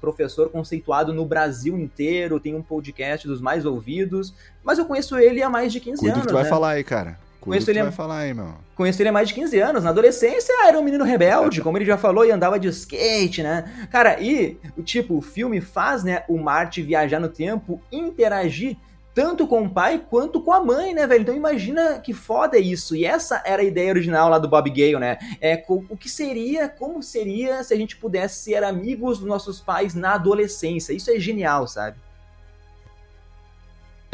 professor 0.00 0.50
conceituado 0.50 1.12
no 1.12 1.24
Brasil 1.24 1.78
inteiro, 1.78 2.38
tem 2.38 2.54
um 2.54 2.62
podcast 2.62 3.26
dos 3.26 3.40
mais 3.40 3.64
ouvidos, 3.64 4.34
mas 4.62 4.78
eu 4.78 4.84
conheço 4.84 5.18
ele 5.18 5.42
há 5.42 5.48
mais 5.48 5.72
de 5.72 5.80
15 5.80 5.98
Cuida 5.98 6.12
anos, 6.14 6.22
que 6.26 6.28
tu 6.28 6.34
vai 6.34 6.44
né? 6.44 6.48
falar 6.48 6.70
aí, 6.70 6.84
cara. 6.84 7.23
Conheço 7.44 7.70
ele, 7.70 7.82
vai 7.82 7.92
falar 7.92 8.18
aí, 8.18 8.34
meu. 8.34 8.54
Conheço 8.74 9.00
ele 9.02 9.08
há 9.08 9.12
mais 9.12 9.28
de 9.28 9.34
15 9.34 9.58
anos. 9.58 9.84
Na 9.84 9.90
adolescência 9.90 10.52
era 10.66 10.78
um 10.78 10.82
menino 10.82 11.04
rebelde, 11.04 11.60
como 11.60 11.78
ele 11.78 11.84
já 11.84 11.98
falou, 11.98 12.24
e 12.24 12.30
andava 12.30 12.58
de 12.58 12.68
skate, 12.68 13.42
né? 13.42 13.86
Cara, 13.90 14.20
e 14.20 14.58
o 14.76 14.82
tipo, 14.82 15.18
o 15.18 15.22
filme 15.22 15.60
faz, 15.60 16.02
né, 16.02 16.24
o 16.28 16.38
Marty 16.38 16.82
viajar 16.82 17.20
no 17.20 17.28
tempo, 17.28 17.80
interagir 17.92 18.76
tanto 19.14 19.46
com 19.46 19.62
o 19.62 19.70
pai 19.70 20.02
quanto 20.10 20.40
com 20.40 20.52
a 20.52 20.58
mãe, 20.62 20.92
né, 20.92 21.06
velho? 21.06 21.22
Então 21.22 21.36
imagina 21.36 22.00
que 22.00 22.12
foda 22.12 22.56
é 22.56 22.60
isso. 22.60 22.96
E 22.96 23.04
essa 23.04 23.40
era 23.46 23.62
a 23.62 23.64
ideia 23.64 23.90
original 23.90 24.28
lá 24.28 24.38
do 24.38 24.48
Bob 24.48 24.68
Gale, 24.68 24.98
né? 24.98 25.18
É 25.40 25.62
o 25.68 25.96
que 25.96 26.08
seria, 26.08 26.68
como 26.68 27.00
seria 27.00 27.62
se 27.62 27.72
a 27.72 27.76
gente 27.76 27.96
pudesse 27.96 28.42
ser 28.42 28.64
amigos 28.64 29.20
dos 29.20 29.28
nossos 29.28 29.60
pais 29.60 29.94
na 29.94 30.14
adolescência. 30.14 30.92
Isso 30.92 31.10
é 31.12 31.20
genial, 31.20 31.68
sabe? 31.68 31.96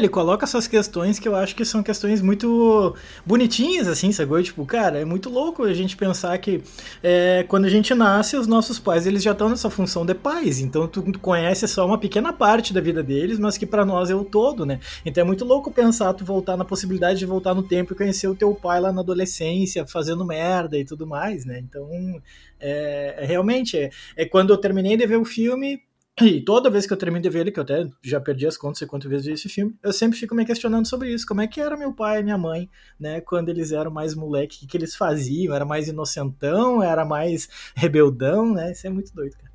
Ele 0.01 0.09
coloca 0.09 0.45
essas 0.45 0.67
questões 0.67 1.19
que 1.19 1.27
eu 1.27 1.35
acho 1.35 1.55
que 1.55 1.63
são 1.63 1.83
questões 1.83 2.23
muito 2.23 2.95
bonitinhas, 3.23 3.87
assim, 3.87 4.11
sacou? 4.11 4.41
Tipo, 4.41 4.65
cara, 4.65 4.99
é 4.99 5.05
muito 5.05 5.29
louco 5.29 5.63
a 5.63 5.73
gente 5.75 5.95
pensar 5.95 6.35
que 6.39 6.63
é, 7.03 7.45
quando 7.47 7.65
a 7.65 7.69
gente 7.69 7.93
nasce, 7.93 8.35
os 8.35 8.47
nossos 8.47 8.79
pais, 8.79 9.05
eles 9.05 9.21
já 9.21 9.33
estão 9.33 9.47
nessa 9.47 9.69
função 9.69 10.03
de 10.03 10.15
pais. 10.15 10.59
Então, 10.59 10.87
tu 10.87 11.03
conhece 11.19 11.67
só 11.67 11.85
uma 11.85 11.99
pequena 11.99 12.33
parte 12.33 12.73
da 12.73 12.81
vida 12.81 13.03
deles, 13.03 13.37
mas 13.37 13.59
que 13.59 13.65
para 13.67 13.85
nós 13.85 14.09
é 14.09 14.15
o 14.15 14.25
todo, 14.25 14.65
né? 14.65 14.79
Então, 15.05 15.21
é 15.21 15.25
muito 15.25 15.45
louco 15.45 15.69
pensar 15.71 16.13
tu 16.15 16.25
voltar 16.25 16.57
na 16.57 16.65
possibilidade 16.65 17.19
de 17.19 17.25
voltar 17.27 17.53
no 17.53 17.61
tempo 17.61 17.93
e 17.93 17.95
conhecer 17.95 18.27
o 18.27 18.35
teu 18.35 18.55
pai 18.55 18.81
lá 18.81 18.91
na 18.91 19.01
adolescência, 19.01 19.85
fazendo 19.85 20.25
merda 20.25 20.79
e 20.79 20.83
tudo 20.83 21.05
mais, 21.05 21.45
né? 21.45 21.59
Então, 21.59 21.87
é, 22.59 23.23
realmente, 23.27 23.77
é, 23.77 23.91
é 24.15 24.25
quando 24.25 24.51
eu 24.51 24.57
terminei 24.57 24.97
de 24.97 25.05
ver 25.05 25.17
o 25.17 25.25
filme, 25.25 25.79
e 26.19 26.41
toda 26.43 26.69
vez 26.69 26.85
que 26.85 26.93
eu 26.93 26.97
termino 26.97 27.21
de 27.21 27.29
ver 27.29 27.39
ele, 27.39 27.51
que 27.51 27.59
eu 27.59 27.63
até 27.63 27.87
já 28.03 28.19
perdi 28.19 28.45
as 28.45 28.57
contas 28.57 28.79
de 28.79 28.85
quantas 28.85 29.09
vezes 29.09 29.25
vi 29.25 29.33
esse 29.33 29.49
filme, 29.49 29.75
eu 29.81 29.93
sempre 29.93 30.19
fico 30.19 30.35
me 30.35 30.45
questionando 30.45 30.87
sobre 30.87 31.13
isso. 31.13 31.25
Como 31.25 31.41
é 31.41 31.47
que 31.47 31.61
era 31.61 31.77
meu 31.77 31.93
pai 31.93 32.19
e 32.19 32.23
minha 32.23 32.37
mãe, 32.37 32.69
né? 32.99 33.21
Quando 33.21 33.49
eles 33.49 33.71
eram 33.71 33.91
mais 33.91 34.13
moleque, 34.13 34.57
o 34.57 34.59
que, 34.59 34.67
que 34.67 34.77
eles 34.77 34.95
faziam? 34.95 35.55
Era 35.55 35.65
mais 35.65 35.87
inocentão? 35.87 36.83
Era 36.83 37.05
mais 37.05 37.47
rebeldão, 37.75 38.53
né? 38.53 38.71
Isso 38.71 38.85
é 38.85 38.89
muito 38.89 39.13
doido, 39.13 39.35
cara. 39.37 39.50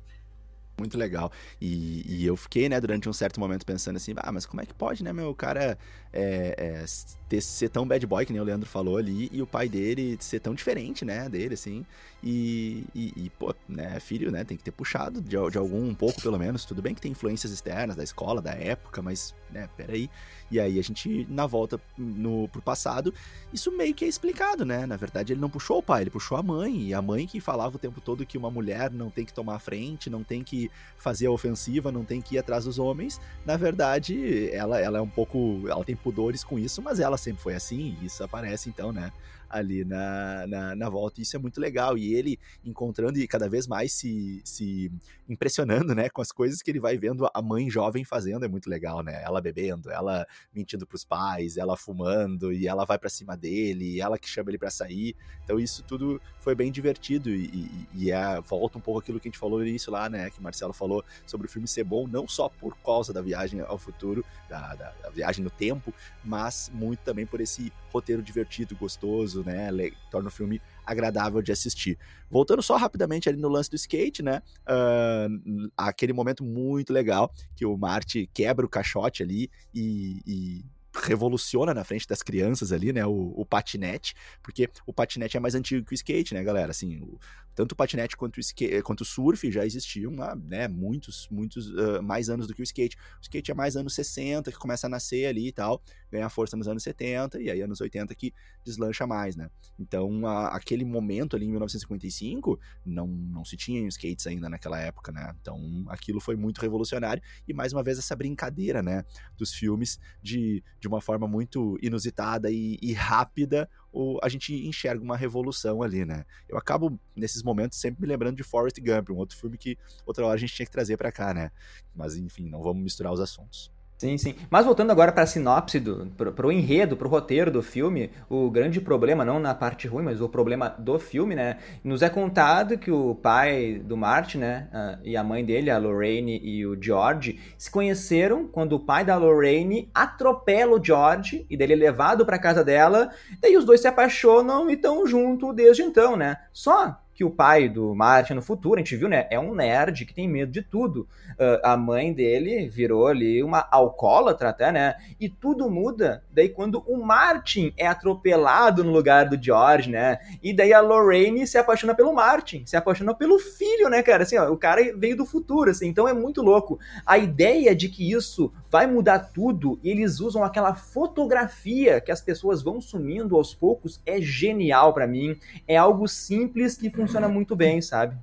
Muito 0.77 0.97
legal. 0.97 1.31
E, 1.59 2.03
e, 2.07 2.25
eu 2.25 2.37
fiquei, 2.37 2.69
né, 2.69 2.79
durante 2.79 3.09
um 3.09 3.13
certo 3.13 3.39
momento 3.39 3.65
pensando 3.65 3.95
assim, 3.95 4.13
ah, 4.17 4.31
mas 4.31 4.45
como 4.45 4.61
é 4.61 4.65
que 4.65 4.75
pode, 4.75 5.03
né, 5.03 5.11
meu, 5.11 5.33
cara 5.33 5.75
é, 6.13 6.55
é, 6.57 6.85
ter, 7.27 7.41
ser 7.41 7.69
tão 7.69 7.87
bad 7.87 8.05
boy, 8.05 8.25
que 8.25 8.31
nem 8.31 8.41
o 8.41 8.45
Leandro 8.45 8.69
falou 8.69 8.97
ali, 8.97 9.29
e 9.31 9.41
o 9.41 9.47
pai 9.47 9.67
dele 9.67 10.17
ser 10.19 10.39
tão 10.39 10.53
diferente, 10.53 11.03
né, 11.03 11.27
dele, 11.29 11.55
assim. 11.55 11.85
E, 12.23 12.83
e, 12.93 13.13
e, 13.15 13.29
pô, 13.31 13.53
né, 13.67 13.99
filho, 13.99 14.31
né, 14.31 14.43
tem 14.43 14.57
que 14.57 14.63
ter 14.63 14.71
puxado 14.71 15.21
de, 15.21 15.37
de, 15.49 15.57
algum, 15.57 15.89
um 15.89 15.95
pouco 15.95 16.21
pelo 16.21 16.37
menos. 16.37 16.65
Tudo 16.65 16.81
bem 16.81 16.93
que 16.93 17.01
tem 17.01 17.11
influências 17.11 17.51
externas 17.51 17.95
da 17.95 18.03
escola, 18.03 18.41
da 18.41 18.51
época, 18.51 19.01
mas, 19.01 19.35
né, 19.51 19.69
peraí. 19.75 20.09
E 20.49 20.59
aí 20.59 20.79
a 20.79 20.81
gente, 20.81 21.27
na 21.29 21.45
volta 21.45 21.79
no, 21.97 22.47
pro 22.47 22.61
passado, 22.61 23.13
isso 23.51 23.71
meio 23.71 23.93
que 23.93 24.05
é 24.05 24.07
explicado, 24.07 24.65
né? 24.65 24.85
Na 24.85 24.95
verdade, 24.95 25.33
ele 25.33 25.41
não 25.41 25.49
puxou 25.49 25.79
o 25.79 25.83
pai, 25.83 26.03
ele 26.03 26.09
puxou 26.09 26.37
a 26.37 26.43
mãe. 26.43 26.87
E 26.87 26.93
a 26.93 27.01
mãe 27.01 27.27
que 27.27 27.39
falava 27.39 27.75
o 27.75 27.79
tempo 27.79 27.99
todo 27.99 28.25
que 28.25 28.37
uma 28.37 28.49
mulher 28.49 28.89
não 28.89 29.09
tem 29.09 29.25
que 29.25 29.33
tomar 29.33 29.55
a 29.55 29.59
frente, 29.59 30.09
não 30.09 30.23
tem 30.23 30.43
que 30.43 30.66
fazer 30.97 31.27
a 31.27 31.31
ofensiva, 31.31 31.91
não 31.91 32.03
tem 32.03 32.21
que 32.21 32.35
ir 32.35 32.39
atrás 32.39 32.65
dos 32.65 32.79
homens. 32.79 33.19
Na 33.45 33.57
verdade, 33.57 34.49
ela, 34.51 34.79
ela 34.79 34.97
é 34.97 35.01
um 35.01 35.09
pouco. 35.09 35.63
Ela 35.67 35.83
tem 35.83 35.95
pudores 35.95 36.43
com 36.43 36.57
isso, 36.57 36.81
mas 36.81 36.99
ela 36.99 37.17
sempre 37.17 37.41
foi 37.41 37.55
assim. 37.55 37.97
E 38.01 38.05
isso 38.05 38.23
aparece, 38.23 38.69
então, 38.69 38.91
né? 38.91 39.11
Ali 39.49 39.83
na, 39.85 40.45
na, 40.47 40.75
na, 40.75 40.89
volta. 40.89 41.21
Isso 41.21 41.35
é 41.35 41.39
muito 41.39 41.59
legal. 41.59 41.97
E 41.97 42.13
ele 42.13 42.39
encontrando 42.63 43.19
e 43.19 43.27
cada 43.27 43.49
vez 43.49 43.67
mais 43.67 43.93
se, 43.93 44.41
se 44.43 44.91
impressionando, 45.27 45.93
né, 45.93 46.09
com 46.09 46.21
as 46.21 46.31
coisas 46.31 46.61
que 46.61 46.71
ele 46.71 46.79
vai 46.79 46.97
vendo 46.97 47.29
a 47.33 47.41
mãe 47.41 47.69
jovem 47.69 48.03
fazendo, 48.03 48.45
é 48.45 48.47
muito 48.47 48.69
legal, 48.69 49.01
né? 49.03 49.21
Ela 49.23 49.41
bebendo, 49.41 49.91
ela 49.91 50.25
mentindo 50.53 50.85
pros 50.85 51.03
pais, 51.03 51.57
ela 51.57 51.75
fumando, 51.75 52.51
e 52.51 52.67
ela 52.67 52.85
vai 52.85 52.97
para 52.97 53.09
cima 53.09 53.35
dele, 53.35 53.99
ela 53.99 54.17
que 54.17 54.29
chama 54.29 54.49
ele 54.49 54.57
para 54.57 54.69
sair. 54.69 55.15
Então 55.43 55.59
isso 55.59 55.83
tudo 55.83 56.21
foi 56.39 56.55
bem 56.55 56.71
divertido 56.71 57.29
e, 57.29 57.45
e, 57.45 57.87
e 57.93 58.11
é, 58.11 58.39
volta 58.41 58.77
um 58.77 58.81
pouco 58.81 58.99
aquilo 58.99 59.19
que 59.19 59.27
a 59.27 59.31
gente 59.31 59.39
falou 59.39 59.63
isso 59.65 59.91
lá, 59.91 60.09
né, 60.09 60.29
que 60.29 60.39
o 60.39 60.43
Marcelo 60.43 60.73
falou 60.73 61.03
sobre 61.25 61.47
o 61.47 61.49
filme 61.49 61.67
ser 61.67 61.83
bom, 61.83 62.07
não 62.07 62.27
só 62.27 62.49
por 62.49 62.75
causa 62.77 63.13
da 63.13 63.21
viagem 63.21 63.59
ao 63.61 63.77
futuro, 63.77 64.25
da, 64.49 64.75
da, 64.75 64.91
da 64.91 65.09
viagem 65.09 65.43
no 65.43 65.49
tempo, 65.49 65.93
mas 66.23 66.71
muito 66.73 66.99
também 66.99 67.25
por 67.25 67.41
esse 67.41 67.71
roteiro 67.97 68.21
divertido, 68.21 68.75
gostoso, 68.75 69.43
né, 69.43 69.69
torna 70.09 70.29
o 70.29 70.31
filme 70.31 70.61
agradável 70.85 71.41
de 71.41 71.51
assistir. 71.51 71.97
Voltando 72.29 72.61
só 72.61 72.77
rapidamente 72.77 73.27
ali 73.27 73.37
no 73.37 73.49
lance 73.49 73.69
do 73.69 73.75
skate, 73.75 74.23
né? 74.23 74.41
Uh, 74.67 75.69
aquele 75.75 76.13
momento 76.13 76.43
muito 76.43 76.93
legal 76.93 77.31
que 77.55 77.65
o 77.65 77.77
Marty 77.77 78.29
quebra 78.33 78.65
o 78.65 78.69
caixote 78.69 79.23
ali 79.23 79.49
e, 79.73 80.21
e 80.25 80.65
revoluciona 81.03 81.73
na 81.73 81.83
frente 81.83 82.07
das 82.07 82.21
crianças 82.21 82.71
ali, 82.71 82.91
né? 82.91 83.05
O, 83.05 83.33
o, 83.35 83.45
patinete, 83.45 84.15
porque 84.41 84.69
o 84.85 84.93
patinete 84.93 85.37
é 85.37 85.39
mais 85.39 85.55
antigo 85.55 85.85
que 85.85 85.93
o 85.93 85.95
skate, 85.95 86.33
né, 86.33 86.43
galera? 86.43 86.71
Assim, 86.71 86.99
o, 87.01 87.19
tanto 87.57 87.71
o 87.71 87.75
patinete 87.75 88.15
quanto 88.15 88.37
o, 88.37 88.39
skate, 88.39 88.81
quanto 88.83 89.01
o 89.01 89.05
surf 89.05 89.51
já 89.51 89.65
existiam 89.65 90.21
há 90.21 90.35
né, 90.35 90.67
muitos, 90.67 91.27
muitos 91.31 91.69
uh, 91.71 92.03
mais 92.03 92.29
anos 92.29 92.45
do 92.45 92.53
que 92.53 92.61
o 92.61 92.63
skate. 92.63 92.95
O 93.19 93.21
skate 93.21 93.49
é 93.49 93.53
mais 93.55 93.75
anos 93.75 93.95
60, 93.95 94.51
que 94.51 94.57
começa 94.59 94.85
a 94.85 94.89
nascer 94.89 95.25
ali 95.25 95.47
e 95.47 95.51
tal, 95.51 95.81
ganha 96.11 96.29
força 96.29 96.55
nos 96.55 96.67
anos 96.67 96.83
70, 96.83 97.41
e 97.41 97.49
aí 97.49 97.61
anos 97.61 97.81
80 97.81 98.13
que 98.13 98.31
deslancha 98.63 99.07
mais, 99.07 99.35
né? 99.35 99.49
Então, 99.79 100.27
a, 100.27 100.49
aquele 100.49 100.85
momento 100.85 101.35
ali 101.35 101.45
em 101.45 101.49
1955, 101.49 102.59
não, 102.85 103.07
não 103.07 103.43
se 103.43 103.57
tinha 103.57 103.87
skates 103.87 104.27
ainda 104.27 104.47
naquela 104.47 104.79
época, 104.79 105.11
né? 105.11 105.33
Então, 105.41 105.83
aquilo 105.87 106.19
foi 106.19 106.35
muito 106.35 106.59
revolucionário, 106.61 107.23
e 107.47 107.53
mais 107.53 107.73
uma 107.73 107.81
vez 107.81 107.97
essa 107.97 108.15
brincadeira, 108.15 108.83
né, 108.83 109.03
dos 109.35 109.51
filmes 109.53 109.99
de, 110.21 110.63
de 110.79 110.86
uma 110.87 111.01
forma 111.01 111.27
muito 111.27 111.77
inusitada 111.81 112.51
e, 112.51 112.77
e 112.81 112.93
rápida, 112.93 113.69
o, 113.91 114.19
a 114.21 114.29
gente 114.29 114.53
enxerga 114.67 115.03
uma 115.03 115.17
revolução 115.17 115.81
ali, 115.81 116.05
né? 116.05 116.25
Eu 116.47 116.57
acabo, 116.57 116.99
nesses 117.15 117.43
momentos, 117.43 117.79
sempre 117.79 118.01
me 118.01 118.07
lembrando 118.07 118.37
de 118.37 118.43
Forrest 118.43 118.79
Gump, 118.79 119.09
um 119.09 119.17
outro 119.17 119.37
filme 119.37 119.57
que 119.57 119.77
outra 120.05 120.25
hora 120.25 120.35
a 120.35 120.39
gente 120.39 120.53
tinha 120.53 120.65
que 120.65 120.71
trazer 120.71 120.97
para 120.97 121.11
cá, 121.11 121.33
né? 121.33 121.51
Mas, 121.95 122.15
enfim, 122.15 122.49
não 122.49 122.61
vamos 122.61 122.83
misturar 122.83 123.11
os 123.11 123.19
assuntos. 123.19 123.71
Sim, 123.97 124.15
sim. 124.15 124.35
Mas 124.47 124.63
voltando 124.63 124.91
agora 124.91 125.11
para 125.11 125.23
a 125.23 125.25
sinopse, 125.25 125.79
do, 125.79 126.05
pro, 126.15 126.31
pro 126.31 126.51
enredo, 126.51 126.95
pro 126.95 127.09
roteiro 127.09 127.49
do 127.49 127.63
filme, 127.63 128.11
o 128.29 128.47
grande 128.51 128.79
problema, 128.79 129.25
não 129.25 129.39
na 129.39 129.55
parte 129.55 129.87
ruim, 129.87 130.03
mas 130.03 130.21
o 130.21 130.29
problema 130.29 130.69
do 130.77 130.99
filme, 130.99 131.33
né? 131.33 131.57
Nos 131.83 132.03
é 132.03 132.09
contado 132.09 132.77
que 132.77 132.91
o 132.91 133.15
pai 133.15 133.81
do 133.83 133.97
Martin, 133.97 134.37
né, 134.37 134.99
e 135.03 135.17
a 135.17 135.23
mãe 135.23 135.43
dele, 135.43 135.71
a 135.71 135.79
Lorraine 135.79 136.39
e 136.43 136.63
o 136.63 136.77
George, 136.79 137.39
se 137.57 137.71
conheceram 137.71 138.47
quando 138.47 138.73
o 138.73 138.79
pai 138.79 139.03
da 139.03 139.17
Lorraine 139.17 139.89
atropela 139.95 140.77
o 140.79 140.83
George 140.83 141.47
e 141.49 141.57
dele 141.57 141.73
é 141.73 141.77
levado 141.77 142.23
para 142.23 142.37
casa 142.37 142.63
dela, 142.63 143.09
daí 143.41 143.57
os 143.57 143.65
dois 143.65 143.81
se 143.81 143.87
apaixonam 143.87 144.69
e 144.69 144.73
estão 144.73 145.07
juntos 145.07 145.55
desde 145.55 145.81
então, 145.81 146.15
né? 146.15 146.37
Só 146.53 147.01
que 147.17 147.23
o 147.23 147.31
pai 147.31 147.67
do 147.67 147.95
Martin 147.95 148.35
no 148.35 148.43
futuro, 148.43 148.75
a 148.75 148.77
gente 148.77 148.95
viu, 148.95 149.09
né? 149.09 149.25
É 149.31 149.39
um 149.39 149.55
nerd 149.55 150.05
que 150.05 150.13
tem 150.13 150.27
medo 150.27 150.51
de 150.51 150.61
tudo. 150.61 151.07
Uh, 151.31 151.59
a 151.63 151.75
mãe 151.75 152.13
dele 152.13 152.69
virou 152.69 153.07
ali 153.07 153.41
uma 153.41 153.67
alcoólatra 153.71 154.49
até, 154.49 154.71
né? 154.71 154.93
E 155.19 155.27
tudo 155.27 155.67
muda 155.67 156.23
daí 156.31 156.47
quando 156.47 156.83
o 156.85 157.03
Martin 157.03 157.73
é 157.75 157.87
atropelado 157.87 158.83
no 158.83 158.91
lugar 158.91 159.27
do 159.27 159.43
George, 159.43 159.89
né? 159.89 160.19
E 160.43 160.53
daí 160.53 160.71
a 160.71 160.79
Lorraine 160.79 161.47
se 161.47 161.57
apaixona 161.57 161.95
pelo 161.95 162.13
Martin, 162.13 162.63
se 162.67 162.77
apaixona 162.77 163.15
pelo 163.15 163.39
filho, 163.39 163.89
né, 163.89 164.03
cara? 164.03 164.21
Assim, 164.21 164.37
ó, 164.37 164.51
o 164.51 164.57
cara 164.57 164.95
veio 164.95 165.17
do 165.17 165.25
futuro, 165.25 165.71
assim, 165.71 165.87
então 165.87 166.07
é 166.07 166.13
muito 166.13 166.43
louco. 166.43 166.77
A 167.03 167.17
ideia 167.17 167.75
de 167.75 167.89
que 167.89 168.11
isso 168.11 168.53
vai 168.69 168.85
mudar 168.85 169.31
tudo 169.33 169.79
e 169.83 169.89
eles 169.89 170.19
usam 170.19 170.43
aquela 170.43 170.75
fotografia 170.75 171.99
que 171.99 172.11
as 172.11 172.21
pessoas 172.21 172.61
vão 172.61 172.79
sumindo 172.79 173.35
aos 173.35 173.55
poucos 173.55 173.99
é 174.05 174.21
genial 174.21 174.93
para 174.93 175.07
mim. 175.07 175.35
É 175.67 175.75
algo 175.75 176.07
simples 176.07 176.77
que 176.77 176.91
funciona 176.91 177.06
funciona 177.07 177.27
muito 177.27 177.55
bem, 177.55 177.81
sabe? 177.81 178.15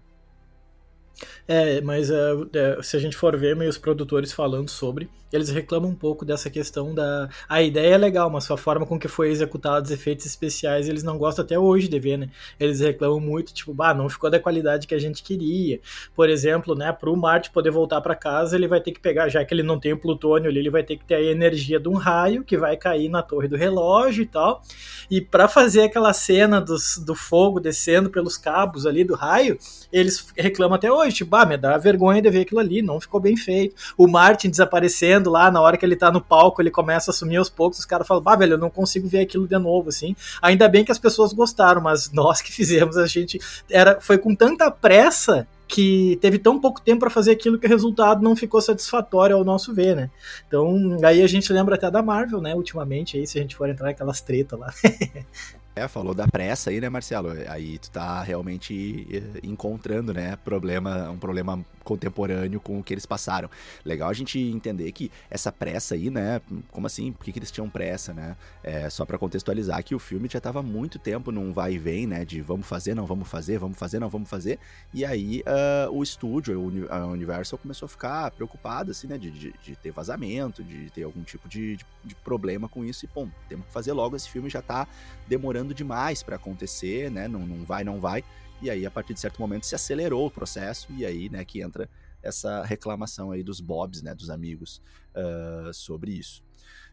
É, 1.46 1.80
mas 1.80 2.10
é, 2.10 2.16
é, 2.54 2.82
se 2.82 2.96
a 2.96 3.00
gente 3.00 3.16
for 3.16 3.36
ver 3.36 3.56
meio 3.56 3.70
os 3.70 3.78
produtores 3.78 4.32
falando 4.32 4.68
sobre, 4.68 5.08
eles 5.36 5.50
reclamam 5.50 5.90
um 5.90 5.94
pouco 5.94 6.24
dessa 6.24 6.48
questão 6.48 6.94
da. 6.94 7.28
A 7.48 7.62
ideia 7.62 7.94
é 7.94 7.98
legal, 7.98 8.30
mas 8.30 8.50
a 8.50 8.56
forma 8.56 8.86
com 8.86 8.98
que 8.98 9.08
foi 9.08 9.30
executado 9.30 9.84
os 9.84 9.90
efeitos 9.90 10.26
especiais, 10.26 10.88
eles 10.88 11.02
não 11.02 11.18
gostam 11.18 11.44
até 11.44 11.58
hoje 11.58 11.88
de 11.88 11.98
ver, 11.98 12.16
né? 12.16 12.28
Eles 12.58 12.80
reclamam 12.80 13.20
muito, 13.20 13.52
tipo, 13.52 13.74
bah, 13.74 13.92
não 13.92 14.08
ficou 14.08 14.30
da 14.30 14.38
qualidade 14.38 14.86
que 14.86 14.94
a 14.94 14.98
gente 14.98 15.22
queria. 15.22 15.80
Por 16.14 16.28
exemplo, 16.28 16.74
né, 16.74 16.92
pro 16.92 17.16
Marte 17.16 17.50
poder 17.50 17.70
voltar 17.70 18.00
para 18.00 18.14
casa, 18.14 18.56
ele 18.56 18.68
vai 18.68 18.80
ter 18.80 18.92
que 18.92 19.00
pegar, 19.00 19.28
já 19.28 19.44
que 19.44 19.52
ele 19.52 19.62
não 19.62 19.78
tem 19.78 19.92
o 19.92 19.98
plutônio 19.98 20.48
ali, 20.48 20.60
ele 20.60 20.70
vai 20.70 20.82
ter 20.82 20.96
que 20.96 21.04
ter 21.04 21.14
a 21.14 21.22
energia 21.22 21.80
de 21.80 21.88
um 21.88 21.94
raio 21.94 22.44
que 22.44 22.56
vai 22.56 22.76
cair 22.76 23.08
na 23.08 23.22
torre 23.22 23.48
do 23.48 23.56
relógio 23.56 24.22
e 24.22 24.26
tal. 24.26 24.62
E 25.10 25.20
para 25.20 25.48
fazer 25.48 25.82
aquela 25.82 26.12
cena 26.12 26.60
dos, 26.60 26.98
do 26.98 27.14
fogo 27.14 27.60
descendo 27.60 28.08
pelos 28.08 28.36
cabos 28.36 28.86
ali 28.86 29.04
do 29.04 29.14
raio, 29.14 29.58
eles 29.92 30.26
reclamam 30.36 30.76
até 30.76 30.90
hoje, 30.90 31.16
tipo, 31.16 31.34
ah, 31.36 31.44
me 31.44 31.56
dá 31.56 31.76
vergonha 31.76 32.22
de 32.22 32.30
ver 32.30 32.42
aquilo 32.42 32.60
ali, 32.60 32.82
não 32.82 33.00
ficou 33.00 33.20
bem 33.20 33.36
feito. 33.36 33.74
O 33.96 34.06
Martin 34.06 34.48
desaparecendo 34.48 35.23
lá, 35.30 35.50
na 35.50 35.60
hora 35.60 35.76
que 35.76 35.84
ele 35.84 35.96
tá 35.96 36.10
no 36.10 36.20
palco, 36.20 36.60
ele 36.60 36.70
começa 36.70 37.10
a 37.10 37.14
sumir 37.14 37.36
aos 37.36 37.48
poucos, 37.48 37.78
os 37.78 37.84
caras 37.84 38.06
falam, 38.06 38.22
bah, 38.22 38.36
velho, 38.36 38.54
eu 38.54 38.58
não 38.58 38.70
consigo 38.70 39.08
ver 39.08 39.20
aquilo 39.20 39.46
de 39.46 39.58
novo, 39.58 39.88
assim. 39.88 40.14
Ainda 40.40 40.68
bem 40.68 40.84
que 40.84 40.92
as 40.92 40.98
pessoas 40.98 41.32
gostaram, 41.32 41.80
mas 41.80 42.10
nós 42.14 42.40
que 42.40 42.52
fizemos, 42.52 42.96
a 42.96 43.06
gente 43.06 43.38
era 43.70 44.00
foi 44.00 44.18
com 44.18 44.34
tanta 44.34 44.70
pressa 44.70 45.46
que 45.66 46.18
teve 46.20 46.38
tão 46.38 46.60
pouco 46.60 46.80
tempo 46.80 47.00
para 47.00 47.10
fazer 47.10 47.32
aquilo 47.32 47.58
que 47.58 47.66
o 47.66 47.68
resultado 47.68 48.22
não 48.22 48.36
ficou 48.36 48.60
satisfatório 48.60 49.36
ao 49.36 49.44
nosso 49.44 49.74
ver, 49.74 49.96
né? 49.96 50.10
Então, 50.46 50.98
aí 51.02 51.22
a 51.22 51.26
gente 51.26 51.52
lembra 51.52 51.74
até 51.74 51.90
da 51.90 52.02
Marvel, 52.02 52.40
né, 52.40 52.54
ultimamente 52.54 53.16
aí 53.16 53.26
se 53.26 53.38
a 53.38 53.42
gente 53.42 53.56
for 53.56 53.68
entrar 53.68 53.86
naquelas 53.86 54.20
tretas 54.20 54.58
lá. 54.58 54.72
É, 55.76 55.88
falou 55.88 56.14
da 56.14 56.28
pressa 56.28 56.70
aí, 56.70 56.80
né, 56.80 56.88
Marcelo? 56.88 57.30
Aí 57.48 57.78
tu 57.78 57.90
tá 57.90 58.22
realmente 58.22 59.08
eh, 59.10 59.40
encontrando, 59.42 60.14
né, 60.14 60.36
problema, 60.36 61.10
um 61.10 61.18
problema 61.18 61.64
contemporâneo 61.82 62.60
com 62.60 62.78
o 62.78 62.82
que 62.82 62.94
eles 62.94 63.04
passaram. 63.04 63.50
Legal 63.84 64.08
a 64.08 64.12
gente 64.12 64.38
entender 64.38 64.90
que 64.92 65.10
essa 65.28 65.50
pressa 65.50 65.96
aí, 65.96 66.10
né, 66.10 66.40
como 66.70 66.86
assim? 66.86 67.12
Por 67.12 67.24
que, 67.24 67.32
que 67.32 67.40
eles 67.40 67.50
tinham 67.50 67.68
pressa, 67.68 68.14
né? 68.14 68.36
É, 68.62 68.88
só 68.88 69.04
para 69.04 69.18
contextualizar 69.18 69.82
que 69.82 69.96
o 69.96 69.98
filme 69.98 70.28
já 70.30 70.40
tava 70.40 70.62
muito 70.62 70.96
tempo 70.96 71.32
num 71.32 71.52
vai 71.52 71.74
e 71.74 71.78
vem, 71.78 72.06
né, 72.06 72.24
de 72.24 72.40
vamos 72.40 72.68
fazer, 72.68 72.94
não 72.94 73.04
vamos 73.04 73.28
fazer, 73.28 73.58
vamos 73.58 73.76
fazer, 73.76 73.98
não 73.98 74.08
vamos 74.08 74.30
fazer. 74.30 74.60
E 74.92 75.04
aí 75.04 75.42
uh, 75.42 75.90
o 75.90 76.04
estúdio, 76.04 76.86
a 76.88 77.04
Universal 77.06 77.58
começou 77.58 77.86
a 77.86 77.88
ficar 77.88 78.30
preocupado, 78.30 78.92
assim, 78.92 79.08
né, 79.08 79.18
de, 79.18 79.30
de, 79.32 79.54
de 79.60 79.74
ter 79.74 79.90
vazamento, 79.90 80.62
de 80.62 80.88
ter 80.90 81.02
algum 81.02 81.24
tipo 81.24 81.48
de, 81.48 81.78
de, 81.78 81.86
de 82.04 82.14
problema 82.14 82.68
com 82.68 82.84
isso 82.84 83.04
e, 83.04 83.08
pô, 83.08 83.26
temos 83.48 83.66
que 83.66 83.72
fazer 83.72 83.92
logo, 83.92 84.14
esse 84.14 84.30
filme 84.30 84.48
já 84.48 84.62
tá 84.62 84.86
demorando 85.26 85.63
demorando 85.64 85.74
demais 85.74 86.22
para 86.22 86.36
acontecer, 86.36 87.10
né? 87.10 87.26
Não, 87.26 87.40
não 87.46 87.64
vai, 87.64 87.82
não 87.82 88.00
vai. 88.00 88.22
E 88.60 88.70
aí, 88.70 88.84
a 88.86 88.90
partir 88.90 89.14
de 89.14 89.20
certo 89.20 89.40
momento, 89.40 89.66
se 89.66 89.74
acelerou 89.74 90.26
o 90.26 90.30
processo, 90.30 90.92
e 90.92 91.04
aí, 91.04 91.28
né, 91.28 91.44
que 91.44 91.60
entra 91.60 91.88
essa 92.22 92.62
reclamação 92.64 93.30
aí 93.30 93.42
dos 93.42 93.60
Bobs, 93.60 94.02
né, 94.02 94.14
dos 94.14 94.30
amigos, 94.30 94.80
uh, 95.14 95.72
sobre 95.72 96.12
isso. 96.12 96.42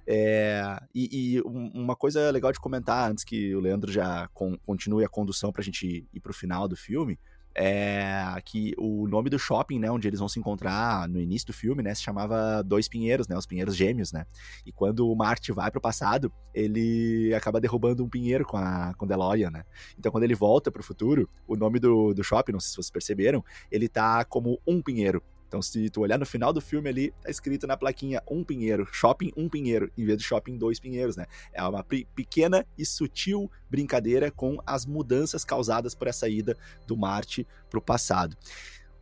É, 0.05 0.63
e, 0.93 1.36
e, 1.36 1.41
uma 1.41 1.95
coisa 1.95 2.32
legal 2.32 2.51
de 2.51 2.59
comentar, 2.59 3.09
antes 3.09 3.24
que 3.24 3.55
o 3.55 3.59
Leandro 3.59 3.91
já 3.91 4.28
con 4.34 4.57
continue 4.65 5.05
a 5.05 5.09
condução 5.09 5.51
para 5.51 5.61
a 5.61 5.63
gente 5.63 6.05
ir 6.11 6.19
para 6.19 6.32
o 6.32 6.34
final 6.34 6.67
do 6.67 6.76
filme, 6.76 7.19
é 7.56 8.41
que 8.45 8.74
o 8.78 9.08
nome 9.08 9.30
do 9.30 9.38
shopping, 9.38 9.80
né, 9.80 9.91
onde 9.91 10.08
eles 10.08 10.20
vão 10.20 10.30
se 10.30 10.39
encontrar 10.39 11.08
no 11.08 11.20
início 11.20 11.47
do 11.47 11.54
filme, 11.54 11.84
né, 11.84 11.93
se 11.93 12.02
chamava 12.02 12.64
Dois 12.64 12.88
Pinheiros, 12.88 13.28
né, 13.28 13.38
os 13.38 13.45
Pinheiros 13.45 13.76
Gêmeos, 13.76 14.12
né. 14.12 14.26
E 14.66 14.72
quando 14.72 15.10
o 15.10 15.16
Marty 15.16 15.52
vai 15.52 15.70
pro 15.70 15.82
passado, 15.82 16.32
ele 16.54 17.34
acaba 17.34 17.60
derrubando 17.60 18.04
um 18.04 18.10
pinheiro 18.10 18.45
com 18.45 18.58
a 18.58 18.93
com 18.97 19.08
DeLorean, 19.08 19.49
né. 19.49 19.64
Então 19.97 20.12
quando 20.12 20.24
ele 20.24 20.36
volta 20.36 20.72
pro 20.72 20.84
futuro, 20.84 21.30
o 21.47 21.56
nome 21.56 21.80
do, 21.80 22.14
do 22.14 22.24
shopping, 22.24 22.54
não 22.54 22.60
sei 22.60 22.70
se 22.70 22.76
vocês 22.76 22.91
perceberam, 22.91 23.43
ele 23.72 23.88
tá 23.88 24.24
como 24.26 24.60
um 24.66 24.82
pinheiro. 24.82 25.22
Então, 25.52 25.62
se 25.62 25.89
tu 25.89 25.99
olhar 25.99 26.18
no 26.18 26.26
final 26.26 26.54
do 26.54 26.62
filme 26.62 26.88
ali, 26.88 27.14
tá 27.22 27.30
escrito 27.30 27.68
na 27.68 27.76
plaquinha 27.76 28.24
um 28.32 28.41
pinheiro, 28.41 28.88
shopping 28.89 29.34
um 29.36 29.49
pinheiro, 29.49 29.91
em 29.97 30.06
vez 30.06 30.18
de 30.18 30.24
shopping 30.24 30.58
dois 30.58 30.80
pinheiros, 30.80 31.18
né? 31.18 31.26
É 31.52 31.62
uma 31.62 31.84
pequena 31.84 32.66
e 32.78 32.86
sutil 32.86 33.52
brincadeira 33.70 34.32
com 34.32 34.60
as 34.66 34.86
mudanças 34.86 35.43
causadas 35.43 35.93
por 35.93 36.08
essa 36.08 36.30
ida 36.30 36.58
do 36.88 36.95
Marte 36.95 37.45
pro 37.70 37.82
passado. 37.82 38.38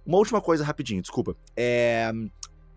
Uma 0.03 0.17
última 0.17 0.41
coisa 0.41 0.63
rapidinho, 0.63 1.03
desculpa. 1.03 1.37
É, 1.55 2.11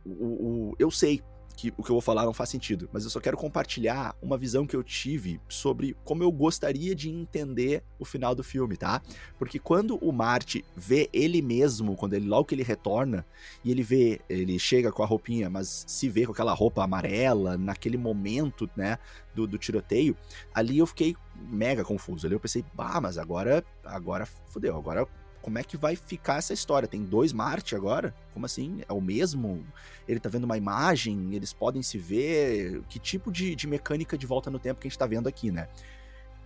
o, 0.04 0.10
o, 0.10 0.76
eu 0.78 0.90
sei 0.90 1.22
que 1.56 1.72
o 1.76 1.82
que 1.82 1.90
eu 1.90 1.94
vou 1.94 2.00
falar 2.00 2.24
não 2.24 2.32
faz 2.32 2.50
sentido, 2.50 2.88
mas 2.92 3.04
eu 3.04 3.10
só 3.10 3.20
quero 3.20 3.36
compartilhar 3.36 4.16
uma 4.20 4.36
visão 4.36 4.66
que 4.66 4.74
eu 4.74 4.82
tive 4.82 5.40
sobre 5.48 5.96
como 6.04 6.22
eu 6.22 6.30
gostaria 6.30 6.94
de 6.94 7.10
entender 7.10 7.82
o 7.98 8.04
final 8.04 8.34
do 8.34 8.42
filme, 8.42 8.76
tá? 8.76 9.02
Porque 9.38 9.58
quando 9.58 9.96
o 9.96 10.12
Marte 10.12 10.64
vê 10.76 11.08
ele 11.12 11.40
mesmo, 11.42 11.96
quando 11.96 12.14
ele 12.14 12.26
logo 12.26 12.46
que 12.46 12.54
ele 12.54 12.62
retorna 12.62 13.24
e 13.64 13.70
ele 13.70 13.82
vê, 13.82 14.20
ele 14.28 14.58
chega 14.58 14.90
com 14.90 15.02
a 15.02 15.06
roupinha, 15.06 15.48
mas 15.48 15.84
se 15.86 16.08
vê 16.08 16.26
com 16.26 16.32
aquela 16.32 16.52
roupa 16.52 16.82
amarela 16.82 17.56
naquele 17.56 17.96
momento, 17.96 18.68
né, 18.76 18.98
do, 19.34 19.46
do 19.46 19.58
tiroteio, 19.58 20.16
ali 20.54 20.78
eu 20.78 20.86
fiquei 20.86 21.16
mega 21.34 21.84
confuso. 21.84 22.26
Ali 22.26 22.34
eu 22.34 22.40
pensei, 22.40 22.64
bah, 22.74 23.00
mas 23.00 23.18
agora, 23.18 23.64
agora 23.84 24.26
fudeu, 24.26 24.76
agora 24.76 25.06
como 25.42 25.58
é 25.58 25.64
que 25.64 25.76
vai 25.76 25.96
ficar 25.96 26.36
essa 26.36 26.54
história? 26.54 26.88
Tem 26.88 27.04
dois 27.04 27.32
Marte 27.32 27.74
agora? 27.74 28.14
Como 28.32 28.46
assim? 28.46 28.82
É 28.88 28.92
o 28.92 29.00
mesmo? 29.00 29.66
Ele 30.08 30.20
tá 30.20 30.28
vendo 30.28 30.44
uma 30.44 30.56
imagem? 30.56 31.34
Eles 31.34 31.52
podem 31.52 31.82
se 31.82 31.98
ver? 31.98 32.80
Que 32.88 32.98
tipo 32.98 33.30
de, 33.30 33.54
de 33.56 33.66
mecânica 33.66 34.16
de 34.16 34.24
volta 34.24 34.50
no 34.50 34.58
tempo 34.58 34.80
que 34.80 34.86
a 34.86 34.88
gente 34.88 34.98
tá 34.98 35.06
vendo 35.06 35.28
aqui, 35.28 35.50
né? 35.50 35.68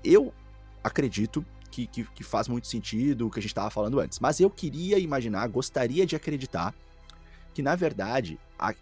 Eu 0.02 0.32
acredito 0.82 1.44
que, 1.70 1.86
que, 1.86 2.04
que 2.04 2.24
faz 2.24 2.48
muito 2.48 2.66
sentido 2.66 3.26
o 3.26 3.30
que 3.30 3.38
a 3.38 3.42
gente 3.42 3.50
estava 3.50 3.70
falando 3.70 4.00
antes. 4.00 4.18
Mas 4.18 4.40
eu 4.40 4.48
queria 4.48 4.98
imaginar, 4.98 5.46
gostaria 5.48 6.06
de 6.06 6.16
acreditar 6.16 6.74
que, 7.52 7.60
na 7.62 7.76
verdade, 7.76 8.40
a, 8.58 8.68
a, 8.68 8.72
a, 8.72 8.74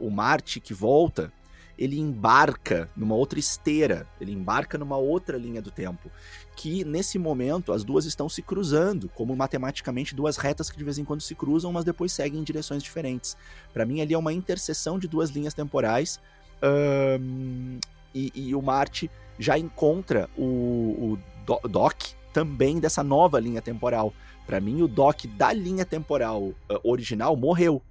o 0.00 0.10
Marte 0.10 0.58
que 0.58 0.74
volta 0.74 1.32
ele 1.78 1.98
embarca 1.98 2.90
numa 2.96 3.14
outra 3.14 3.38
esteira, 3.38 4.06
ele 4.20 4.32
embarca 4.32 4.76
numa 4.76 4.96
outra 4.96 5.38
linha 5.38 5.62
do 5.62 5.70
tempo, 5.70 6.10
que 6.56 6.84
nesse 6.84 7.18
momento 7.18 7.72
as 7.72 7.84
duas 7.84 8.04
estão 8.04 8.28
se 8.28 8.42
cruzando, 8.42 9.08
como 9.10 9.36
matematicamente 9.36 10.14
duas 10.14 10.36
retas 10.36 10.68
que 10.68 10.76
de 10.76 10.84
vez 10.84 10.98
em 10.98 11.04
quando 11.04 11.20
se 11.20 11.34
cruzam, 11.34 11.72
mas 11.72 11.84
depois 11.84 12.12
seguem 12.12 12.40
em 12.40 12.44
direções 12.44 12.82
diferentes. 12.82 13.36
Para 13.72 13.86
mim 13.86 14.00
ali 14.00 14.14
é 14.14 14.18
uma 14.18 14.32
interseção 14.32 14.98
de 14.98 15.06
duas 15.06 15.30
linhas 15.30 15.54
temporais 15.54 16.20
Um, 16.62 17.78
e, 18.14 18.32
e, 18.34 18.54
o 18.54 18.60
Marte 18.62 19.10
já 19.38 19.56
encontra 19.58 20.28
o, 20.36 21.16
o 21.46 21.68
Doc 21.68 22.02
também 22.32 22.80
dessa 22.80 23.02
nova 23.02 23.38
linha 23.38 23.62
temporal. 23.62 24.12
Para 24.46 24.60
mim, 24.60 24.82
o 24.82 24.88
Doc 24.88 25.24
da 25.36 25.52
linha 25.52 25.84
temporal 25.84 26.42
uh, 26.42 26.54
original 26.82 27.36
morreu. 27.36 27.82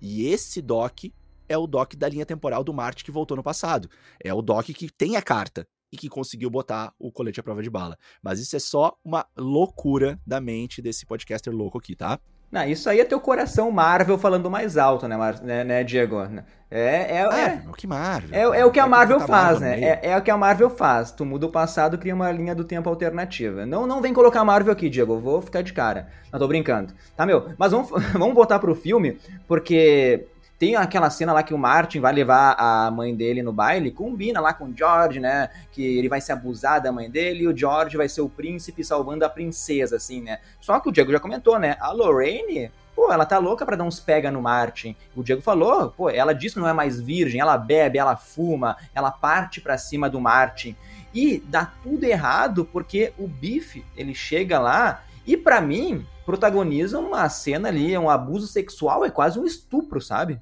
E 0.00 0.26
esse 0.26 0.62
Doc 0.62 1.04
é 1.50 1.58
o 1.58 1.66
Doc 1.66 1.94
da 1.96 2.08
linha 2.08 2.24
temporal 2.24 2.62
do 2.62 2.72
Marte 2.72 3.04
que 3.04 3.10
voltou 3.10 3.36
no 3.36 3.42
passado. 3.42 3.90
É 4.22 4.32
o 4.32 4.40
Doc 4.40 4.66
que 4.66 4.88
tem 4.88 5.16
a 5.16 5.22
carta 5.22 5.66
e 5.92 5.96
que 5.96 6.08
conseguiu 6.08 6.48
botar 6.48 6.94
o 6.96 7.10
colete 7.10 7.40
à 7.40 7.42
prova 7.42 7.60
de 7.60 7.68
bala. 7.68 7.98
Mas 8.22 8.38
isso 8.38 8.54
é 8.54 8.60
só 8.60 8.94
uma 9.04 9.26
loucura 9.36 10.18
da 10.24 10.40
mente 10.40 10.80
desse 10.80 11.04
podcaster 11.04 11.52
louco 11.52 11.76
aqui, 11.76 11.96
tá? 11.96 12.20
Não, 12.52 12.64
isso 12.64 12.88
aí 12.90 12.98
é 12.98 13.04
teu 13.04 13.20
coração 13.20 13.70
Marvel 13.70 14.18
falando 14.18 14.50
mais 14.50 14.76
alto, 14.76 15.06
né, 15.06 15.16
Mar 15.16 15.40
né, 15.40 15.62
né 15.62 15.84
Diego? 15.84 16.16
É, 16.68 17.16
é, 17.16 17.20
é, 17.20 17.62
o 17.68 17.72
que 17.72 17.86
Marvel. 17.86 18.30
É, 18.32 18.60
é, 18.60 18.64
o 18.64 18.70
que 18.72 18.80
a 18.80 18.86
Marvel 18.86 19.20
faz, 19.20 19.60
né? 19.60 19.80
É, 19.80 20.10
é, 20.10 20.16
o 20.16 20.22
que 20.22 20.30
a 20.30 20.36
Marvel 20.36 20.70
faz. 20.70 21.12
Tu 21.12 21.24
muda 21.24 21.46
o 21.46 21.50
passado, 21.50 21.98
cria 21.98 22.14
uma 22.14 22.30
linha 22.30 22.54
do 22.54 22.64
tempo 22.64 22.88
alternativa. 22.88 23.64
Não, 23.66 23.86
não 23.86 24.00
vem 24.00 24.12
colocar 24.12 24.44
Marvel 24.44 24.72
aqui, 24.72 24.88
Diego. 24.88 25.14
Eu 25.14 25.20
vou 25.20 25.42
ficar 25.42 25.62
de 25.62 25.72
cara. 25.72 26.08
Não 26.32 26.40
tô 26.40 26.48
brincando. 26.48 26.92
Tá, 27.16 27.24
meu? 27.24 27.52
Mas 27.56 27.70
vamos, 27.70 27.90
vamos 28.14 28.34
voltar 28.34 28.58
pro 28.58 28.74
filme, 28.74 29.18
porque 29.46 30.26
tem 30.60 30.76
aquela 30.76 31.08
cena 31.08 31.32
lá 31.32 31.42
que 31.42 31.54
o 31.54 31.58
Martin 31.58 32.00
vai 32.00 32.12
levar 32.12 32.54
a 32.58 32.90
mãe 32.90 33.16
dele 33.16 33.42
no 33.42 33.50
baile, 33.50 33.90
combina 33.90 34.42
lá 34.42 34.52
com 34.52 34.66
o 34.66 34.76
George, 34.76 35.18
né? 35.18 35.48
Que 35.72 35.82
ele 35.82 36.06
vai 36.06 36.20
se 36.20 36.30
abusar 36.30 36.82
da 36.82 36.92
mãe 36.92 37.10
dele 37.10 37.44
e 37.44 37.48
o 37.48 37.56
George 37.56 37.96
vai 37.96 38.10
ser 38.10 38.20
o 38.20 38.28
príncipe 38.28 38.84
salvando 38.84 39.24
a 39.24 39.30
princesa, 39.30 39.96
assim, 39.96 40.20
né? 40.20 40.38
Só 40.60 40.78
que 40.78 40.90
o 40.90 40.92
Diego 40.92 41.10
já 41.12 41.18
comentou, 41.18 41.58
né? 41.58 41.78
A 41.80 41.92
Lorraine, 41.92 42.70
pô, 42.94 43.10
ela 43.10 43.24
tá 43.24 43.38
louca 43.38 43.64
para 43.64 43.74
dar 43.74 43.84
uns 43.84 44.00
pega 44.00 44.30
no 44.30 44.42
Martin. 44.42 44.94
O 45.16 45.22
Diego 45.22 45.40
falou, 45.40 45.92
pô, 45.96 46.10
ela 46.10 46.34
diz 46.34 46.52
que 46.52 46.60
não 46.60 46.68
é 46.68 46.74
mais 46.74 47.00
virgem, 47.00 47.40
ela 47.40 47.56
bebe, 47.56 47.96
ela 47.96 48.14
fuma, 48.14 48.76
ela 48.94 49.10
parte 49.10 49.62
pra 49.62 49.78
cima 49.78 50.10
do 50.10 50.20
Martin. 50.20 50.76
E 51.14 51.42
dá 51.46 51.72
tudo 51.82 52.04
errado 52.04 52.66
porque 52.66 53.14
o 53.16 53.26
Biff, 53.26 53.82
ele 53.96 54.14
chega 54.14 54.58
lá 54.58 55.04
e 55.26 55.38
para 55.38 55.58
mim 55.62 56.06
protagoniza 56.26 56.98
uma 56.98 57.26
cena 57.30 57.68
ali, 57.68 57.96
um 57.96 58.10
abuso 58.10 58.46
sexual, 58.46 59.06
é 59.06 59.10
quase 59.10 59.38
um 59.38 59.46
estupro, 59.46 60.02
sabe? 60.02 60.38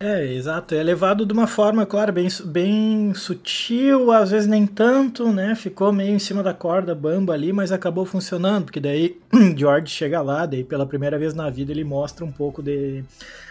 É, 0.00 0.24
exato. 0.32 0.76
É 0.76 0.82
levado 0.82 1.26
de 1.26 1.32
uma 1.32 1.48
forma, 1.48 1.84
claro, 1.84 2.12
bem, 2.12 2.28
bem 2.44 3.12
sutil, 3.14 4.12
às 4.12 4.30
vezes 4.30 4.48
nem 4.48 4.64
tanto, 4.64 5.32
né? 5.32 5.56
Ficou 5.56 5.92
meio 5.92 6.14
em 6.14 6.20
cima 6.20 6.40
da 6.40 6.54
corda, 6.54 6.94
bamba 6.94 7.32
ali, 7.32 7.52
mas 7.52 7.72
acabou 7.72 8.04
funcionando, 8.04 8.66
porque 8.66 8.78
daí 8.78 9.18
George 9.56 9.90
chega 9.92 10.22
lá, 10.22 10.46
daí 10.46 10.62
pela 10.62 10.86
primeira 10.86 11.18
vez 11.18 11.34
na 11.34 11.50
vida 11.50 11.72
ele 11.72 11.82
mostra 11.82 12.24
um 12.24 12.30
pouco 12.30 12.62
de 12.62 13.02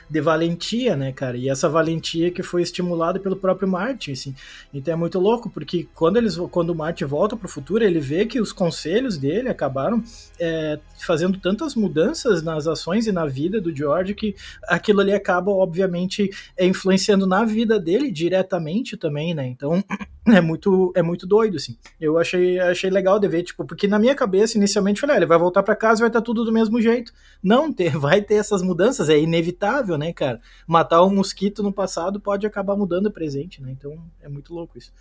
de 0.10 0.22
valentia, 0.22 0.96
né, 0.96 1.12
cara? 1.12 1.38
E 1.38 1.50
essa 1.50 1.68
valentia 1.68 2.32
que 2.32 2.42
foi 2.42 2.62
estimulada 2.62 3.20
pelo 3.20 3.36
próprio 3.36 3.68
Martin, 3.68 4.12
assim. 4.12 4.36
Então 4.74 4.94
é 4.94 4.98
muito 4.98 5.20
louco, 5.20 5.50
porque 5.50 5.88
quando 5.94 6.18
eles 6.18 6.38
quando 6.52 6.70
o 6.70 6.76
Martin 6.76 7.06
volta 7.06 7.36
para 7.36 7.46
o 7.46 7.50
futuro, 7.50 7.84
ele 7.84 8.00
vê 8.00 8.26
que 8.26 8.40
os 8.40 8.54
conselhos 8.54 9.18
dele 9.18 9.50
acabaram 9.50 10.04
é, 10.40 10.80
fazendo 11.00 11.38
tantas 11.40 11.76
mudanças 11.76 12.42
nas 12.42 12.68
ações 12.68 13.08
e 13.08 13.12
na 13.12 13.26
vida 13.26 13.60
do 13.60 13.76
George 13.76 14.14
que 14.14 14.36
aquilo 14.64 15.02
ali 15.02 15.14
acaba, 15.14 15.52
obviamente, 15.52 16.30
é, 16.56 16.66
influenciando 16.66 17.28
na 17.28 17.44
vida 17.44 17.80
dele 17.80 18.12
diretamente 18.12 18.96
também, 18.96 19.34
né? 19.34 19.46
Então 19.46 19.84
é 20.28 20.40
muito 20.40 20.92
é 20.96 21.02
muito 21.02 21.28
doido, 21.28 21.58
assim. 21.58 21.78
Eu 22.00 22.18
achei, 22.18 22.60
achei 22.60 22.90
legal 22.90 23.20
de 23.20 23.28
ver, 23.28 23.44
tipo, 23.44 23.66
porque 23.66 23.88
na 23.88 24.00
minha 24.00 24.16
cabeça, 24.16 24.58
inicialmente, 24.58 25.02
falei, 25.02 25.16
ah, 25.16 25.20
ele 25.20 25.26
vai 25.26 25.38
voltar 25.38 25.64
para 25.64 25.76
casa 25.76 26.00
e 26.00 26.04
vai 26.04 26.10
estar 26.10 26.22
tá 26.22 26.26
tudo 26.26 26.46
do 26.46 26.52
mesmo 26.52 26.82
jeito. 26.82 27.12
Não, 27.44 27.72
ter, 27.72 27.92
vai 27.98 28.22
ter 28.22 28.36
essas 28.36 28.62
mudanças, 28.62 29.10
é 29.10 29.20
inevitável, 29.20 29.97
né, 29.98 30.14
cara? 30.14 30.42
Matar 30.66 31.04
um 31.04 31.14
mosquito 31.14 31.64
no 31.64 31.74
passado 31.74 32.20
pode 32.20 32.46
acabar 32.46 32.76
mudando 32.76 33.08
o 33.08 33.12
presente, 33.12 33.62
né? 33.62 33.72
Então 33.72 33.98
é 34.22 34.30
muito 34.30 34.54
louco 34.54 34.78
isso. 34.78 34.92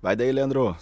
Vai 0.00 0.14
daí, 0.14 0.30
Leandro. 0.30 0.76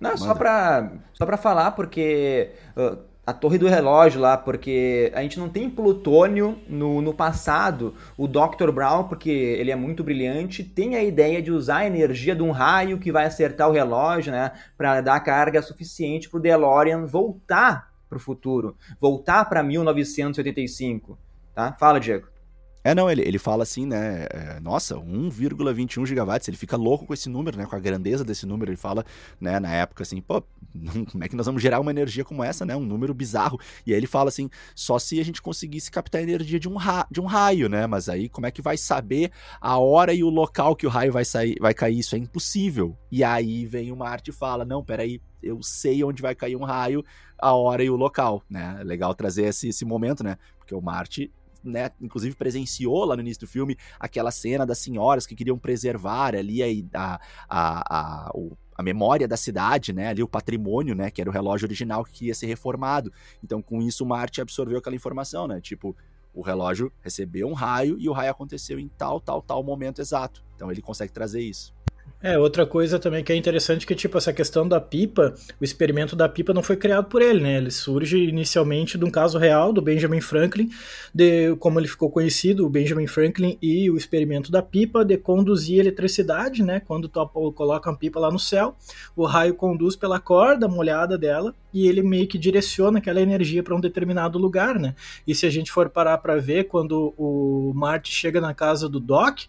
Não, 0.00 0.10
Manda. 0.10 0.16
só 0.16 0.34
pra, 0.34 0.92
só 1.12 1.26
pra 1.26 1.36
falar, 1.36 1.72
porque 1.72 2.52
uh, 2.76 2.98
a 3.26 3.32
torre 3.32 3.58
do 3.58 3.68
relógio 3.68 4.20
lá, 4.20 4.36
porque 4.36 5.10
a 5.14 5.22
gente 5.22 5.38
não 5.38 5.48
tem 5.48 5.68
plutônio 5.68 6.58
no, 6.68 7.00
no 7.00 7.14
passado. 7.14 7.94
O 8.16 8.26
Dr. 8.26 8.70
Brown, 8.72 9.04
porque 9.04 9.30
ele 9.30 9.70
é 9.70 9.76
muito 9.76 10.04
brilhante, 10.04 10.64
tem 10.64 10.96
a 10.96 11.02
ideia 11.02 11.40
de 11.40 11.50
usar 11.50 11.78
a 11.78 11.86
energia 11.86 12.34
de 12.34 12.42
um 12.42 12.50
raio 12.50 12.98
que 12.98 13.12
vai 13.12 13.24
acertar 13.26 13.68
o 13.68 13.72
relógio, 13.72 14.32
né? 14.32 14.52
Pra 14.76 15.00
dar 15.00 15.20
carga 15.20 15.62
suficiente 15.62 16.28
pro 16.28 16.40
DeLorean 16.40 17.06
voltar 17.06 17.92
pro 18.08 18.20
futuro, 18.20 18.76
voltar 19.00 19.44
para 19.46 19.62
1985. 19.62 21.18
Tá? 21.54 21.72
Fala, 21.78 22.00
Diego. 22.00 22.34
É, 22.86 22.94
não, 22.94 23.10
ele, 23.10 23.22
ele 23.22 23.38
fala 23.38 23.62
assim, 23.62 23.86
né? 23.86 24.26
É, 24.30 24.60
nossa, 24.60 24.94
1,21 24.96 26.04
gigawatts. 26.04 26.46
Ele 26.48 26.56
fica 26.56 26.76
louco 26.76 27.06
com 27.06 27.14
esse 27.14 27.30
número, 27.30 27.56
né? 27.56 27.64
Com 27.64 27.74
a 27.74 27.78
grandeza 27.78 28.22
desse 28.22 28.44
número. 28.44 28.70
Ele 28.70 28.76
fala, 28.76 29.02
né, 29.40 29.58
na 29.58 29.72
época, 29.72 30.02
assim, 30.02 30.20
pô, 30.20 30.42
como 31.10 31.24
é 31.24 31.28
que 31.28 31.34
nós 31.34 31.46
vamos 31.46 31.62
gerar 31.62 31.80
uma 31.80 31.90
energia 31.90 32.22
como 32.26 32.44
essa, 32.44 32.66
né? 32.66 32.76
Um 32.76 32.84
número 32.84 33.14
bizarro. 33.14 33.58
E 33.86 33.92
aí 33.92 33.98
ele 33.98 34.06
fala 34.06 34.28
assim, 34.28 34.50
só 34.74 34.98
se 34.98 35.18
a 35.18 35.24
gente 35.24 35.40
conseguisse 35.40 35.90
captar 35.90 36.20
a 36.20 36.24
energia 36.24 36.60
de 36.60 36.68
um, 36.68 36.76
ra 36.76 37.06
de 37.10 37.22
um 37.22 37.24
raio, 37.24 37.70
né? 37.70 37.86
Mas 37.86 38.06
aí 38.10 38.28
como 38.28 38.46
é 38.46 38.50
que 38.50 38.60
vai 38.60 38.76
saber 38.76 39.30
a 39.62 39.78
hora 39.78 40.12
e 40.12 40.22
o 40.22 40.28
local 40.28 40.76
que 40.76 40.86
o 40.86 40.90
raio 40.90 41.10
vai 41.10 41.24
sair, 41.24 41.56
vai 41.58 41.72
cair? 41.72 41.98
Isso 41.98 42.14
é 42.14 42.18
impossível. 42.18 42.98
E 43.10 43.24
aí 43.24 43.64
vem 43.64 43.92
o 43.92 43.96
Marte 43.96 44.28
e 44.28 44.34
fala, 44.34 44.62
não, 44.62 44.84
peraí, 44.84 45.22
eu 45.42 45.62
sei 45.62 46.04
onde 46.04 46.20
vai 46.20 46.34
cair 46.34 46.54
um 46.54 46.64
raio, 46.64 47.02
a 47.38 47.54
hora 47.54 47.82
e 47.82 47.88
o 47.88 47.96
local, 47.96 48.42
né? 48.50 48.76
É 48.78 48.84
legal 48.84 49.14
trazer 49.14 49.44
esse, 49.44 49.68
esse 49.68 49.86
momento, 49.86 50.22
né? 50.22 50.36
Porque 50.58 50.74
o 50.74 50.82
Marte 50.82 51.32
né, 51.64 51.90
inclusive 52.00 52.36
presenciou 52.36 53.04
lá 53.04 53.16
no 53.16 53.22
início 53.22 53.40
do 53.40 53.46
filme 53.46 53.76
aquela 53.98 54.30
cena 54.30 54.66
das 54.66 54.78
senhoras 54.78 55.26
que 55.26 55.34
queriam 55.34 55.58
preservar 55.58 56.34
ali 56.34 56.62
a, 56.62 57.20
a, 57.48 58.28
a, 58.28 58.32
a 58.76 58.82
memória 58.82 59.26
da 59.26 59.36
cidade, 59.36 59.92
né, 59.92 60.08
ali 60.08 60.22
o 60.22 60.28
patrimônio, 60.28 60.94
né, 60.94 61.10
que 61.10 61.20
era 61.20 61.30
o 61.30 61.32
relógio 61.32 61.66
original 61.66 62.04
que 62.04 62.26
ia 62.26 62.34
ser 62.34 62.46
reformado. 62.46 63.12
Então, 63.42 63.62
com 63.62 63.82
isso, 63.82 64.04
o 64.04 64.06
Marte 64.06 64.40
absorveu 64.40 64.78
aquela 64.78 64.96
informação, 64.96 65.46
né, 65.48 65.60
tipo, 65.60 65.96
o 66.32 66.42
relógio 66.42 66.92
recebeu 67.00 67.48
um 67.48 67.52
raio 67.52 67.96
e 67.98 68.08
o 68.08 68.12
raio 68.12 68.30
aconteceu 68.30 68.78
em 68.78 68.88
tal, 68.88 69.20
tal, 69.20 69.40
tal 69.40 69.62
momento 69.62 70.00
exato. 70.00 70.44
Então, 70.54 70.70
ele 70.70 70.82
consegue 70.82 71.12
trazer 71.12 71.40
isso. 71.40 71.73
É, 72.24 72.38
outra 72.38 72.64
coisa 72.64 72.98
também 72.98 73.22
que 73.22 73.30
é 73.30 73.36
interessante 73.36 73.86
que, 73.86 73.94
tipo, 73.94 74.16
essa 74.16 74.32
questão 74.32 74.66
da 74.66 74.80
pipa, 74.80 75.34
o 75.60 75.64
experimento 75.64 76.16
da 76.16 76.26
pipa 76.26 76.54
não 76.54 76.62
foi 76.62 76.74
criado 76.74 77.04
por 77.04 77.20
ele, 77.20 77.38
né? 77.38 77.58
Ele 77.58 77.70
surge 77.70 78.16
inicialmente 78.16 78.96
de 78.96 79.04
um 79.04 79.10
caso 79.10 79.36
real 79.36 79.74
do 79.74 79.82
Benjamin 79.82 80.22
Franklin, 80.22 80.70
de 81.14 81.54
como 81.56 81.78
ele 81.78 81.86
ficou 81.86 82.10
conhecido, 82.10 82.64
o 82.64 82.70
Benjamin 82.70 83.06
Franklin 83.06 83.58
e 83.60 83.90
o 83.90 83.96
experimento 83.98 84.50
da 84.50 84.62
pipa 84.62 85.04
de 85.04 85.18
conduzir 85.18 85.80
eletricidade, 85.80 86.62
né? 86.62 86.80
Quando 86.80 87.10
tu 87.10 87.26
coloca 87.54 87.90
uma 87.90 87.98
pipa 87.98 88.18
lá 88.18 88.30
no 88.30 88.38
céu, 88.38 88.74
o 89.14 89.26
raio 89.26 89.54
conduz 89.54 89.94
pela 89.94 90.18
corda 90.18 90.66
molhada 90.66 91.18
dela 91.18 91.54
e 91.74 91.86
ele 91.86 92.02
meio 92.02 92.26
que 92.26 92.38
direciona 92.38 93.00
aquela 93.00 93.20
energia 93.20 93.62
para 93.62 93.76
um 93.76 93.80
determinado 93.80 94.38
lugar, 94.38 94.78
né? 94.78 94.94
E 95.26 95.34
se 95.34 95.44
a 95.44 95.50
gente 95.50 95.70
for 95.70 95.90
parar 95.90 96.16
para 96.16 96.36
ver, 96.36 96.68
quando 96.68 97.12
o 97.18 97.70
Marte 97.74 98.10
chega 98.10 98.40
na 98.40 98.54
casa 98.54 98.88
do 98.88 98.98
Doc, 98.98 99.40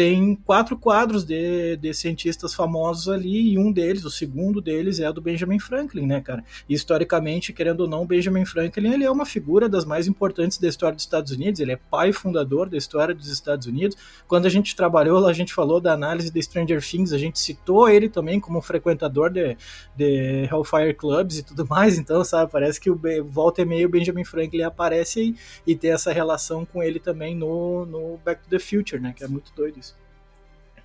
tem 0.00 0.34
quatro 0.34 0.78
quadros 0.78 1.26
de, 1.26 1.76
de 1.76 1.92
cientistas 1.92 2.54
famosos 2.54 3.06
ali, 3.06 3.52
e 3.52 3.58
um 3.58 3.70
deles, 3.70 4.02
o 4.06 4.10
segundo 4.10 4.58
deles, 4.58 4.98
é 4.98 5.12
do 5.12 5.20
Benjamin 5.20 5.58
Franklin, 5.58 6.06
né, 6.06 6.22
cara? 6.22 6.42
E, 6.66 6.72
historicamente, 6.72 7.52
querendo 7.52 7.82
ou 7.82 7.86
não, 7.86 8.06
Benjamin 8.06 8.46
Franklin 8.46 8.94
ele 8.94 9.04
é 9.04 9.10
uma 9.10 9.26
figura 9.26 9.68
das 9.68 9.84
mais 9.84 10.06
importantes 10.06 10.56
da 10.56 10.66
história 10.66 10.96
dos 10.96 11.04
Estados 11.04 11.32
Unidos, 11.32 11.60
ele 11.60 11.72
é 11.72 11.76
pai 11.76 12.14
fundador 12.14 12.66
da 12.70 12.78
história 12.78 13.14
dos 13.14 13.28
Estados 13.28 13.66
Unidos. 13.66 13.94
Quando 14.26 14.46
a 14.46 14.48
gente 14.48 14.74
trabalhou 14.74 15.26
a 15.26 15.34
gente 15.34 15.52
falou 15.52 15.82
da 15.82 15.92
análise 15.92 16.32
de 16.32 16.42
Stranger 16.42 16.80
Things, 16.80 17.12
a 17.12 17.18
gente 17.18 17.38
citou 17.38 17.86
ele 17.86 18.08
também 18.08 18.40
como 18.40 18.62
frequentador 18.62 19.28
de, 19.28 19.54
de 19.94 20.48
Hellfire 20.50 20.94
Clubs 20.94 21.40
e 21.40 21.42
tudo 21.42 21.66
mais, 21.66 21.98
então, 21.98 22.24
sabe, 22.24 22.50
parece 22.50 22.80
que 22.80 22.90
o 22.90 22.98
volta 23.28 23.60
e 23.60 23.66
meio 23.66 23.86
Benjamin 23.86 24.24
Franklin 24.24 24.62
aparece 24.62 25.36
e, 25.66 25.72
e 25.72 25.76
tem 25.76 25.92
essa 25.92 26.10
relação 26.10 26.64
com 26.64 26.82
ele 26.82 26.98
também 26.98 27.36
no, 27.36 27.84
no 27.84 28.18
Back 28.24 28.44
to 28.44 28.48
the 28.48 28.58
Future, 28.58 28.98
né, 28.98 29.12
que 29.14 29.22
é 29.22 29.28
muito 29.28 29.52
doido 29.54 29.78
isso. 29.78 29.89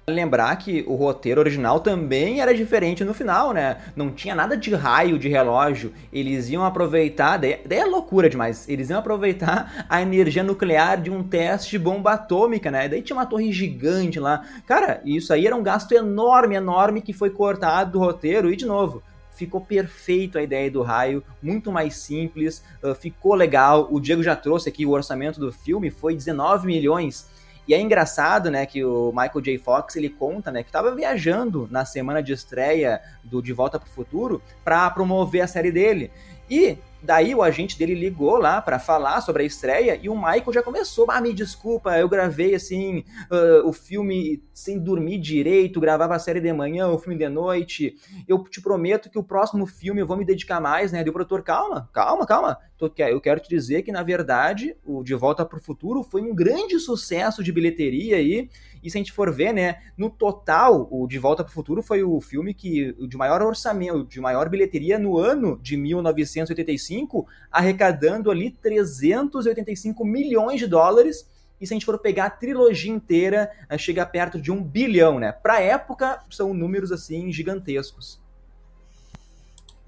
Lembrar 0.08 0.56
que 0.58 0.84
o 0.88 0.94
roteiro 0.94 1.42
original 1.42 1.80
também 1.80 2.40
era 2.40 2.54
diferente 2.54 3.04
no 3.04 3.12
final, 3.12 3.52
né? 3.52 3.78
Não 3.96 4.12
tinha 4.12 4.36
nada 4.36 4.56
de 4.56 4.72
raio 4.76 5.18
de 5.18 5.28
relógio. 5.28 5.92
Eles 6.14 6.48
iam 6.48 6.64
aproveitar, 6.64 7.38
daí, 7.38 7.60
é 7.68 7.86
loucura 7.86 8.30
demais. 8.30 8.70
Eles 8.70 8.92
iam 8.92 9.00
aproveitar 9.00 9.86
a 9.90 10.04
energia 10.04 10.44
nuclear 10.44 11.02
de 11.02 11.10
um 11.10 11.24
teste 11.24 11.72
de 11.72 11.80
bomba 11.80 12.14
atômica, 12.14 12.70
né? 12.70 12.88
Daí 12.88 13.02
tinha 13.02 13.18
uma 13.18 13.26
torre 13.26 13.52
gigante 13.52 14.20
lá. 14.20 14.46
Cara, 14.68 15.02
isso 15.04 15.34
aí 15.34 15.48
era 15.48 15.56
um 15.56 15.64
gasto 15.64 15.92
enorme, 15.94 16.54
enorme 16.54 17.02
que 17.02 17.12
foi 17.12 17.32
cortado 17.32 17.94
do 17.94 18.00
roteiro. 18.00 18.54
E 18.54 18.56
de 18.56 18.68
novo, 18.68 19.02
ficou 19.32 19.60
perfeito 19.60 20.38
a 20.38 20.44
ideia 20.44 20.70
do 20.70 20.84
raio, 20.84 21.24
muito 21.42 21.72
mais 21.72 21.96
simples, 21.96 22.64
ficou 23.02 23.34
legal. 23.34 23.88
O 23.90 24.00
Diego 24.00 24.22
já 24.22 24.36
trouxe 24.36 24.70
aqui 24.70 24.86
o 24.86 24.92
orçamento 24.92 25.40
do 25.40 25.52
filme, 25.52 25.90
foi 25.90 26.16
19 26.16 26.68
milhões. 26.68 27.34
E 27.68 27.74
é 27.74 27.80
engraçado, 27.80 28.52
né, 28.52 28.66
que 28.66 28.84
o 28.84 29.12
Michael 29.12 29.42
J. 29.42 29.58
Fox, 29.58 29.96
ele 29.96 30.10
conta, 30.10 30.52
né, 30.52 30.62
que 30.62 30.70
estava 30.70 30.94
viajando 30.94 31.68
na 31.72 31.84
semana 31.86 32.22
de 32.22 32.34
estreia 32.34 33.02
do 33.24 33.42
De 33.42 33.54
Volta 33.54 33.80
para 33.80 33.88
o 33.88 33.92
Futuro 33.92 34.42
para 34.64 34.90
promover 34.90 35.42
a 35.42 35.48
série 35.48 35.72
dele. 35.72 36.12
E 36.50 36.78
Daí 37.06 37.36
o 37.36 37.44
agente 37.44 37.78
dele 37.78 37.94
ligou 37.94 38.38
lá 38.38 38.60
para 38.60 38.80
falar 38.80 39.22
sobre 39.22 39.44
a 39.44 39.46
estreia 39.46 40.00
e 40.02 40.10
o 40.10 40.16
Michael 40.16 40.52
já 40.52 40.64
começou, 40.64 41.06
ah, 41.10 41.22
me 41.22 41.34
desculpa, 41.34 41.96
eu 42.00 42.10
gravei 42.10 42.56
assim 42.56 43.04
uh, 43.32 43.68
o 43.68 43.72
filme 43.72 44.44
sem 44.52 44.80
dormir 44.80 45.20
direito, 45.20 45.80
gravava 45.80 46.16
a 46.16 46.20
série 46.20 46.42
de 46.42 46.52
manhã, 46.52 46.88
o 46.88 46.98
filme 46.98 47.16
de 47.16 47.30
noite. 47.30 47.96
Eu 48.28 48.44
te 48.44 48.60
prometo 48.60 49.08
que 49.08 49.20
o 49.20 49.24
próximo 49.24 49.68
filme 49.68 50.02
eu 50.02 50.08
vou 50.08 50.18
me 50.18 50.26
dedicar 50.26 50.60
mais, 50.60 50.92
né? 50.92 51.04
Deu 51.04 51.14
produtor, 51.14 51.44
calma, 51.44 51.88
calma, 51.94 52.26
calma. 52.26 52.58
Eu 52.78 53.22
quero 53.22 53.40
te 53.40 53.48
dizer 53.48 53.84
que 53.84 53.92
na 53.92 54.04
verdade 54.04 54.76
o 54.84 55.02
De 55.02 55.16
Volta 55.16 55.46
para 55.46 55.58
o 55.58 55.62
Futuro 55.62 56.04
foi 56.04 56.22
um 56.22 56.36
grande 56.36 56.78
sucesso 56.78 57.42
de 57.42 57.52
bilheteria 57.52 58.18
aí. 58.18 58.50
E 58.84 58.92
se 58.92 58.98
a 58.98 59.00
gente 59.00 59.14
for 59.14 59.34
ver, 59.34 59.54
né, 59.54 59.78
no 59.98 60.10
total, 60.10 60.88
o 60.92 61.08
De 61.08 61.18
Volta 61.18 61.42
para 61.42 61.52
o 61.52 61.54
Futuro 61.54 61.82
foi 61.82 62.04
o 62.04 62.20
filme 62.20 62.54
que 62.54 62.94
de 63.08 63.16
maior 63.16 63.42
orçamento, 63.42 64.06
de 64.06 64.20
maior 64.20 64.50
bilheteria 64.50 65.00
no 65.00 65.18
ano 65.18 65.58
de 65.62 65.78
1985, 65.78 67.26
arrecadando 67.50 68.30
ali 68.30 68.52
385 68.52 70.04
milhões 70.04 70.60
de 70.60 70.68
dólares. 70.68 71.30
E 71.60 71.66
se 71.66 71.74
a 71.74 71.76
gente 71.76 71.86
for 71.86 71.98
pegar 71.98 72.26
a 72.26 72.30
trilogia 72.30 72.92
inteira, 72.92 73.50
eh, 73.70 73.78
chega 73.78 74.06
perto 74.06 74.40
de 74.40 74.52
um 74.52 74.62
bilhão, 74.62 75.18
né? 75.18 75.32
Para 75.32 75.62
época, 75.62 76.22
são 76.30 76.54
números 76.54 76.92
assim 76.92 77.32
gigantescos. 77.32 78.25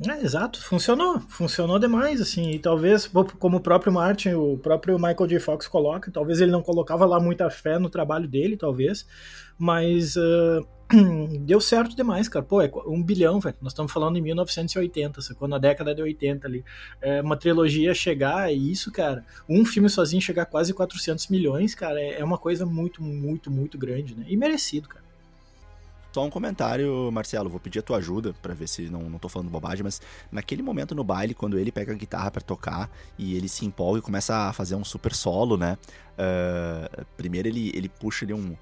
É, 0.05 0.23
exato, 0.23 0.63
funcionou, 0.63 1.19
funcionou 1.21 1.79
demais, 1.79 2.21
assim, 2.21 2.51
e 2.51 2.59
talvez, 2.59 3.09
como 3.39 3.57
o 3.57 3.59
próprio 3.59 3.91
Martin, 3.91 4.33
o 4.33 4.55
próprio 4.55 4.95
Michael 4.97 5.25
J. 5.27 5.39
Fox 5.39 5.67
coloca, 5.67 6.11
talvez 6.11 6.39
ele 6.39 6.51
não 6.51 6.61
colocava 6.61 7.03
lá 7.03 7.19
muita 7.19 7.49
fé 7.49 7.79
no 7.79 7.89
trabalho 7.89 8.27
dele, 8.27 8.55
talvez, 8.55 9.07
mas 9.57 10.15
uh, 10.15 10.67
deu 11.41 11.59
certo 11.59 11.95
demais, 11.95 12.29
cara, 12.29 12.45
pô, 12.45 12.61
é 12.61 12.71
um 12.85 13.01
bilhão, 13.01 13.39
velho, 13.39 13.55
nós 13.59 13.71
estamos 13.73 13.91
falando 13.91 14.17
em 14.17 14.21
1980, 14.21 15.19
sacou, 15.19 15.47
na 15.47 15.57
década 15.57 15.95
de 15.95 16.01
80 16.03 16.45
ali, 16.45 16.63
é 17.01 17.19
uma 17.19 17.35
trilogia 17.35 17.91
chegar, 17.95 18.51
é 18.51 18.53
isso, 18.53 18.91
cara, 18.91 19.25
um 19.49 19.65
filme 19.65 19.89
sozinho 19.89 20.21
chegar 20.21 20.43
a 20.43 20.45
quase 20.45 20.75
400 20.75 21.27
milhões, 21.29 21.73
cara, 21.73 21.99
é, 21.99 22.19
é 22.19 22.23
uma 22.23 22.37
coisa 22.37 22.67
muito, 22.67 23.01
muito, 23.01 23.49
muito 23.49 23.79
grande, 23.79 24.13
né, 24.13 24.25
e 24.27 24.37
merecido, 24.37 24.87
cara. 24.87 25.06
Só 26.17 26.25
um 26.25 26.31
comentário, 26.31 27.11
Marcelo, 27.11 27.47
vou 27.47 27.59
pedir 27.59 27.77
a 27.77 27.81
tua 27.83 27.97
ajuda 27.97 28.33
para 28.41 28.51
ver 28.55 28.67
se 28.67 28.89
não, 28.89 29.03
não 29.03 29.19
tô 29.19 29.29
falando 29.29 29.51
bobagem, 29.51 29.83
mas 29.83 30.01
naquele 30.31 30.63
momento 30.63 30.95
no 30.95 31.03
baile, 31.03 31.35
quando 31.35 31.59
ele 31.59 31.71
pega 31.71 31.91
a 31.91 31.95
guitarra 31.95 32.31
para 32.31 32.41
tocar 32.41 32.89
e 33.19 33.35
ele 33.37 33.47
se 33.47 33.67
empolga 33.67 33.99
e 33.99 34.01
começa 34.01 34.35
a 34.35 34.51
fazer 34.51 34.73
um 34.73 34.83
super 34.83 35.13
solo, 35.13 35.57
né? 35.57 35.77
Uh, 36.13 37.05
primeiro 37.15 37.47
ele, 37.47 37.71
ele 37.75 37.87
puxa 37.87 38.25
ali 38.25 38.33
um. 38.33 38.53
Uh, 38.53 38.57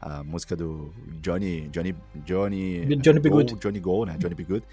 a 0.00 0.24
música 0.24 0.56
do 0.56 0.92
Johnny. 1.22 1.68
Johnny. 1.68 1.94
Johnny. 2.26 2.96
Johnny 2.96 3.20
Be 3.20 3.30
Good. 3.30 3.54
Johnny 3.54 3.78
Go, 3.78 4.04
né? 4.04 4.16
Johnny 4.18 4.34
Be 4.34 4.42
Good. 4.42 4.64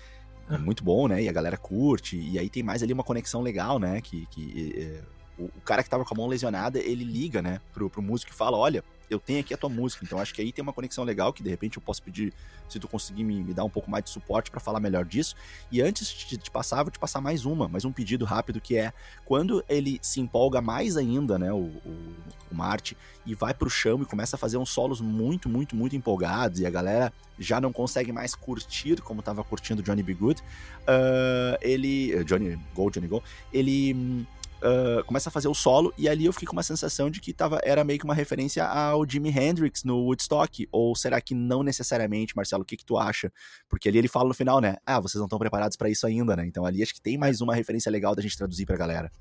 Ah. 0.50 0.58
Muito 0.58 0.84
bom, 0.84 1.08
né? 1.08 1.22
E 1.22 1.30
a 1.30 1.32
galera 1.32 1.56
curte. 1.56 2.18
E 2.18 2.40
aí 2.40 2.50
tem 2.50 2.64
mais 2.64 2.82
ali 2.82 2.94
uma 2.94 3.04
conexão 3.04 3.44
legal, 3.44 3.78
né? 3.78 4.02
Que, 4.02 4.26
que 4.26 4.74
eh, 4.76 5.04
o, 5.38 5.44
o, 5.44 5.62
cara 5.64 5.84
que 5.84 5.90
tava 5.92 6.04
com 6.04 6.16
a 6.16 6.18
mão 6.18 6.26
lesionada, 6.26 6.80
ele 6.80 7.04
liga, 7.04 7.44
né? 7.44 7.62
Pro, 7.72 7.92
pro 7.92 8.02
músico 8.02 8.32
e 8.32 8.36
fala: 8.36 8.58
olha 8.58 8.84
eu 9.12 9.20
tenho 9.20 9.42
aqui 9.42 9.54
a 9.54 9.58
tua 9.58 9.70
música. 9.70 10.04
Então 10.06 10.18
acho 10.18 10.34
que 10.34 10.42
aí 10.42 10.52
tem 10.52 10.64
uma 10.64 10.74
conexão 10.74 11.04
legal 11.04 11.34
que 11.34 11.44
de 11.44 11.50
repente 11.50 11.78
eu 11.78 11.84
posso 11.84 12.02
pedir, 12.02 12.34
se 12.70 12.80
tu 12.80 12.88
conseguir 12.88 13.24
me, 13.24 13.44
me 13.44 13.54
dar 13.54 13.64
um 13.64 13.70
pouco 13.70 13.92
mais 13.92 14.04
de 14.06 14.10
suporte 14.10 14.50
para 14.50 14.60
falar 14.60 14.80
melhor 14.80 15.06
disso. 15.06 15.36
E 15.72 15.82
antes 15.82 16.08
de 16.08 16.38
te 16.38 16.50
passar, 16.50 16.84
vou 16.84 16.92
te 16.92 16.98
passar 16.98 17.20
mais 17.20 17.46
uma, 17.46 17.68
mais 17.68 17.84
um 17.84 17.92
pedido 17.92 18.24
rápido 18.24 18.62
que 18.62 18.78
é 18.78 18.94
quando 19.26 19.64
ele 19.68 20.00
se 20.02 20.22
empolga 20.22 20.62
mais 20.62 20.96
ainda, 20.96 21.38
né, 21.38 21.52
o, 21.52 21.58
o, 21.58 22.16
o 22.50 22.56
Marte, 22.56 22.98
e 23.26 23.36
vai 23.36 23.54
pro 23.54 23.70
chão 23.70 24.02
e 24.02 24.06
começa 24.06 24.36
a 24.36 24.40
fazer 24.40 24.58
uns 24.58 24.70
solos 24.70 25.02
muito, 25.02 25.50
muito, 25.50 25.76
muito 25.76 25.96
empolgados 25.96 26.60
e 26.60 26.66
a 26.66 26.70
galera 26.70 27.14
já 27.38 27.60
não 27.60 27.74
consegue 27.74 28.12
mais 28.12 28.34
curtir 28.34 29.02
como 29.02 29.22
tava 29.22 29.44
curtindo 29.44 29.84
Johnny 29.84 30.04
B. 30.04 30.14
Good, 30.14 30.42
uh, 30.42 31.58
ele. 31.62 32.24
Johnny 32.24 32.58
Go, 32.74 32.90
Johnny 32.90 33.08
Go, 33.08 33.24
ele 33.52 34.26
uh, 34.62 35.04
começa 35.06 35.30
a 35.30 35.32
fazer 35.32 35.48
o 35.48 35.54
solo, 35.54 35.94
e 35.98 36.08
ali 36.08 36.26
eu 36.26 36.34
fiquei 36.34 36.48
com 36.48 36.54
uma 36.54 36.64
sensação 36.64 37.10
de 37.10 37.20
que 37.20 37.34
tava, 37.34 37.60
era 37.64 37.84
meio 37.84 38.00
que 38.00 38.06
uma 38.06 38.14
referência 38.14 38.66
ao 38.66 39.08
Jimi 39.08 39.30
Hendrix 39.30 39.84
no 39.84 39.98
Woodstock, 40.06 40.68
ou 40.72 40.96
será 40.96 41.20
que 41.20 41.36
não 41.36 41.64
necessariamente, 41.64 42.36
Marcelo, 42.36 42.64
o 42.64 42.66
que 42.66 42.78
que 42.78 42.86
tu 42.86 42.98
acha? 42.98 43.32
Porque 43.70 43.90
ali 43.90 43.98
ele 43.98 44.08
fala 44.08 44.28
no 44.28 44.34
final, 44.34 44.60
né, 44.62 44.78
ah, 44.86 45.00
vocês 45.00 45.20
não 45.20 45.26
estão 45.26 45.40
preparados 45.40 45.76
para 45.76 45.90
isso 45.90 46.06
ainda, 46.08 46.36
né, 46.36 46.46
então 46.46 46.66
ali 46.66 46.82
acho 46.82 46.94
que 46.94 47.02
tem 47.02 47.18
mais 47.18 47.42
uma 47.42 47.56
referência 47.56 47.92
legal 47.92 48.16
da 48.16 48.22
gente 48.22 48.38
traduzir 48.38 48.66
pra 48.66 48.78
galera. 48.78 49.12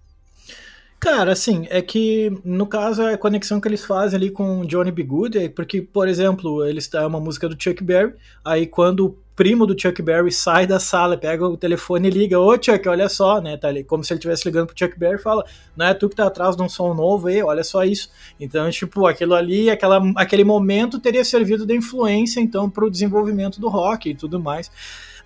Cara, 1.01 1.32
assim, 1.32 1.66
é 1.70 1.80
que 1.80 2.30
no 2.45 2.66
caso 2.66 3.03
a 3.03 3.16
conexão 3.16 3.59
que 3.59 3.66
eles 3.66 3.82
fazem 3.82 4.18
ali 4.18 4.30
com 4.30 4.66
Johnny 4.66 4.93
B. 4.93 5.03
Good 5.03 5.38
é 5.38 5.49
porque, 5.49 5.80
por 5.80 6.07
exemplo, 6.07 6.62
eles 6.62 6.93
é 6.93 7.07
uma 7.07 7.18
música 7.18 7.49
do 7.49 7.57
Chuck 7.59 7.82
Berry, 7.82 8.14
aí 8.45 8.66
quando 8.66 9.18
primo 9.41 9.64
do 9.64 9.74
Chuck 9.74 10.03
Berry 10.03 10.30
sai 10.30 10.66
da 10.66 10.78
sala, 10.78 11.16
pega 11.16 11.47
o 11.47 11.57
telefone 11.57 12.09
e 12.09 12.11
liga, 12.11 12.38
ô 12.38 12.62
Chuck, 12.62 12.86
olha 12.86 13.09
só, 13.09 13.41
né, 13.41 13.57
tá 13.57 13.68
ali, 13.68 13.82
como 13.82 14.05
se 14.05 14.12
ele 14.12 14.18
estivesse 14.18 14.47
ligando 14.47 14.66
pro 14.66 14.78
Chuck 14.78 14.99
Berry 14.99 15.14
e 15.14 15.18
fala, 15.18 15.43
não 15.74 15.86
é 15.86 15.95
tu 15.95 16.11
que 16.11 16.16
tá 16.16 16.26
atrás 16.26 16.55
de 16.55 16.62
um 16.62 16.68
som 16.68 16.93
novo 16.93 17.28
aí, 17.28 17.43
olha 17.43 17.64
só 17.64 17.82
isso. 17.82 18.11
Então, 18.38 18.68
tipo, 18.68 19.07
aquilo 19.07 19.34
ali, 19.34 19.70
aquela, 19.70 19.99
aquele 20.16 20.45
momento 20.45 21.01
teria 21.01 21.24
servido 21.24 21.64
de 21.64 21.74
influência, 21.74 22.38
então, 22.38 22.68
pro 22.68 22.91
desenvolvimento 22.91 23.59
do 23.62 23.70
rock 23.70 24.11
e 24.11 24.14
tudo 24.14 24.38
mais. 24.38 24.70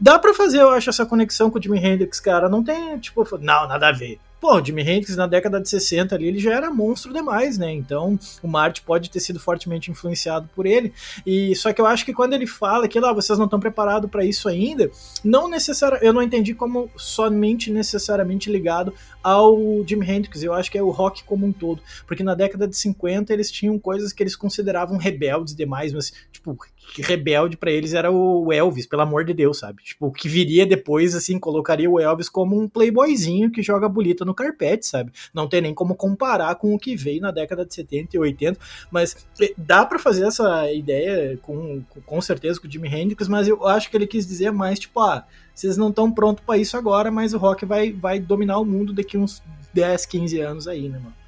Dá 0.01 0.17
para 0.17 0.33
fazer, 0.33 0.61
eu 0.61 0.71
acho, 0.71 0.91
essa 0.91 1.05
conexão 1.05 1.51
com 1.51 1.59
o 1.59 1.63
Jimi 1.63 1.85
Hendrix, 1.85 2.21
cara, 2.21 2.49
não 2.49 2.63
tem, 2.63 2.97
tipo, 3.01 3.27
não, 3.39 3.67
nada 3.67 3.89
a 3.89 3.93
ver 3.93 4.21
pô, 4.45 4.57
o 4.59 4.63
Jimi 4.63 4.83
Hendrix 4.83 5.17
na 5.17 5.27
década 5.27 5.59
de 5.59 5.71
60 5.71 6.15
ali, 6.15 6.29
ele 6.29 6.39
já 6.39 6.53
era 6.53 6.71
monstro 6.71 7.15
demais, 7.15 7.57
né? 7.57 7.73
Então, 7.73 8.19
o 8.43 8.47
Marte 8.47 8.83
pode 8.83 9.09
ter 9.09 9.19
sido 9.19 9.41
fortemente 9.41 9.91
influenciado 9.91 10.51
por 10.55 10.67
ele. 10.67 10.93
E 11.25 11.57
só 11.57 11.73
que 11.73 11.81
eu 11.81 11.87
acho 11.87 12.05
que 12.05 12.13
quando 12.13 12.35
ele 12.35 12.47
fala 12.47 12.87
que 12.87 13.01
lá 13.01 13.09
ah, 13.09 13.15
vocês 13.15 13.39
não 13.39 13.47
estão 13.47 13.59
preparados 13.59 14.11
para 14.11 14.23
isso 14.23 14.47
ainda, 14.47 14.91
não 15.25 15.49
necessariamente, 15.49 16.07
eu 16.07 16.13
não 16.13 16.21
entendi 16.21 16.53
como 16.53 16.91
somente 16.95 17.71
necessariamente 17.71 18.53
ligado 18.53 18.93
ao 19.23 19.83
Jimi 19.87 20.07
Hendrix, 20.07 20.43
eu 20.43 20.53
acho 20.53 20.71
que 20.71 20.77
é 20.77 20.83
o 20.83 20.91
rock 20.91 21.25
como 21.25 21.47
um 21.47 21.53
todo, 21.53 21.81
porque 22.07 22.23
na 22.23 22.35
década 22.35 22.69
de 22.69 22.77
50 22.77 23.33
eles 23.33 23.51
tinham 23.51 23.79
coisas 23.79 24.13
que 24.13 24.23
eles 24.23 24.37
consideravam 24.37 24.99
rebeldes 24.99 25.55
demais, 25.55 25.95
mas 25.95 26.13
tipo, 26.31 26.55
rebelde 26.99 27.57
para 27.57 27.71
eles 27.71 27.95
era 27.95 28.11
o 28.11 28.53
Elvis, 28.53 28.87
pelo 28.87 29.03
amor 29.03 29.25
de 29.25 29.35
Deus, 29.35 29.59
sabe? 29.59 29.83
Tipo, 29.83 30.07
o 30.07 30.13
que 30.13 30.29
viria 30.29 30.67
depois, 30.67 31.15
assim, 31.15 31.39
colocaria 31.39 31.91
o 31.91 31.99
Elvis 31.99 32.29
como 32.29 32.61
um 32.61 32.69
playboyzinho 32.69 33.51
que 33.51 33.63
joga 33.63 33.89
bolita 33.89 34.25
no 34.25 34.35
carpete, 34.35 34.87
sabe? 34.87 35.13
Não 35.33 35.49
tem 35.49 35.61
nem 35.61 35.75
como 35.75 35.95
comparar 35.95 36.55
com 36.57 36.75
o 36.75 36.79
que 36.79 36.95
veio 36.97 37.21
na 37.21 37.31
década 37.31 37.65
de 37.65 37.75
70 37.75 38.17
e 38.17 38.19
80, 38.19 38.61
mas 38.91 39.27
eh, 39.41 39.53
dá 39.57 39.85
para 39.85 39.99
fazer 39.99 40.27
essa 40.27 40.71
ideia 40.73 41.37
com, 41.43 41.83
com 42.07 42.21
certeza 42.21 42.61
com 42.61 42.69
o 42.69 42.71
Jimi 42.71 42.89
Hendrix, 42.89 43.29
mas 43.29 43.49
eu 43.49 43.67
acho 43.67 43.91
que 43.91 43.97
ele 43.97 44.07
quis 44.07 44.27
dizer 44.27 44.53
mais, 44.53 44.79
tipo, 44.79 45.01
ah, 45.01 45.27
vocês 45.55 45.77
não 45.77 45.91
estão 45.91 46.11
prontos 46.11 46.45
para 46.45 46.59
isso 46.59 46.77
agora, 46.77 47.11
mas 47.11 47.35
o 47.35 47.39
rock 47.39 47.65
vai, 47.65 47.93
vai 47.93 48.19
dominar 48.21 48.59
o 48.59 48.65
mundo 48.65 48.93
daqui 48.93 49.17
uns 49.17 49.43
10, 49.73 50.07
15 50.07 50.41
anos 50.41 50.69
aí, 50.69 50.89
né, 50.89 50.99
mano? 50.99 51.24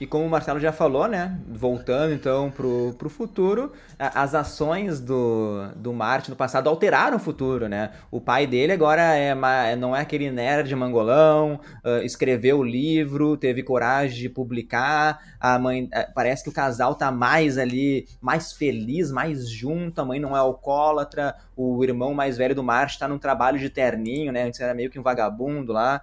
E 0.00 0.06
como 0.06 0.26
o 0.26 0.30
Marcelo 0.30 0.58
já 0.58 0.72
falou, 0.72 1.06
né? 1.06 1.38
Voltando 1.48 2.12
então 2.12 2.50
pro, 2.50 2.94
pro 2.98 3.08
futuro, 3.08 3.72
as 3.98 4.34
ações 4.34 5.00
do, 5.00 5.68
do 5.76 5.92
Marte 5.92 6.30
no 6.30 6.36
passado 6.36 6.68
alteraram 6.68 7.16
o 7.16 7.20
futuro, 7.20 7.68
né? 7.68 7.92
O 8.10 8.20
pai 8.20 8.46
dele 8.46 8.72
agora 8.72 9.02
é 9.14 9.34
não 9.76 9.94
é 9.94 10.00
aquele 10.00 10.30
nerd 10.30 10.74
mangolão, 10.74 11.60
uh, 11.84 12.02
escreveu 12.04 12.58
o 12.58 12.64
livro, 12.64 13.36
teve 13.36 13.62
coragem 13.62 14.18
de 14.18 14.28
publicar, 14.28 15.20
a 15.38 15.58
mãe. 15.58 15.84
Uh, 15.84 16.12
parece 16.12 16.42
que 16.42 16.50
o 16.50 16.52
casal 16.52 16.96
tá 16.96 17.12
mais 17.12 17.56
ali, 17.56 18.08
mais 18.20 18.52
feliz, 18.52 19.12
mais 19.12 19.48
junto, 19.48 20.00
a 20.00 20.04
mãe 20.04 20.18
não 20.18 20.36
é 20.36 20.40
alcoólatra, 20.40 21.36
o 21.56 21.84
irmão 21.84 22.12
mais 22.12 22.36
velho 22.36 22.54
do 22.54 22.64
Marte 22.64 22.98
tá 22.98 23.06
num 23.06 23.18
trabalho 23.18 23.60
de 23.60 23.70
terninho, 23.70 24.32
né? 24.32 24.42
Antes 24.42 24.60
era 24.60 24.74
meio 24.74 24.90
que 24.90 24.98
um 24.98 25.02
vagabundo 25.02 25.72
lá. 25.72 26.02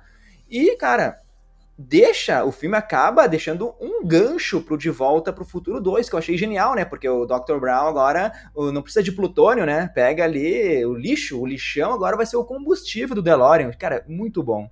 E, 0.50 0.76
cara, 0.78 1.20
deixa, 1.82 2.44
o 2.44 2.52
filme 2.52 2.78
acaba 2.78 3.28
deixando 3.28 3.74
um 3.80 4.06
gancho 4.06 4.62
pro 4.62 4.78
De 4.78 4.90
Volta 4.90 5.34
pro 5.34 5.44
Futuro 5.44 5.82
2, 5.82 6.10
que 6.10 6.16
eu 6.16 6.20
achei 6.20 6.38
genial, 6.38 6.76
né? 6.76 6.86
Porque 6.86 7.10
o 7.10 7.26
Dr. 7.26 7.58
Brown 7.60 7.88
agora 7.88 8.32
não 8.56 8.82
precisa 8.82 9.04
de 9.04 9.12
plutônio, 9.12 9.66
né? 9.66 9.88
Pega 9.94 10.24
ali 10.24 10.86
o 10.86 10.94
lixo, 10.94 11.40
o 11.40 11.46
lixão 11.46 11.94
agora 11.94 12.16
vai 12.16 12.26
ser 12.26 12.38
o 12.38 12.46
combustível 12.46 13.16
do 13.16 13.22
DeLorean. 13.22 13.72
Cara, 13.72 14.06
muito 14.08 14.44
bom. 14.44 14.70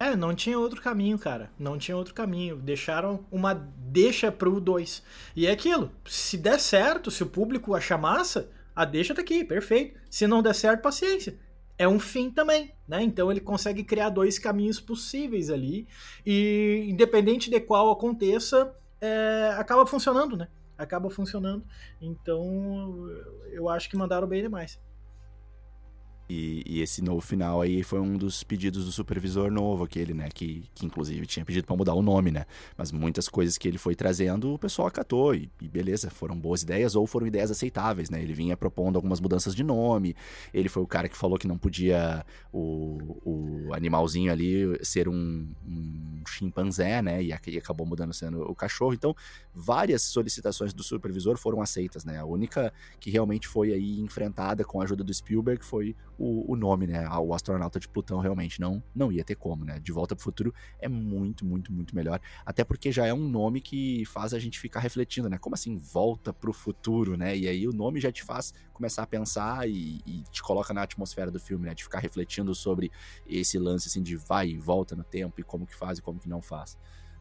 É, 0.00 0.14
não 0.14 0.34
tinha 0.34 0.58
outro 0.58 0.80
caminho, 0.80 1.18
cara. 1.18 1.50
Não 1.58 1.76
tinha 1.76 1.96
outro 1.96 2.14
caminho. 2.14 2.56
Deixaram 2.56 3.26
uma 3.30 3.52
deixa 3.52 4.30
pro 4.30 4.60
2. 4.60 5.02
E 5.34 5.46
é 5.46 5.50
aquilo. 5.50 5.90
Se 6.06 6.36
der 6.36 6.60
certo, 6.60 7.10
se 7.10 7.22
o 7.22 7.26
público 7.26 7.74
achar 7.74 7.98
massa, 7.98 8.48
a 8.74 8.84
deixa 8.84 9.14
tá 9.14 9.20
aqui, 9.20 9.44
perfeito. 9.44 9.98
Se 10.08 10.26
não 10.26 10.40
der 10.40 10.54
certo, 10.54 10.82
paciência 10.82 11.36
é 11.78 11.86
um 11.86 12.00
fim 12.00 12.30
também, 12.30 12.74
né? 12.86 13.02
Então 13.02 13.30
ele 13.30 13.40
consegue 13.40 13.84
criar 13.84 14.10
dois 14.10 14.38
caminhos 14.38 14.80
possíveis 14.80 15.48
ali 15.48 15.86
e 16.26 16.86
independente 16.88 17.48
de 17.48 17.60
qual 17.60 17.90
aconteça, 17.90 18.74
é, 19.00 19.54
acaba 19.56 19.86
funcionando, 19.86 20.36
né? 20.36 20.48
Acaba 20.76 21.08
funcionando. 21.08 21.64
Então 22.02 23.08
eu 23.52 23.68
acho 23.68 23.88
que 23.88 23.96
mandaram 23.96 24.26
bem 24.26 24.42
demais. 24.42 24.78
E, 26.28 26.62
e, 26.66 26.82
esse 26.82 27.00
novo 27.00 27.22
final 27.22 27.62
aí 27.62 27.82
foi 27.82 27.98
um 28.00 28.18
dos 28.18 28.44
pedidos 28.44 28.84
do 28.84 28.92
supervisor 28.92 29.50
novo, 29.50 29.84
aquele, 29.84 30.12
né? 30.12 30.28
Que, 30.28 30.64
que 30.74 30.84
inclusive 30.84 31.26
tinha 31.26 31.44
pedido 31.44 31.66
para 31.66 31.74
mudar 31.74 31.94
o 31.94 32.02
nome, 32.02 32.30
né? 32.30 32.44
Mas 32.76 32.92
muitas 32.92 33.28
coisas 33.28 33.56
que 33.56 33.66
ele 33.66 33.78
foi 33.78 33.94
trazendo, 33.94 34.52
o 34.52 34.58
pessoal 34.58 34.88
acatou. 34.88 35.34
E, 35.34 35.50
e, 35.62 35.68
beleza, 35.68 36.10
foram 36.10 36.38
boas 36.38 36.62
ideias 36.62 36.94
ou 36.94 37.06
foram 37.06 37.26
ideias 37.26 37.50
aceitáveis, 37.50 38.10
né? 38.10 38.22
Ele 38.22 38.34
vinha 38.34 38.56
propondo 38.56 38.96
algumas 38.96 39.20
mudanças 39.20 39.54
de 39.54 39.64
nome. 39.64 40.14
Ele 40.52 40.68
foi 40.68 40.82
o 40.82 40.86
cara 40.86 41.08
que 41.08 41.16
falou 41.16 41.38
que 41.38 41.48
não 41.48 41.56
podia 41.56 42.26
o, 42.52 43.16
o 43.24 43.74
animalzinho 43.74 44.30
ali 44.30 44.78
ser 44.84 45.08
um, 45.08 45.48
um 45.66 46.22
chimpanzé, 46.26 47.00
né? 47.00 47.22
E, 47.22 47.34
e 47.46 47.58
acabou 47.58 47.86
mudando 47.86 48.12
sendo 48.12 48.42
o 48.42 48.54
cachorro. 48.54 48.92
Então, 48.92 49.16
várias 49.54 50.02
solicitações 50.02 50.74
do 50.74 50.82
supervisor 50.82 51.38
foram 51.38 51.62
aceitas, 51.62 52.04
né? 52.04 52.18
A 52.18 52.24
única 52.26 52.70
que 53.00 53.10
realmente 53.10 53.48
foi 53.48 53.72
aí 53.72 53.98
enfrentada 53.98 54.62
com 54.62 54.80
a 54.80 54.84
ajuda 54.84 55.02
do 55.02 55.14
Spielberg 55.14 55.64
foi 55.64 55.96
o, 56.18 56.52
o 56.52 56.56
nome, 56.56 56.86
né? 56.86 57.06
Ah, 57.08 57.20
o 57.20 57.32
astronauta 57.32 57.78
de 57.78 57.88
Plutão 57.88 58.18
realmente 58.18 58.60
não, 58.60 58.82
não 58.94 59.12
ia 59.12 59.22
ter 59.22 59.36
como, 59.36 59.64
né? 59.64 59.78
De 59.78 59.92
Volta 59.92 60.16
para 60.16 60.20
o 60.20 60.24
Futuro 60.24 60.52
é 60.80 60.88
muito, 60.88 61.46
muito, 61.46 61.72
muito 61.72 61.94
melhor. 61.94 62.20
Até 62.44 62.64
porque 62.64 62.90
já 62.90 63.06
é 63.06 63.14
um 63.14 63.28
nome 63.28 63.60
que 63.60 64.04
faz 64.06 64.34
a 64.34 64.38
gente 64.38 64.58
ficar 64.58 64.80
refletindo, 64.80 65.28
né? 65.28 65.38
Como 65.38 65.54
assim 65.54 65.78
Volta 65.78 66.32
para 66.32 66.50
o 66.50 66.52
Futuro, 66.52 67.16
né? 67.16 67.36
E 67.36 67.46
aí 67.46 67.68
o 67.68 67.72
nome 67.72 68.00
já 68.00 68.10
te 68.10 68.24
faz 68.24 68.52
começar 68.72 69.02
a 69.02 69.06
pensar 69.06 69.68
e, 69.68 70.00
e, 70.06 70.22
te 70.30 70.42
coloca 70.42 70.72
na 70.74 70.82
atmosfera 70.82 71.30
do 71.30 71.38
filme, 71.38 71.66
né? 71.66 71.74
De 71.74 71.84
ficar 71.84 72.00
refletindo 72.00 72.54
sobre 72.54 72.90
esse 73.26 73.58
lance 73.58 73.88
assim 73.88 74.02
de 74.02 74.16
vai 74.16 74.48
e 74.48 74.58
volta 74.58 74.96
no 74.96 75.04
tempo 75.04 75.40
e 75.40 75.44
como 75.44 75.66
que 75.66 75.74
faz 75.74 75.98
e 75.98 76.02
como 76.02 76.18
que 76.18 76.28
não 76.28 76.42
faz. 76.42 76.76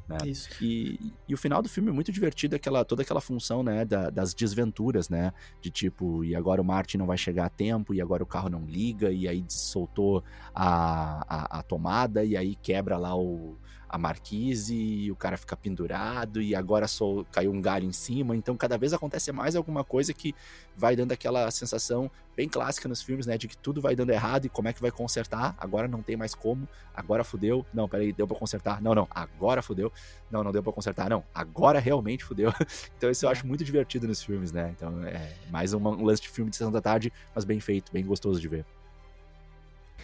Né? 0.08 0.18
Isso. 0.26 0.50
E, 0.62 1.14
e, 1.28 1.34
o 1.34 1.38
final 1.38 1.62
do 1.62 1.68
filme 1.68 1.90
é 1.90 1.92
muito 1.92 2.12
divertido, 2.12 2.56
aquela, 2.56 2.86
toda 2.86 3.02
aquela 3.02 3.20
função, 3.20 3.62
né, 3.62 3.84
da, 3.84 4.10
das 4.10 4.34
desventuras, 4.34 5.10
né, 5.10 5.34
de 5.62 5.70
tipo, 5.70 6.24
e 6.24 6.34
agora 6.34 6.62
o 6.62 6.66
Martin 6.66 6.98
não 6.98 7.06
vai 7.06 7.18
chegar 7.18 7.46
a 7.46 7.50
tempo, 7.50 7.94
e 7.94 8.02
agora 8.02 8.24
o 8.24 8.26
carro 8.26 8.50
não 8.50 8.66
liga, 8.66 9.12
e 9.12 9.28
aí 9.28 9.44
soltou 9.50 10.24
a, 10.56 11.26
a, 11.28 11.60
a 11.60 11.64
tomada, 11.64 12.24
e 12.24 12.38
aí 12.38 12.56
quebra 12.56 12.98
lá 12.98 13.16
o, 13.18 13.58
a 13.90 13.98
marquise 13.98 14.76
e 14.76 15.12
o 15.12 15.16
cara 15.16 15.38
fica 15.38 15.56
pendurado 15.56 16.42
e 16.42 16.56
agora 16.56 16.88
só 16.88 17.24
caiu 17.32 17.52
um 17.52 17.62
galho 17.62 17.86
em 17.86 17.92
cima. 17.92 18.36
Então 18.36 18.56
cada 18.58 18.78
vez 18.78 18.94
acontece 18.94 19.32
mais 19.32 19.56
alguma 19.56 19.84
coisa 19.84 20.14
que 20.14 20.36
vai 20.76 20.96
dando 20.96 21.12
aquela 21.12 21.50
sensação 21.52 22.12
bem 22.36 22.48
clássica 22.48 22.88
nos 22.88 23.02
filmes, 23.02 23.26
né, 23.26 23.38
de 23.38 23.48
que 23.48 23.58
tudo 23.58 23.82
vai 23.82 23.96
dando 23.96 24.12
errado 24.12 24.46
e 24.46 24.50
como 24.50 24.68
é 24.68 24.74
que 24.74 24.82
vai 24.82 24.92
consertar? 24.92 25.56
Agora 25.58 25.88
não 25.88 26.04
tem 26.04 26.16
mais 26.16 26.36
como. 26.36 26.68
Agora 26.94 27.24
fudeu. 27.24 27.66
Não, 27.74 27.90
peraí, 27.90 28.14
deu 28.14 28.28
para 28.28 28.38
consertar. 28.38 28.82
Não, 28.82 28.94
não, 28.94 29.08
agora 29.10 29.62
fudeu. 29.62 29.92
Não, 30.30 30.44
não 30.44 30.52
deu 30.52 30.62
para 30.62 30.74
consertar. 30.74 31.10
Não, 31.10 31.24
agora 31.34 31.80
realmente 31.80 32.24
fudeu. 32.24 32.54
então 32.98 33.10
isso 33.10 33.26
eu 33.26 33.30
acho 33.30 33.48
muito 33.48 33.64
divertido 33.64 34.08
nos 34.08 34.22
filmes, 34.22 34.52
né? 34.52 34.74
Então 34.76 35.04
é 35.04 35.34
mais 35.50 35.74
um 35.74 36.04
lance 36.04 36.22
de 36.22 36.30
filme 36.30 36.52
de 36.52 36.58
sessão 36.58 36.72
da 36.72 36.82
tarde, 36.82 37.12
mas 37.34 37.44
bem 37.46 37.60
feito, 37.60 37.92
bem 37.92 38.06
gostoso 38.06 38.40
de 38.40 38.48
ver. 38.48 38.66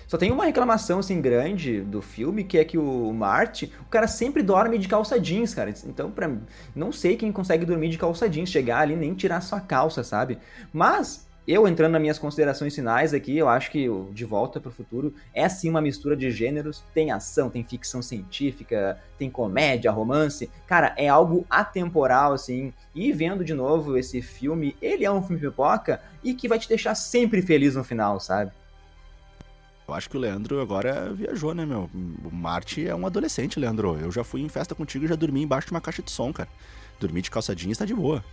Só 0.07 0.17
tem 0.17 0.31
uma 0.31 0.45
reclamação, 0.45 0.99
assim, 0.99 1.21
grande 1.21 1.81
do 1.81 2.01
filme, 2.01 2.43
que 2.43 2.57
é 2.57 2.65
que 2.65 2.77
o 2.77 3.13
Marty, 3.13 3.71
o 3.81 3.89
cara 3.89 4.07
sempre 4.07 4.43
dorme 4.43 4.77
de 4.77 4.87
calça 4.87 5.19
jeans, 5.19 5.53
cara. 5.53 5.73
Então, 5.85 6.11
pra 6.11 6.29
não 6.75 6.91
sei 6.91 7.15
quem 7.15 7.31
consegue 7.31 7.65
dormir 7.65 7.89
de 7.89 7.97
calça 7.97 8.29
jeans, 8.29 8.49
chegar 8.49 8.79
ali 8.79 8.95
nem 8.95 9.13
tirar 9.13 9.41
sua 9.41 9.59
calça, 9.59 10.03
sabe? 10.03 10.37
Mas, 10.71 11.27
eu 11.45 11.67
entrando 11.67 11.91
nas 11.91 12.01
minhas 12.01 12.19
considerações 12.19 12.73
finais 12.73 13.13
aqui, 13.13 13.37
eu 13.37 13.49
acho 13.49 13.69
que 13.69 13.87
De 14.13 14.23
Volta 14.23 14.61
para 14.61 14.69
o 14.69 14.73
Futuro 14.73 15.13
é 15.33 15.49
sim 15.49 15.69
uma 15.69 15.81
mistura 15.81 16.15
de 16.15 16.31
gêneros. 16.31 16.83
Tem 16.93 17.11
ação, 17.11 17.49
tem 17.49 17.63
ficção 17.65 18.01
científica, 18.01 18.97
tem 19.17 19.29
comédia, 19.29 19.91
romance. 19.91 20.49
Cara, 20.65 20.93
é 20.95 21.09
algo 21.09 21.45
atemporal, 21.49 22.31
assim. 22.31 22.71
E 22.95 23.11
vendo 23.11 23.43
de 23.43 23.53
novo 23.53 23.97
esse 23.97 24.21
filme, 24.21 24.75
ele 24.81 25.03
é 25.03 25.11
um 25.11 25.21
filme 25.21 25.41
pipoca 25.41 26.01
e 26.23 26.33
que 26.33 26.47
vai 26.47 26.57
te 26.57 26.69
deixar 26.69 26.95
sempre 26.95 27.41
feliz 27.41 27.75
no 27.75 27.83
final, 27.83 28.21
sabe? 28.21 28.51
Eu 29.87 29.93
acho 29.93 30.09
que 30.09 30.15
o 30.15 30.19
Leandro 30.19 30.61
agora 30.61 31.13
viajou, 31.13 31.53
né, 31.53 31.65
meu? 31.65 31.89
O 31.93 32.31
Marte 32.33 32.87
é 32.87 32.95
um 32.95 33.05
adolescente, 33.05 33.59
Leandro. 33.59 33.97
Eu 33.97 34.11
já 34.11 34.23
fui 34.23 34.41
em 34.41 34.47
festa 34.47 34.73
contigo 34.73 35.05
e 35.05 35.07
já 35.07 35.15
dormi 35.15 35.41
embaixo 35.41 35.67
de 35.67 35.73
uma 35.73 35.81
caixa 35.81 36.01
de 36.01 36.09
som, 36.09 36.31
cara. 36.31 36.49
Dormir 36.99 37.21
de 37.21 37.29
calçadinha 37.29 37.71
está 37.71 37.83
de 37.83 37.93
boa. 37.93 38.23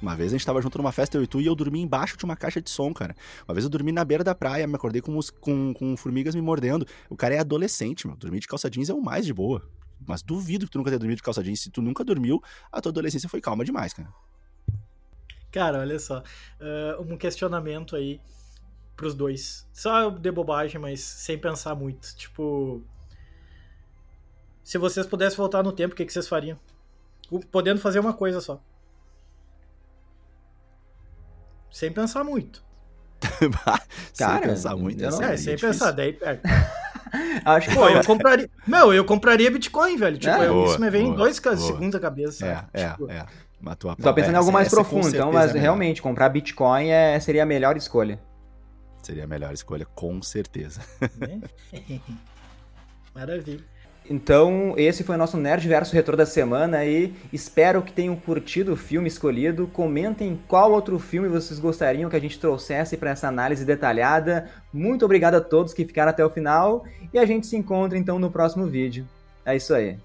Uma 0.00 0.14
vez 0.14 0.32
a 0.32 0.36
gente 0.36 0.46
tava 0.46 0.60
junto 0.62 0.78
numa 0.78 0.92
festa, 0.92 1.16
eu 1.16 1.22
e 1.24 1.26
tu, 1.26 1.40
e 1.40 1.46
eu 1.46 1.54
dormi 1.54 1.80
embaixo 1.80 2.16
de 2.16 2.24
uma 2.24 2.36
caixa 2.36 2.60
de 2.60 2.70
som, 2.70 2.92
cara. 2.92 3.16
Uma 3.48 3.54
vez 3.54 3.64
eu 3.64 3.70
dormi 3.70 3.90
na 3.90 4.04
beira 4.04 4.22
da 4.22 4.34
praia, 4.34 4.66
me 4.66 4.74
acordei 4.74 5.00
com, 5.00 5.16
os, 5.16 5.30
com, 5.30 5.72
com 5.74 5.96
formigas 5.96 6.34
me 6.34 6.42
mordendo. 6.42 6.86
O 7.08 7.16
cara 7.16 7.34
é 7.34 7.38
adolescente, 7.38 8.06
meu. 8.06 8.16
Dormir 8.16 8.40
de 8.40 8.46
calça 8.46 8.70
jeans 8.70 8.88
é 8.90 8.94
o 8.94 9.02
mais 9.02 9.26
de 9.26 9.32
boa. 9.32 9.68
Mas 10.06 10.22
duvido 10.22 10.66
que 10.66 10.72
tu 10.72 10.78
nunca 10.78 10.90
tenha 10.90 10.98
dormido 10.98 11.16
de 11.16 11.22
calça 11.22 11.42
jeans. 11.42 11.60
Se 11.60 11.70
tu 11.70 11.82
nunca 11.82 12.04
dormiu, 12.04 12.40
a 12.70 12.80
tua 12.80 12.90
adolescência 12.90 13.28
foi 13.28 13.40
calma 13.40 13.64
demais, 13.64 13.92
cara. 13.92 14.08
Cara, 15.50 15.78
olha 15.80 15.98
só. 15.98 16.22
Uh, 16.60 17.02
um 17.02 17.16
questionamento 17.16 17.96
aí 17.96 18.20
pros 18.98 19.14
dois. 19.14 19.64
Só 19.72 20.10
de 20.10 20.30
bobagem, 20.30 20.78
mas 20.78 21.00
sem 21.00 21.38
pensar 21.38 21.74
muito. 21.74 22.14
Tipo. 22.16 22.82
Se 24.62 24.76
vocês 24.76 25.06
pudessem 25.06 25.38
voltar 25.38 25.62
no 25.62 25.72
tempo, 25.72 25.94
o 25.94 25.96
que, 25.96 26.04
que 26.04 26.12
vocês 26.12 26.28
fariam? 26.28 26.58
Podendo 27.50 27.80
fazer 27.80 28.00
uma 28.00 28.12
coisa 28.12 28.40
só. 28.40 28.60
Sem 31.70 31.90
pensar 31.90 32.24
muito. 32.24 32.62
sem 34.12 34.40
pensar 34.40 34.76
muito. 34.76 35.02
Não, 35.02 35.22
é, 35.22 35.36
sem 35.36 35.56
pensar, 35.56 35.92
daí 35.92 36.18
é. 36.20 36.40
Acho 37.44 37.68
que 37.68 37.74
Pô, 37.74 37.88
eu 37.88 38.04
compraria. 38.04 38.50
Meu, 38.66 38.92
eu 38.92 39.04
compraria 39.04 39.50
Bitcoin, 39.50 39.96
velho. 39.96 40.18
Tipo, 40.18 40.34
é, 40.34 40.48
eu, 40.48 40.54
boa, 40.54 40.66
isso 40.66 40.80
me 40.80 40.90
vem 40.90 41.04
boa, 41.04 41.14
em 41.14 41.16
dois 41.16 41.38
boa. 41.38 41.56
segundos 41.56 41.94
a 41.94 42.00
cabeça. 42.00 42.68
É, 42.74 42.82
é, 42.82 42.90
tipo, 42.90 43.10
é. 43.10 43.24
Matou 43.60 43.90
a 43.90 43.96
Tô 43.96 44.12
pensando 44.12 44.34
em 44.34 44.38
algo 44.38 44.52
mais 44.52 44.68
profundo, 44.68 45.08
então, 45.08 45.32
mas 45.32 45.54
é 45.54 45.58
realmente, 45.58 46.02
comprar 46.02 46.28
Bitcoin 46.28 46.88
é, 46.90 47.18
seria 47.18 47.44
a 47.44 47.46
melhor 47.46 47.76
escolha. 47.76 48.20
Seria 49.02 49.24
a 49.24 49.26
melhor 49.26 49.52
escolha, 49.52 49.86
com 49.94 50.20
certeza. 50.22 50.80
Maravilha. 53.14 53.64
Então, 54.10 54.72
esse 54.78 55.04
foi 55.04 55.16
o 55.16 55.18
nosso 55.18 55.36
Nerd 55.36 55.68
Verso 55.68 55.92
Retro 55.92 56.16
da 56.16 56.24
semana 56.24 56.82
e 56.84 57.12
espero 57.30 57.82
que 57.82 57.92
tenham 57.92 58.16
curtido 58.16 58.72
o 58.72 58.76
filme 58.76 59.06
escolhido. 59.06 59.66
Comentem 59.66 60.40
qual 60.48 60.72
outro 60.72 60.98
filme 60.98 61.28
vocês 61.28 61.60
gostariam 61.60 62.08
que 62.08 62.16
a 62.16 62.20
gente 62.20 62.38
trouxesse 62.38 62.96
para 62.96 63.10
essa 63.10 63.28
análise 63.28 63.66
detalhada. 63.66 64.48
Muito 64.72 65.04
obrigado 65.04 65.34
a 65.34 65.42
todos 65.42 65.74
que 65.74 65.84
ficaram 65.84 66.10
até 66.10 66.24
o 66.24 66.30
final 66.30 66.86
e 67.12 67.18
a 67.18 67.26
gente 67.26 67.46
se 67.46 67.56
encontra 67.56 67.98
então 67.98 68.18
no 68.18 68.30
próximo 68.30 68.66
vídeo. 68.66 69.06
É 69.44 69.54
isso 69.54 69.74
aí. 69.74 69.98